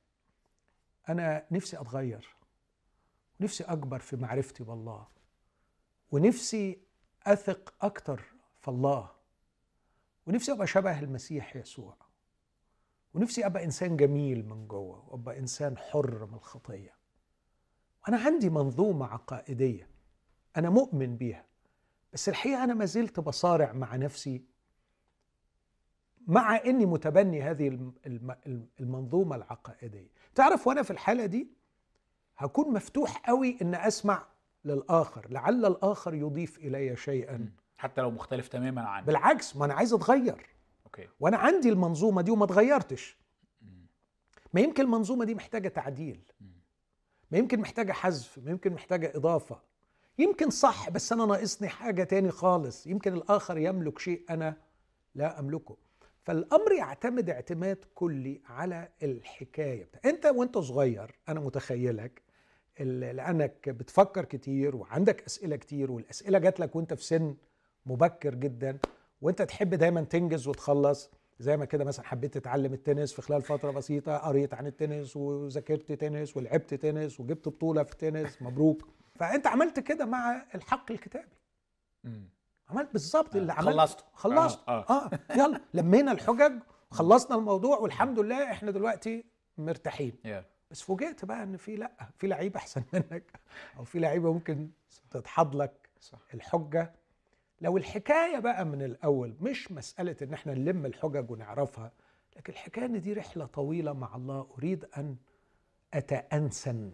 أنا 1.09 1.45
نفسي 1.51 1.81
أتغير. 1.81 2.35
نفسي 3.39 3.63
أكبر 3.63 3.99
في 3.99 4.15
معرفتي 4.15 4.63
بالله. 4.63 5.07
ونفسي 6.11 6.81
أثق 7.27 7.73
أكتر 7.81 8.23
في 8.61 8.67
الله. 8.67 9.18
ونفسي 10.27 10.51
أبقى 10.51 10.67
شبه 10.67 10.99
المسيح 10.99 11.55
يسوع. 11.55 11.95
ونفسي 13.13 13.45
أبقى 13.45 13.63
إنسان 13.65 13.97
جميل 13.97 14.45
من 14.45 14.67
جوه 14.67 15.09
وأبقى 15.09 15.39
إنسان 15.39 15.77
حر 15.77 16.25
من 16.25 16.33
الخطية. 16.33 16.95
وأنا 18.03 18.17
عندي 18.17 18.49
منظومة 18.49 19.05
عقائدية 19.05 19.87
أنا 20.57 20.69
مؤمن 20.69 21.17
بيها 21.17 21.45
بس 22.13 22.29
الحقيقة 22.29 22.63
أنا 22.63 22.73
ما 22.73 22.85
زلت 22.85 23.19
بصارع 23.19 23.71
مع 23.73 23.95
نفسي 23.95 24.43
مع 26.27 26.55
إني 26.65 26.85
متبني 26.85 27.41
هذه 27.41 27.67
الم- 27.67 27.93
الم- 28.05 28.67
المنظومة 28.79 29.35
العقائدية. 29.35 30.09
تعرف 30.35 30.67
وأنا 30.67 30.83
في 30.83 30.91
الحالة 30.91 31.25
دي 31.25 31.47
هكون 32.37 32.73
مفتوح 32.73 33.17
قوي 33.29 33.57
إن 33.61 33.75
أسمع 33.75 34.27
للآخر 34.65 35.27
لعل 35.29 35.65
الآخر 35.65 36.13
يضيف 36.13 36.57
إلي 36.57 36.95
شيئا. 36.95 37.51
حتى 37.79 38.01
لو 38.01 38.11
مختلف 38.11 38.47
تماما 38.47 38.81
عنك 38.81 39.07
بالعكس 39.07 39.55
ما 39.55 39.65
أنا 39.65 39.73
عايز 39.73 39.93
أتغير. 39.93 40.45
أوكي. 40.85 41.07
وأنا 41.19 41.37
عندي 41.37 41.69
المنظومة 41.69 42.21
دي 42.21 42.31
وما 42.31 42.45
اتغيرتش. 42.45 43.17
ما 44.53 44.61
يمكن 44.61 44.83
المنظومة 44.83 45.25
دي 45.25 45.35
محتاجة 45.35 45.67
تعديل. 45.67 46.21
ما 47.31 47.37
يمكن 47.37 47.59
محتاجة 47.59 47.91
حذف 47.91 48.39
ما 48.43 48.51
يمكن 48.51 48.73
محتاجة 48.73 49.11
إضافة. 49.15 49.61
يمكن 50.17 50.49
صح 50.49 50.89
بس 50.89 51.13
أنا 51.13 51.25
ناقصني 51.25 51.67
حاجة 51.67 52.03
تاني 52.03 52.31
خالص. 52.31 52.87
يمكن 52.87 53.13
الآخر 53.13 53.57
يملك 53.57 53.99
شيء 53.99 54.25
أنا 54.29 54.57
لا 55.15 55.39
أملكه. 55.39 55.77
فالأمر 56.23 56.71
يعتمد 56.71 57.29
اعتماد 57.29 57.85
كلي 57.95 58.41
على 58.45 58.89
الحكاية 59.03 59.83
بتاع. 59.83 60.01
أنت 60.11 60.25
وأنت 60.25 60.57
صغير 60.57 61.19
أنا 61.29 61.39
متخيلك 61.39 62.21
لأنك 62.79 63.69
بتفكر 63.69 64.25
كتير 64.25 64.75
وعندك 64.75 65.23
أسئلة 65.23 65.55
كتير 65.55 65.91
والأسئلة 65.91 66.39
جات 66.39 66.59
لك 66.59 66.75
وأنت 66.75 66.93
في 66.93 67.03
سن 67.03 67.35
مبكر 67.93 68.35
جدا. 68.35 68.77
وأنت 69.21 69.41
تحب 69.41 69.69
دايما 69.75 70.01
تنجز 70.01 70.47
وتخلص. 70.47 71.09
زي 71.39 71.57
ما 71.57 71.65
كده 71.65 71.85
مثلا 71.85 72.05
حبيت 72.05 72.33
تتعلم 72.37 72.73
التنس 72.73 73.13
في 73.13 73.21
خلال 73.21 73.41
فترة 73.41 73.71
بسيطة 73.71 74.17
قريت 74.17 74.53
عن 74.53 74.67
التنس 74.67 75.15
وذاكرت 75.17 75.91
تنس 75.91 76.37
ولعبت 76.37 76.73
تنس 76.73 77.19
وجبت 77.19 77.47
بطولة 77.47 77.83
في 77.83 77.91
التنس 77.91 78.41
مبروك. 78.41 78.87
فأنت 79.15 79.47
عملت 79.47 79.79
كده 79.79 80.05
مع 80.05 80.45
الحق 80.55 80.91
الكتابي. 80.91 81.27
عملت 82.69 82.91
بالظبط 82.93 83.35
اللي 83.35 83.51
آه، 83.51 83.55
عملت. 83.55 83.69
خلصته. 83.79 84.03
خلصت 84.13 84.59
آه، 84.67 84.85
آه, 84.89 85.09
آه. 85.29 85.35
يلا 85.35 85.61
لمينا 85.73 86.11
الحجج 86.11 86.53
خلصنا 86.91 87.35
الموضوع 87.37 87.77
والحمد 87.77 88.19
لله 88.19 88.51
إحنا 88.51 88.71
دلوقتي 88.71 89.23
مرتاحين. 89.57 90.13
يا 90.25 90.45
بس 90.71 90.81
فوجئت 90.81 91.25
بقى 91.25 91.43
إن 91.43 91.57
في 91.57 91.75
لأ 91.75 91.91
في 92.17 92.27
لعيبه 92.27 92.57
أحسن 92.57 92.83
منك 92.93 93.39
أو 93.77 93.83
في 93.83 93.99
لعيبة 93.99 94.33
ممكن 94.33 94.69
تدحض 95.11 95.55
لك 95.55 95.89
صح. 95.99 96.19
الحجة. 96.33 96.93
لو 97.61 97.77
الحكاية 97.77 98.39
بقى 98.39 98.65
من 98.65 98.81
الأول 98.81 99.35
مش 99.41 99.71
مسألة 99.71 100.15
إن 100.21 100.33
إحنا 100.33 100.53
نلم 100.53 100.85
الحجج 100.85 101.31
ونعرفها 101.31 101.91
لكن 102.37 102.53
الحكاية 102.53 102.85
إن 102.85 103.01
دي 103.01 103.13
رحلة 103.13 103.45
طويلة 103.45 103.93
مع 103.93 104.15
الله 104.15 104.47
أريد 104.57 104.85
أن 104.97 105.15
أتأنسن. 105.93 106.91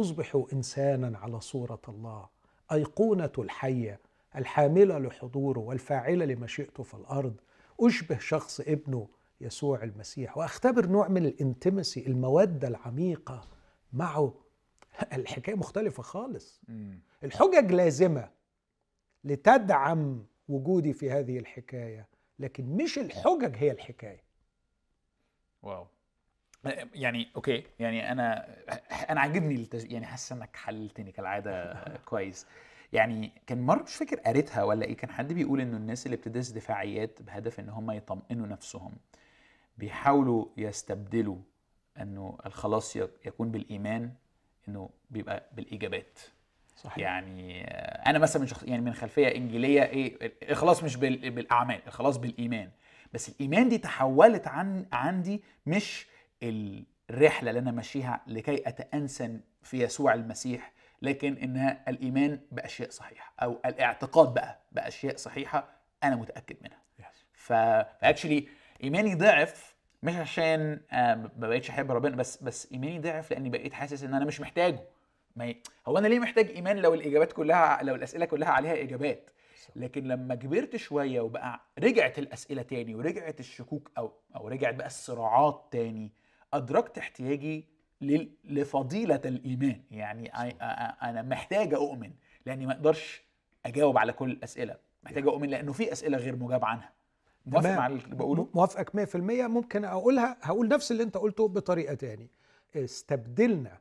أصبح 0.00 0.44
إنسانا 0.52 1.18
على 1.18 1.40
صورة 1.40 1.80
الله 1.88 2.28
أيقونة 2.72 3.32
الحية 3.38 4.00
الحاملة 4.36 4.98
لحضوره 4.98 5.58
والفاعلة 5.58 6.24
لمشيئته 6.24 6.82
في 6.82 6.94
الأرض. 6.94 7.34
أشبه 7.80 8.18
شخص 8.18 8.60
ابنه 8.60 9.08
يسوع 9.40 9.82
المسيح 9.82 10.38
وأختبر 10.38 10.86
نوع 10.86 11.08
من 11.08 11.26
الانتمسي 11.26 12.06
المودة 12.06 12.68
العميقة 12.68 13.48
معه. 13.92 14.34
الحكاية 15.12 15.54
مختلفة 15.54 16.02
خالص. 16.02 16.60
الحجج 17.24 17.72
لازمة. 17.72 18.39
لتدعم 19.24 20.26
وجودي 20.48 20.92
في 20.92 21.10
هذه 21.10 21.38
الحكاية 21.38 22.06
لكن 22.38 22.64
مش 22.64 22.98
الحجج 22.98 23.56
هي 23.56 23.70
الحكاية. 23.70 24.22
واو. 25.62 25.86
يعني 26.94 27.28
أوكي. 27.36 27.64
يعني 27.78 28.12
أنا 28.12 28.56
أنا 29.10 29.20
عاجبني 29.20 29.54
التج... 29.54 29.92
يعني 29.92 30.06
حاسس 30.06 30.32
إنك 30.32 30.56
حللتني 30.56 31.12
كالعادة 31.12 31.74
كويس. 32.10 32.46
يعني 32.92 33.32
كان 33.46 33.62
مرة 33.62 33.82
مش 33.82 33.94
فاكر 33.94 34.20
قريتها 34.20 34.64
ولا 34.64 34.84
إيه 34.86 34.96
كان 34.96 35.10
حد 35.10 35.32
بيقول 35.32 35.60
إنه 35.60 35.76
الناس 35.76 36.06
اللي 36.06 36.16
بتدرس 36.16 36.48
دفاعيات 36.50 37.22
بهدف 37.22 37.60
إن 37.60 37.68
هم 37.68 37.90
يطمئنوا 37.90 38.46
نفسهم 38.46 38.92
بيحاولوا 39.78 40.46
يستبدلوا 40.56 41.38
إنه 42.00 42.38
الخلاص 42.46 42.96
يكون 42.96 43.50
بالإيمان 43.50 44.12
إنه 44.68 44.90
بيبقى 45.10 45.50
بالإجابات. 45.52 46.18
صحيح. 46.84 46.98
يعني 46.98 47.64
أنا 48.06 48.18
مثلا 48.18 48.42
من 48.42 48.48
شخص 48.48 48.62
يعني 48.62 48.82
من 48.82 48.94
خلفية 48.94 49.28
إنجيلية 49.34 49.82
إيه 49.82 50.32
الخلاص 50.50 50.84
مش 50.84 50.96
بال- 50.96 51.30
بالأعمال 51.30 51.80
الخلاص 51.86 52.16
بالإيمان. 52.16 52.70
بس 53.12 53.28
الإيمان 53.28 53.68
دي 53.68 53.78
تحولت 53.78 54.48
عن 54.48 54.86
عندي 54.92 55.42
مش 55.66 56.06
الرحلة 56.42 57.50
اللي 57.50 57.60
أنا 57.60 57.70
ماشيها 57.70 58.20
لكي 58.26 58.68
أتأنسن 58.68 59.40
في 59.62 59.82
يسوع 59.82 60.14
المسيح 60.14 60.72
لكن 61.02 61.36
انها 61.36 61.84
الإيمان 61.88 62.40
باشياء 62.52 62.90
صحيحه 62.90 63.32
أو 63.42 63.60
الاعتقاد 63.66 64.34
بقى 64.34 64.60
باشياء 64.72 65.16
صحيحة 65.16 65.68
أنا 66.04 66.16
متأكد 66.16 66.56
منها. 66.62 66.78
ف 67.32 67.52
فأكشلي 67.52 68.48
إيماني 68.82 69.14
ضعف 69.14 69.74
مش 70.02 70.14
عشان 70.16 70.80
آه، 70.92 71.14
ما 71.14 71.30
بقيتش 71.48 71.70
أحب 71.70 71.90
ربنا 71.90 72.16
بس 72.16 72.42
بس 72.42 72.72
إيماني 72.72 72.98
ضعف 72.98 73.30
لأني 73.30 73.48
بقيت 73.50 73.72
حاسس 73.72 74.02
إن 74.04 74.14
أنا 74.14 74.24
مش 74.24 74.40
محتاجه. 74.40 74.80
ما. 75.36 75.54
هو 75.88 75.98
أنا 75.98 76.08
ليه 76.08 76.18
محتاج 76.18 76.50
إيمان 76.50 76.76
لو 76.76 76.94
الإجابات 76.94 77.32
كلها 77.32 77.82
لو 77.82 77.94
الأسئلة 77.94 78.24
كلها 78.24 78.48
عليها 78.48 78.82
إجابات؟ 78.82 79.30
لكن 79.76 80.04
لما 80.04 80.34
كبرت 80.34 80.76
شوية 80.76 81.20
وبقى 81.20 81.60
رجعت 81.78 82.18
الأسئلة 82.18 82.62
تاني 82.62 82.94
ورجعت 82.94 83.40
الشكوك 83.40 83.90
أو 83.98 84.12
أو 84.36 84.48
رجعت 84.48 84.74
بقى 84.74 84.86
الصراعات 84.86 85.64
تاني 85.70 86.12
أدركت 86.52 86.98
احتياجي. 86.98 87.80
لفضيلة 88.44 89.20
الإيمان. 89.24 89.82
يعني 89.90 90.28
أنا 91.02 91.22
محتاج 91.22 91.74
أؤمن 91.74 92.10
لأني 92.46 92.66
ما 92.66 92.72
أقدرش 92.72 93.22
أجاوب 93.66 93.98
على 93.98 94.12
كل 94.12 94.30
الاسئله 94.30 94.76
محتاج 95.02 95.26
أؤمن 95.26 95.48
لأنه 95.48 95.72
في 95.72 95.92
أسئلة 95.92 96.18
غير 96.18 96.36
مجاب 96.36 96.64
عنها. 96.64 96.92
موافق. 97.46 97.70
مع 97.70 97.86
اللي 97.86 98.02
بقوله؟ 98.08 98.48
موافقك 98.54 98.94
100% 98.96 99.16
ممكن 99.46 99.84
أقولها 99.84 100.36
هقول 100.42 100.68
نفس 100.68 100.92
اللي 100.92 101.02
أنت 101.02 101.16
قلته 101.16 101.48
بطريقة 101.48 101.94
تاني. 101.94 102.30
استبدلنا 102.76 103.78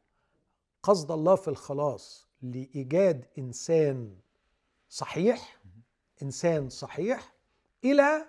قصد 0.83 1.11
الله 1.11 1.35
في 1.35 1.47
الخلاص 1.47 2.27
لإيجاد 2.41 3.25
إنسان 3.37 4.17
صحيح 4.89 5.59
إنسان 6.23 6.69
صحيح 6.69 7.33
إلى 7.83 8.25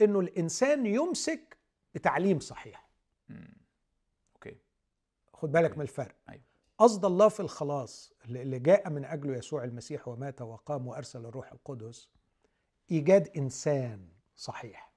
إنه 0.00 0.20
الإنسان 0.20 0.86
يمسك 0.86 1.56
بتعليم 1.94 2.40
صحيح. 2.40 2.88
أوكي 4.34 4.56
خد 5.32 5.52
بالك. 5.52 5.76
من 5.76 5.82
الفرق 5.82 6.14
أيوة. 6.28 6.42
قصد 6.78 7.04
الله 7.04 7.28
في 7.28 7.40
الخلاص 7.40 8.12
اللي 8.24 8.42
اللي 8.42 8.58
جاء 8.58 8.90
من 8.90 9.04
اجله 9.04 9.36
يسوع 9.36 9.64
المسيح 9.64 10.08
ومات 10.08 10.42
وقام 10.42 10.86
وأرسل 10.86 11.26
الروح 11.26 11.52
القدس 11.52 12.08
إيجاد 12.90 13.28
إنسان 13.36 14.08
صحيح 14.36 14.92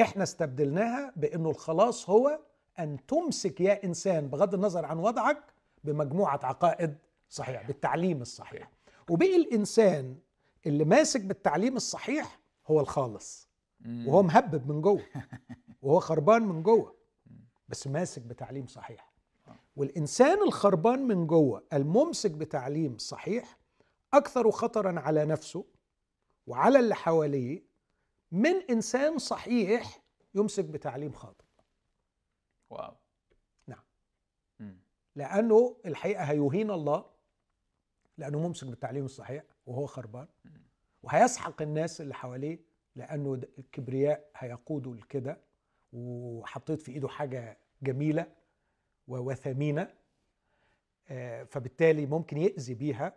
إحنا 0.00 0.22
استبدلناها 0.22 1.12
بإنه 1.16 1.50
الخلاص 1.50 2.10
هو 2.10 2.40
أن 2.78 3.06
تمسك 3.06 3.60
يا 3.60 3.84
إنسان 3.84 4.28
بغض 4.28 4.54
النظر 4.54 4.84
عن 4.84 4.98
وضعك 4.98 5.42
بمجموعة 5.84 6.40
عقائد 6.42 6.98
صحيح. 7.28 7.66
بالتعليم 7.66 8.22
الصحيح. 8.22 8.70
وبقي 9.10 9.36
الإنسان 9.36 10.16
اللي 10.66 10.84
ماسك 10.84 11.20
بالتعليم 11.20 11.76
الصحيح 11.76 12.40
هو 12.66 12.80
الخالص. 12.80 13.48
وهو 13.86 14.22
مهبب 14.22 14.72
من 14.72 14.80
جوه. 14.82 15.02
وهو 15.82 16.00
خربان 16.00 16.42
من 16.42 16.62
جوه. 16.62 16.94
بس 17.68 17.86
ماسك 17.86 18.22
بتعليم 18.22 18.66
صحيح. 18.66 19.12
والإنسان 19.76 20.42
الخربان 20.42 20.98
من 21.08 21.26
جوه 21.26 21.64
الممسك 21.72 22.30
بتعليم 22.30 22.98
صحيح 22.98 23.58
أكثر 24.14 24.50
خطرا 24.50 25.00
على 25.00 25.24
نفسه 25.24 25.64
وعلى 26.46 26.78
اللي 26.78 26.94
حواليه 26.94 27.62
من 28.32 28.54
إنسان 28.70 29.18
صحيح 29.18 30.02
يمسك 30.34 30.64
بتعليم 30.64 31.12
خاطئ. 31.12 31.44
واو. 32.70 32.94
لأنه 35.18 35.76
الحقيقة 35.86 36.24
هيهين 36.24 36.70
الله 36.70 37.04
لأنه 38.18 38.38
ممسك 38.38 38.66
بالتعليم 38.66 39.04
الصحيح 39.04 39.42
وهو 39.66 39.86
خربان 39.86 40.26
وهيسحق 41.02 41.62
الناس 41.62 42.00
اللي 42.00 42.14
حواليه 42.14 42.58
لأنه 42.96 43.40
الكبرياء 43.58 44.30
هيقوده 44.36 44.94
لكده 44.94 45.40
وحطيت 45.92 46.82
في 46.82 46.92
إيده 46.92 47.08
حاجة 47.08 47.58
جميلة 47.82 48.26
وثمينة 49.08 49.94
آه، 51.08 51.44
فبالتالي 51.44 52.06
ممكن 52.06 52.36
يأذي 52.36 52.74
بيها 52.74 53.16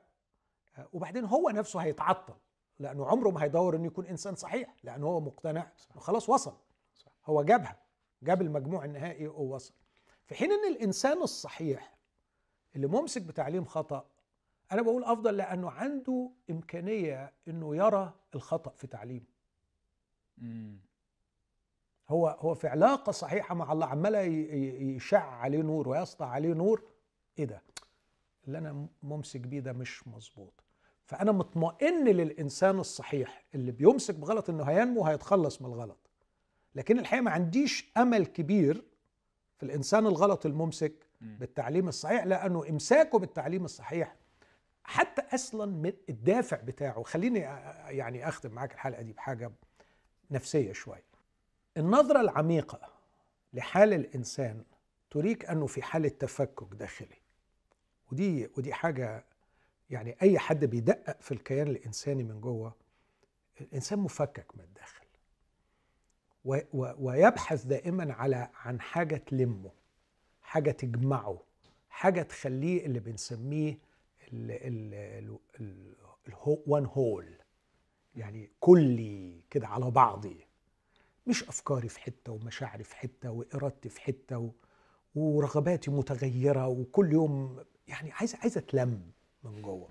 آه، 0.77 0.89
وبعدين 0.93 1.25
هو 1.25 1.49
نفسه 1.49 1.79
هيتعطل 1.79 2.35
لأنه 2.79 3.05
عمره 3.05 3.29
ما 3.29 3.43
هيدور 3.43 3.75
إنه 3.75 3.85
يكون 3.85 4.05
إنسان 4.05 4.35
صحيح 4.35 4.75
لأنه 4.83 5.07
هو 5.07 5.19
مقتنع. 5.19 5.71
إنه 5.91 6.01
خلاص 6.01 6.29
وصل. 6.29 6.57
هو 7.25 7.43
جابها 7.43 7.79
جاب 8.23 8.41
المجموع 8.41 8.85
النهائي 8.85 9.27
ووصل 9.27 9.73
في 10.31 10.37
حين 10.37 10.51
إن 10.51 10.73
الإنسان 10.73 11.21
الصحيح 11.21 11.97
اللي 12.75 12.87
ممسك 12.87 13.21
بتعليم 13.21 13.65
خطأ 13.65 14.05
أنا 14.71 14.81
بقول 14.81 15.03
أفضل 15.03 15.37
لأنه 15.37 15.69
عنده 15.71 16.31
إمكانية 16.49 17.33
إنه 17.47 17.75
يرى 17.75 18.13
الخطأ 18.35 18.71
في 18.71 18.87
تعليمه. 18.87 19.25
هو 22.09 22.27
هو 22.39 22.53
في 22.55 22.67
علاقة 22.67 23.11
صحيحة 23.11 23.55
مع 23.55 23.71
الله 23.71 23.85
عمال 23.85 24.15
يشع 24.95 25.23
عليه 25.23 25.61
نور 25.61 25.89
ويسطع 25.89 26.25
عليه 26.25 26.53
نور 26.53 26.83
إيه 27.39 27.45
ده؟ 27.45 27.61
اللي 28.47 28.57
أنا 28.57 28.87
ممسك 29.03 29.39
بيه 29.39 29.59
ده 29.59 29.73
مش 29.73 30.07
مظبوط. 30.07 30.63
فأنا 31.05 31.31
مطمئن 31.31 32.07
للإنسان 32.07 32.79
الصحيح 32.79 33.43
اللي 33.55 33.71
بيمسك 33.71 34.15
بغلط 34.15 34.49
إنه 34.49 34.63
هينمو 34.63 35.05
هيتخلص 35.05 35.61
من 35.61 35.67
الغلط. 35.67 36.09
لكن 36.75 36.99
الحقيقة 36.99 37.21
ما 37.23 37.31
عنديش 37.31 37.91
أمل 37.97 38.25
كبير 38.25 38.90
في 39.61 39.67
الانسان 39.67 40.05
الغلط 40.05 40.45
الممسك 40.45 40.93
مم. 41.21 41.37
بالتعليم 41.39 41.87
الصحيح 41.87 42.23
لأنه 42.23 42.69
إمساكه 42.69 43.19
بالتعليم 43.19 43.65
الصحيح 43.65 44.15
حتى 44.83 45.35
أصلا 45.35 45.65
من 45.71 45.93
الدافع 46.09 46.57
بتاعه. 46.57 47.03
خليني 47.03 47.39
يعني 47.89 48.27
أختم 48.27 48.51
معاك 48.51 48.73
الحلقة 48.73 49.01
دي 49.01 49.13
بحاجة 49.13 49.51
نفسية 50.31 50.73
شوية 50.73 51.03
النظرة 51.77 52.21
العميقة 52.21 52.79
لحال 53.53 53.93
الإنسان 53.93 54.63
تريك 55.11 55.45
أنه 55.45 55.67
في 55.67 55.81
حالة 55.81 56.09
تفكك 56.09 56.73
داخلي. 56.73 57.21
ودي 58.11 58.49
ودي 58.57 58.73
حاجة 58.73 59.25
يعني 59.89 60.15
أي 60.21 60.39
حد 60.39 60.65
بيدقق 60.65 61.21
في 61.21 61.31
الكيان 61.31 61.67
الإنساني 61.67 62.23
من 62.23 62.41
جوه 62.41 62.75
الإنسان 63.61 63.99
مفكك 63.99 64.57
من 64.57 64.63
الداخل. 64.63 65.00
ويبحث 66.75 67.63
دائما 67.63 68.13
على 68.13 68.49
عن 68.55 68.81
حاجة 68.81 69.15
تلمه 69.15 69.71
حاجة 70.41 70.71
تجمعه 70.71 71.41
حاجة 71.89 72.21
تخليه 72.21 72.85
اللي 72.85 72.99
بنسميه 72.99 73.77
ال 74.33 74.51
ال 74.51 74.93
ال 74.93 75.95
ال 76.27 76.33
وان 76.67 76.85
هول 76.85 77.35
يعني 78.15 78.51
كلي 78.59 79.41
كده 79.49 79.67
على 79.67 79.91
بعضي. 79.91 80.47
مش 81.27 81.43
أفكاري 81.49 81.89
في 81.89 81.99
حتة 81.99 82.31
ومشاعري 82.31 82.83
في 82.83 82.95
حتة 82.95 83.31
وإرادتي 83.31 83.89
في 83.89 84.01
حتة 84.01 84.37
و 84.37 84.49
ورغباتي 85.15 85.91
متغيرة 85.91 86.67
وكل 86.67 87.13
يوم 87.13 87.63
يعني 87.87 88.11
عايزه 88.11 88.37
عايزه 88.41 88.61
تلم 88.61 89.11
من 89.43 89.61
جوه. 89.61 89.89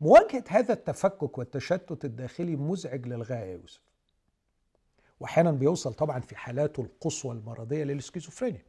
مواجهة 0.00 0.44
هذا 0.48 0.72
التفكك 0.74 1.38
والتشتت 1.38 2.04
الداخلي 2.04 2.56
مزعج 2.56 3.06
للغاية 3.06 3.38
يا 3.38 3.52
يوسف. 3.52 3.80
واحيانا 5.24 5.50
بيوصل 5.50 5.94
طبعا 5.94 6.20
في 6.20 6.36
حالاته 6.36 6.80
القصوى 6.80 7.32
المرضية 7.34 7.84
للسكيزوفرينيا. 7.84 8.62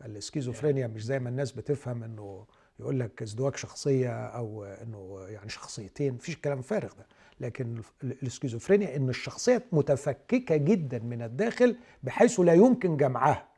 فالسكيزوفرينيا 0.00 0.86
مش 0.86 1.04
زي 1.04 1.18
ما 1.18 1.28
الناس 1.28 1.52
بتفهم 1.52 2.02
إنه 2.02 2.46
يقول 2.80 3.00
لك 3.00 3.22
ازدواج 3.22 3.56
شخصية 3.56 4.10
أو 4.26 4.64
إنه 4.64 5.20
يعني 5.28 5.48
شخصيتين 5.48 6.14
مفيش 6.14 6.34
الكلام 6.34 6.62
فارغ 6.62 6.92
ده. 6.94 7.06
لكن 7.40 7.82
ال- 8.04 8.22
السكيزوفرينيا 8.22 8.96
إن 8.96 9.08
الشخصيه 9.08 9.62
متفككة 9.72 10.56
جدا 10.56 10.98
من 10.98 11.22
الداخل 11.22 11.76
بحيث 12.02 12.40
لا 12.40 12.52
يمكن 12.52 12.96
جمعها. 12.96 13.48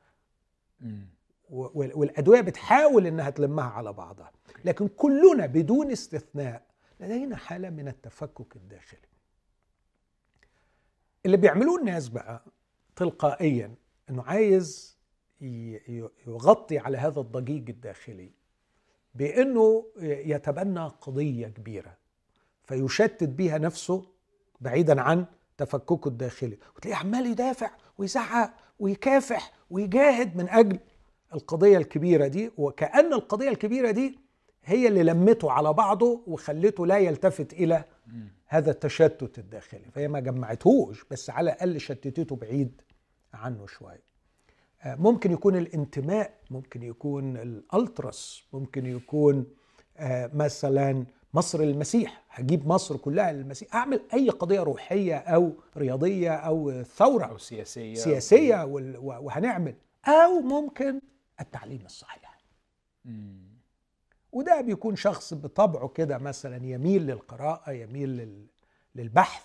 والأدوية 1.51 2.41
بتحاول 2.41 3.07
إنها 3.07 3.31
تلمها 3.31 3.65
على 3.65 3.93
بعضها. 3.93 4.33
لكن 4.65 4.89
كلنا 4.89 5.47
بدون 5.47 5.91
استثناء 5.91 6.63
لدينا 7.01 7.37
حالة 7.37 7.71
من 7.71 7.89
التفكك 7.89 8.57
الداخلي. 8.57 9.01
اللي 11.27 11.37
بيعملوه 11.37 11.79
الناس 11.81 12.09
بقى 12.09 12.43
تلقائيا 12.97 13.75
إنه 14.11 14.22
عايز 14.22 14.97
يغطي 16.27 16.79
على 16.79 16.99
هذا 16.99 17.20
الضجيج 17.20 17.70
الداخلي 17.70 18.31
بإنه 19.14 19.85
يتبنى 20.03 20.81
قضية 21.01 21.47
كبيرة 21.47 21.97
فيشتت 22.64 23.25
بيها 23.29 23.59
نفسه 23.59 24.05
بعيدا 24.61 25.01
عن 25.01 25.25
تفككه 25.59 26.09
الداخلي 26.09 26.59
وتلاقيه 26.77 26.97
عمال 27.01 27.27
يدافع 27.27 27.70
ويزعق 27.99 28.55
ويكافح 28.79 29.53
ويجاهد 29.70 30.37
من 30.37 30.49
أجل 30.49 30.79
القضية 31.35 31.79
الكبيرة 31.79 32.27
دي 32.27 32.51
وكأن 32.59 33.12
القضية 33.12 33.49
الكبيرة 33.49 33.91
دي 33.91 34.18
هي 34.64 34.89
اللي 34.89 35.03
لمته 35.03 35.51
على 35.51 35.72
بعضه 35.72 36.20
وخلته 36.27 36.87
لا 36.87 36.99
يلتفت 36.99 37.53
إلى. 37.53 37.85
هذا 38.55 38.71
التشتت 38.71 39.39
الداخلي 39.39 39.91
فهي 39.93 40.09
ما 40.09 40.21
جمعتهوش 40.21 41.05
بس 41.11 41.31
على 41.31 41.53
الأقل 41.53 41.81
شتتته 41.81 42.37
بعيد 42.37 42.81
عنه 43.35 43.67
شوية. 43.67 44.03
آه، 44.83 44.95
ممكن 44.95 45.33
يكون 45.33 45.57
الانتماء 45.57 46.35
ممكن 46.51 46.83
يكون 46.83 47.37
الألتراس 47.37 48.43
ممكن 48.53 48.87
يكون 48.87 49.47
آه، 49.97 50.31
مثلا 50.35 51.07
مصر 51.35 51.61
المسيح. 51.61 52.25
هجيب 52.31 52.67
مصر 52.69 52.97
كلها 52.97 53.33
للمسيح 53.33 53.75
أعمل 53.77 54.01
أي 54.15 54.31
قضية 54.31 54.61
روحية 54.61 55.17
أو 55.17 55.53
رياضية 55.77 56.35
أو 56.35 56.83
ثورة 56.83 57.25
أو 57.25 57.39
سياسية. 57.39 57.95
سياسية 57.95 58.65
وهنعمل. 59.01 59.75
أو 60.07 60.41
ممكن 60.41 61.01
التعليم 61.41 61.85
الصحيح. 61.87 62.25
مم. 63.05 63.54
وده 64.35 64.61
بيكون 64.61 64.97
شخص 64.97 65.35
بطبعه 65.35 65.89
كده 65.89 66.18
مثلا 66.18 66.66
يميل 66.66 67.07
للقراءة 67.07 67.70
يميل 67.70 68.09
لل- 68.09 68.47
للبحث 68.95 69.45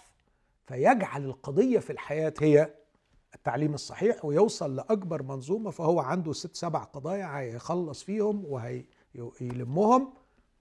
فيجعل 0.67 1.25
القضية 1.25 1.79
في 1.79 1.89
الحياة 1.89 2.33
هي 2.41 2.73
التعليم 3.35 3.73
الصحيح 3.73 4.25
ويوصل 4.25 4.75
لأكبر 4.75 5.23
منظومة 5.23 5.71
فهو 5.71 5.99
عنده 5.99 6.33
ست 6.33 6.55
سبع 6.55 6.83
قضايا 6.83 7.37
هيخلص 7.39 8.03
فيهم 8.03 8.45
وهيلمهم 9.15 10.13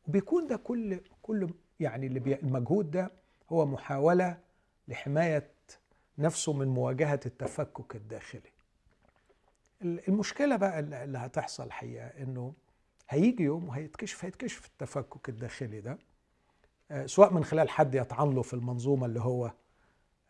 وبيكون 0.08 0.46
ده 0.46 0.56
كل 0.56 1.00
كل 1.22 1.48
يعني 1.80 2.06
اللي 2.06 2.34
المجهود 2.42 2.90
ده 2.90 3.10
هو 3.52 3.66
محاولة 3.66 4.38
لحماية 4.88 5.50
نفسه 6.18 6.52
من 6.52 6.68
مواجهة 6.68 7.20
التفكك 7.26 7.96
الداخلي. 7.96 8.50
المشكلة 9.82 10.56
بقى 10.56 10.80
اللي 10.80 11.18
هتحصل 11.18 11.64
الحقيقة 11.66 12.06
إنه 12.06 12.52
هيجي 13.09 13.42
يوم 13.42 13.68
وهيتكشف 13.68 14.24
هيتكشف 14.24 14.66
التفكك 14.66 15.28
الداخلي 15.28 15.80
ده 15.80 15.98
آه، 16.90 17.06
سواء 17.06 17.32
من 17.32 17.44
خلال 17.44 17.68
حد 17.70 17.94
يطعن 17.94 18.30
له 18.30 18.42
في 18.42 18.54
المنظومة 18.54 19.06
اللي 19.06 19.20
هو 19.20 19.52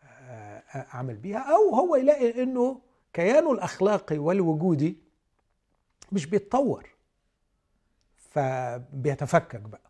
آه، 0.02 0.62
آه، 0.74 0.86
عمل 0.92 1.16
بيها 1.16 1.38
أو 1.54 1.74
هو 1.74 1.96
يلاقي 1.96 2.42
إنه 2.42 2.80
كيانه 3.12 3.52
الاخلاقي 3.52 4.18
والوجودي 4.18 4.96
مش 6.12 6.26
بيتطور 6.26 6.88
فبيتفكك 8.16 9.60
بقى. 9.60 9.80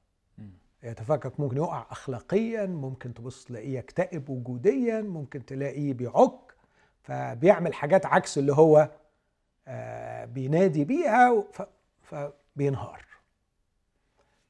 يتفكك 0.82 1.41
ممكن 1.41 1.57
يقع 1.57 1.86
اخلاقيا 1.91 2.66
ممكن 2.66 3.14
تبص 3.14 3.45
تلاقيه 3.45 3.78
يكتئب 3.78 4.30
وجوديا 4.30 5.01
ممكن 5.01 5.47
تلاقيه 5.47 5.93
بيعك 5.93 6.55
فبيعمل 7.03 7.74
حاجات 7.74 8.07
عكس 8.07 8.39
اللي 8.39 8.53
هو 8.53 8.91
بينادي 10.34 10.84
بيها 10.84 11.45
ف- 12.03 12.30
فبينهار 12.62 13.04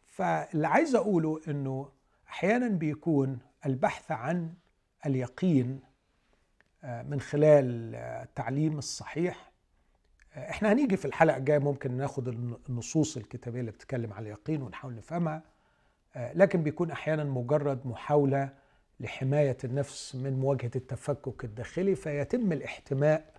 فاللي 0.06 0.66
عايز 0.68 0.94
أقوله 0.94 1.40
إنه 1.48 1.88
أحيانا 2.28 2.68
بيكون 2.68 3.38
البحث 3.66 4.11
عن 4.12 4.52
اليقين 5.06 5.80
آه، 6.84 7.02
من 7.02 7.20
خلال 7.20 7.94
آه، 7.94 8.22
التعليم 8.22 8.78
الصحيح. 8.78 9.52
آه، 10.34 10.50
إحنا 10.50 10.72
هنيجي 10.72 10.96
في 10.96 11.04
الحلقة 11.04 11.36
الجاية 11.36 11.59
ممكن 11.59 11.92
ناخد 11.92 12.28
الن- 12.28 12.59
النصوص 12.68 13.16
الكتابية 13.16 13.61
اللي 13.61 13.70
بتتكلم 13.70 14.12
على 14.12 14.26
اليقين 14.26 14.62
ونحاول 14.62 14.94
نفهمها. 14.94 15.42
لكن 16.16 16.62
بيكون 16.62 16.90
أحيانا 16.90 17.24
مجرد 17.24 17.86
محاولة 17.86 18.54
لحماية 19.00 19.56
النفس 19.64 20.14
من 20.14 20.40
مواجهة 20.40 20.70
التفكك 20.76 21.44
الداخلي 21.44 21.94
فيتم 21.94 22.52
الاحتماء 22.52 23.34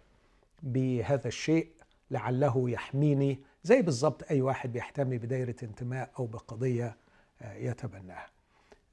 بهذا 0.64 1.28
الشيء 1.28 1.68
لعله 2.12 2.70
يحميني 2.70 3.40
زي 3.64 3.82
بالظبط 3.82 4.24
أي 4.32 4.42
واحد 4.42 4.74
بيحتمي 4.74 5.18
بدايرة 5.18 5.56
انتماء 5.64 6.10
أو 6.20 6.26
بقضية 6.26 6.96
آه، 7.42 7.54
يتبناها. 7.54 8.28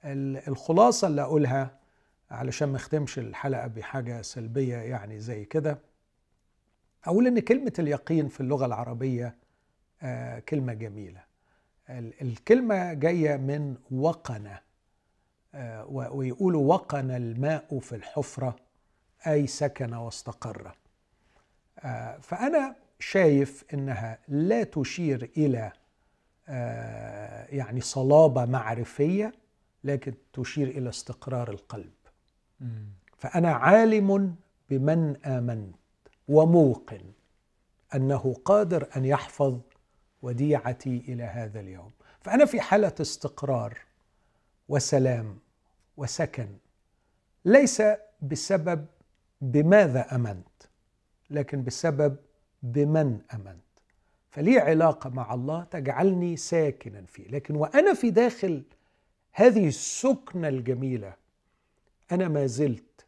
ال- 0.04 0.48
الخلاصة 0.48 1.06
اللي 1.08 1.22
أقولها 1.22 1.78
علشان 2.30 2.68
ما 2.68 2.76
أختمش 2.76 3.18
الحلقة 3.18 3.66
بحاجة 3.66 4.22
سلبية 4.22 4.76
يعني 4.76 5.20
زي 5.20 5.44
كده 5.44 5.78
أقول 7.04 7.26
إن 7.26 7.38
كلمة 7.38 7.72
اليقين 7.78 8.28
في 8.28 8.40
اللغة 8.40 8.66
العربية 8.66 9.36
آه، 10.02 10.38
كلمة 10.38 10.72
جميلة. 10.72 11.22
ال- 11.90 12.22
الكلمة 12.22 12.92
جاية 12.92 13.36
من 13.36 13.76
وقن 13.90 14.56
آه، 15.54 15.86
ويقولوا 15.86 16.74
وقن 16.74 17.10
الماء 17.10 17.78
في 17.78 17.94
الحفرة 17.96 18.56
أي 19.26 19.46
سكن 19.46 19.94
واستقر. 19.94 20.74
فأنا 22.20 22.76
شايف 22.98 23.64
إنها 23.74 24.18
لا 24.28 24.64
تشير 24.64 25.30
إلى 25.36 25.72
آه، 26.48 27.46
يعني 27.50 27.80
صلابة 27.80 28.44
معرفية 28.44 29.32
لكن 29.84 30.14
تشير 30.32 30.68
إلى 30.68 30.88
استقرار 30.88 31.50
القلب. 31.50 31.92
فأنا 33.18 33.52
عالم 33.52 34.36
بمن 34.70 35.16
آمنت 35.26 35.76
وموقن 36.28 37.12
أنه 37.94 38.36
قادر 38.44 38.88
أن 38.96 39.04
يحفظ 39.04 39.60
وديعتي 40.22 41.04
إلى 41.08 41.22
هذا 41.22 41.60
اليوم. 41.60 41.90
فأنا 42.20 42.44
في 42.44 42.60
حالة 42.60 42.94
استقرار 43.00 43.78
وسلام 44.68 45.38
وسكن 45.96 46.48
ليس 47.44 47.82
بسبب 48.22 48.86
بماذا 49.40 50.14
آمنت 50.14 50.48
لكن 51.30 51.64
بسبب 51.64 52.16
بمن 52.72 53.20
أمنت. 53.34 53.60
فلي 54.30 54.58
علاقة 54.58 55.10
مع 55.10 55.34
الله 55.34 55.64
تجعلني 55.64 56.36
ساكنا 56.36 57.02
فيه. 57.06 57.28
لكن 57.28 57.56
وأنا 57.56 57.94
في 57.94 58.10
داخل 58.10 58.62
هذه 59.32 59.68
السكنة 59.68 60.48
الجميلة 60.48 61.14
أنا 62.12 62.28
ما 62.28 62.46
زلت 62.46 63.06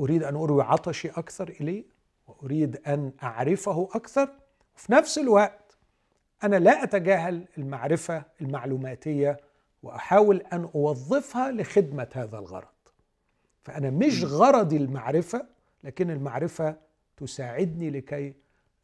أريد 0.00 0.22
أن 0.22 0.34
أروي 0.36 0.62
عطشي 0.62 1.08
أكثر 1.08 1.48
إليه 1.48 1.84
وأريد 2.26 2.76
أن 2.86 3.12
أعرفه 3.22 3.88
أكثر. 3.94 4.28
وفي 4.76 4.92
نفس 4.92 5.18
الوقت 5.18 5.76
أنا 6.44 6.56
لا 6.56 6.82
أتجاهل 6.82 7.44
المعرفة 7.58 8.24
المعلوماتية 8.40 9.36
وأحاول 9.82 10.36
أن 10.52 10.68
أوظفها 10.74 11.52
لخدمة 11.52 12.08
هذا 12.14 12.38
الغرض. 12.38 12.68
فأنا 13.62 13.90
مش 13.90 14.24
غرضي 14.24 14.76
المعرفة 14.76 15.46
لكن 15.84 16.10
المعرفة 16.10 16.85
تساعدني 17.16 17.90
لكي 17.90 18.34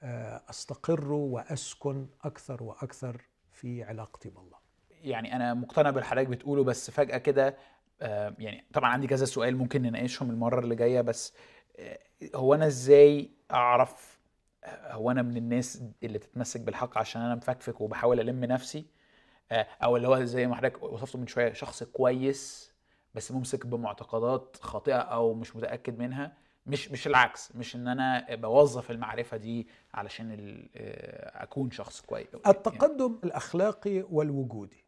آه، 0.03 0.43
أستقر 0.51 1.13
وأسكن 1.13 2.07
أكثر 2.25 2.63
وأكثر 2.63 3.23
في 3.53 3.83
علاقتي 3.85 4.31
بالله 4.31 4.59
يعني 4.91 5.37
أنا 5.37 5.55
مقتنع 5.55 5.91
بالحضرتك 5.91 6.29
بتقوله 6.29 6.65
بس 6.65 6.91
فجأة 6.91 7.19
كده 7.19 7.57
آه، 8.01 8.35
يعني 8.39 8.65
طبعا 8.73 8.91
عندي 8.91 9.07
كذا 9.07 9.25
سؤال 9.25 9.57
ممكن 9.57 9.83
نناقشهم 9.83 10.31
المرة 10.31 10.61
اللي 10.61 10.75
جاية 10.77 11.01
بس 11.01 11.35
آه، 11.79 11.99
هو 12.35 12.55
أنا 12.55 12.67
إزاي 12.67 13.31
أعرف 13.51 14.21
هو 14.67 15.11
أنا 15.11 15.23
من 15.23 15.37
الناس 15.37 15.83
اللي 16.03 16.19
تتمسك 16.19 16.61
بالحق 16.61 16.99
عشان 16.99 17.23
أنا 17.23 17.35
مفكفك 17.35 17.81
وبحاول 17.81 18.21
ألم 18.21 18.45
نفسي؟ 18.45 18.87
أو 19.83 19.97
اللي 19.97 20.09
هو 20.09 20.25
زي 20.25 20.47
ما 20.47 20.55
حضرتك 20.55 20.83
وصفته 20.83 21.19
من 21.19 21.27
شوية 21.27 21.53
شخص 21.53 21.83
كويس 21.83 22.73
بس 23.15 23.33
ممسك 23.33 23.67
بمعتقدات 23.67 24.57
خاطئة 24.61 24.97
أو 24.99 25.35
مش 25.35 25.57
متأكد 25.57 25.99
منها؟ 25.99 26.42
مش 26.67 26.91
مش 26.91 27.07
العكس 27.07 27.57
مش 27.57 27.77
إن 27.77 27.89
أنا 27.89 28.35
بوظف 28.35 28.91
المعرفة 28.91 29.37
دي 29.37 29.69
علشان 29.95 30.59
آه، 30.77 31.43
أكون 31.43 31.71
شخص 31.71 32.01
كويس 32.01 32.27
التقدم 32.47 33.13
يعني. 33.13 33.25
الأخلاقي 33.25 34.05
والوجودي 34.11 34.85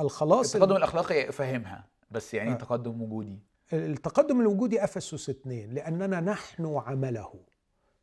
الخلاص 0.00 0.54
التقدم 0.54 0.76
الأخلاقي 0.76 1.32
فاهمها 1.32 1.84
بس 2.10 2.34
يعني 2.34 2.52
آه. 2.52 2.54
تقدم 2.54 3.02
وجودي 3.02 3.38
التقدم 3.72 4.40
الوجودي 4.40 4.84
أفسس 4.84 5.30
اثنين 5.30 5.74
لأننا 5.74 6.20
نحن 6.20 6.82
عمله 6.86 7.34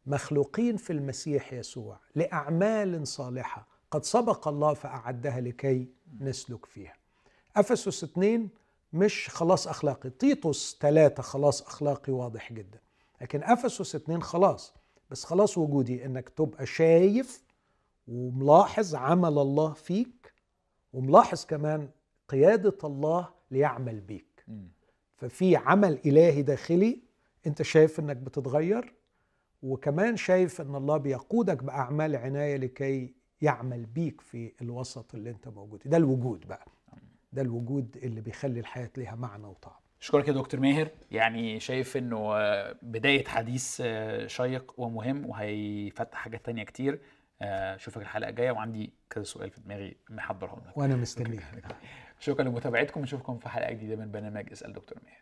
مخلوقين 0.06 0.78
في 0.78 0.94
المسيح 0.94 1.54
يسوع 1.54 2.00
لأعمال 2.16 3.08
صالحة 3.08 3.68
قد 3.92 4.06
سبق 4.06 4.48
الله 4.48 4.74
فأعدها 4.74 5.42
لكي 5.42 5.88
نسلك 6.20 6.66
فيها 6.66 6.94
أفسس 7.56 8.04
اثنين 8.04 8.50
مش 8.94 9.30
خلاص 9.30 9.68
أخلاقي. 9.68 10.10
تيتوس 10.10 10.78
ثلاثة 10.82 11.24
خلاص 11.24 11.62
أخلاقي 11.62 12.14
واضح 12.14 12.54
جدا. 12.54 12.80
لكن 13.22 13.44
أفسس 13.44 13.96
اتنين 13.96 14.22
خلاص. 14.24 14.74
بس 15.12 15.24
خلاص 15.24 15.58
وجودي 15.58 16.06
إنك 16.06 16.30
تبقى 16.30 16.66
شايف 16.66 17.44
وملاحظ 18.08 18.96
عمل 18.96 19.38
الله 19.38 19.74
فيك 19.74 20.34
وملاحظ 20.94 21.46
كمان 21.46 21.89
قيادة 22.28 22.78
الله 22.84 23.30
ليعمل 23.52 24.00
بيك. 24.00 24.46
ففي 25.16 25.56
عمل 25.56 26.00
إلهي 26.06 26.42
داخلي 26.42 27.00
أنت 27.48 27.62
شايف 27.62 28.00
أنك 28.00 28.18
بتتغير 28.18 28.94
وكمان 29.64 30.18
شايف 30.18 30.62
أن 30.62 30.76
الله 30.76 30.98
بيقودك 30.98 31.64
بأعمال 31.64 32.16
عناية 32.16 32.58
لكي 32.58 33.14
يعمل 33.42 33.86
بيك 33.86 34.22
في 34.22 34.54
الوسط 34.62 35.16
اللي 35.16 35.30
أنت 35.30 35.48
موجود 35.48 35.82
ده 35.86 35.98
الوجود 35.98 36.48
بقى. 36.48 36.66
ده 37.34 37.41
الوجود 37.41 37.97
اللي 37.97 38.21
بيخلي 38.21 38.59
الحياة 38.59 38.89
ليها 38.97 39.15
معنى 39.15 39.45
وطعم. 39.45 39.79
اشكرك 40.01 40.27
يا 40.27 40.34
دكتور 40.34 40.59
ماهر. 40.59 40.89
يعني 41.11 41.59
شايف 41.59 41.97
إنه 41.97 42.34
بداية 42.82 43.25
حديث 43.25 43.82
شيق 44.25 44.73
ومهم 44.77 45.25
وهيفتح 45.25 46.17
حاجات 46.17 46.45
تانية 46.45 46.63
كتير. 46.63 47.01
أشوفك 47.41 48.01
الحلقة 48.01 48.29
الجاية 48.29 48.51
وعندي 48.51 48.93
كذا 49.09 49.23
سؤال 49.23 49.49
في 49.49 49.61
دماغي 49.61 49.97
محضرهم 50.09 50.61
لك. 50.67 50.77
وأنا 50.77 50.95
مستنيك. 50.95 51.43
شكرا 52.19 52.43
لمتابعتكم. 52.43 53.01
نشوفكم 53.01 53.38
في 53.38 53.49
حلقة 53.49 53.71
جديدة 53.71 53.95
من 53.95 54.11
برنامج 54.11 54.51
اسأل 54.51 54.73
دكتور 54.73 54.97
ماهر. 55.03 55.21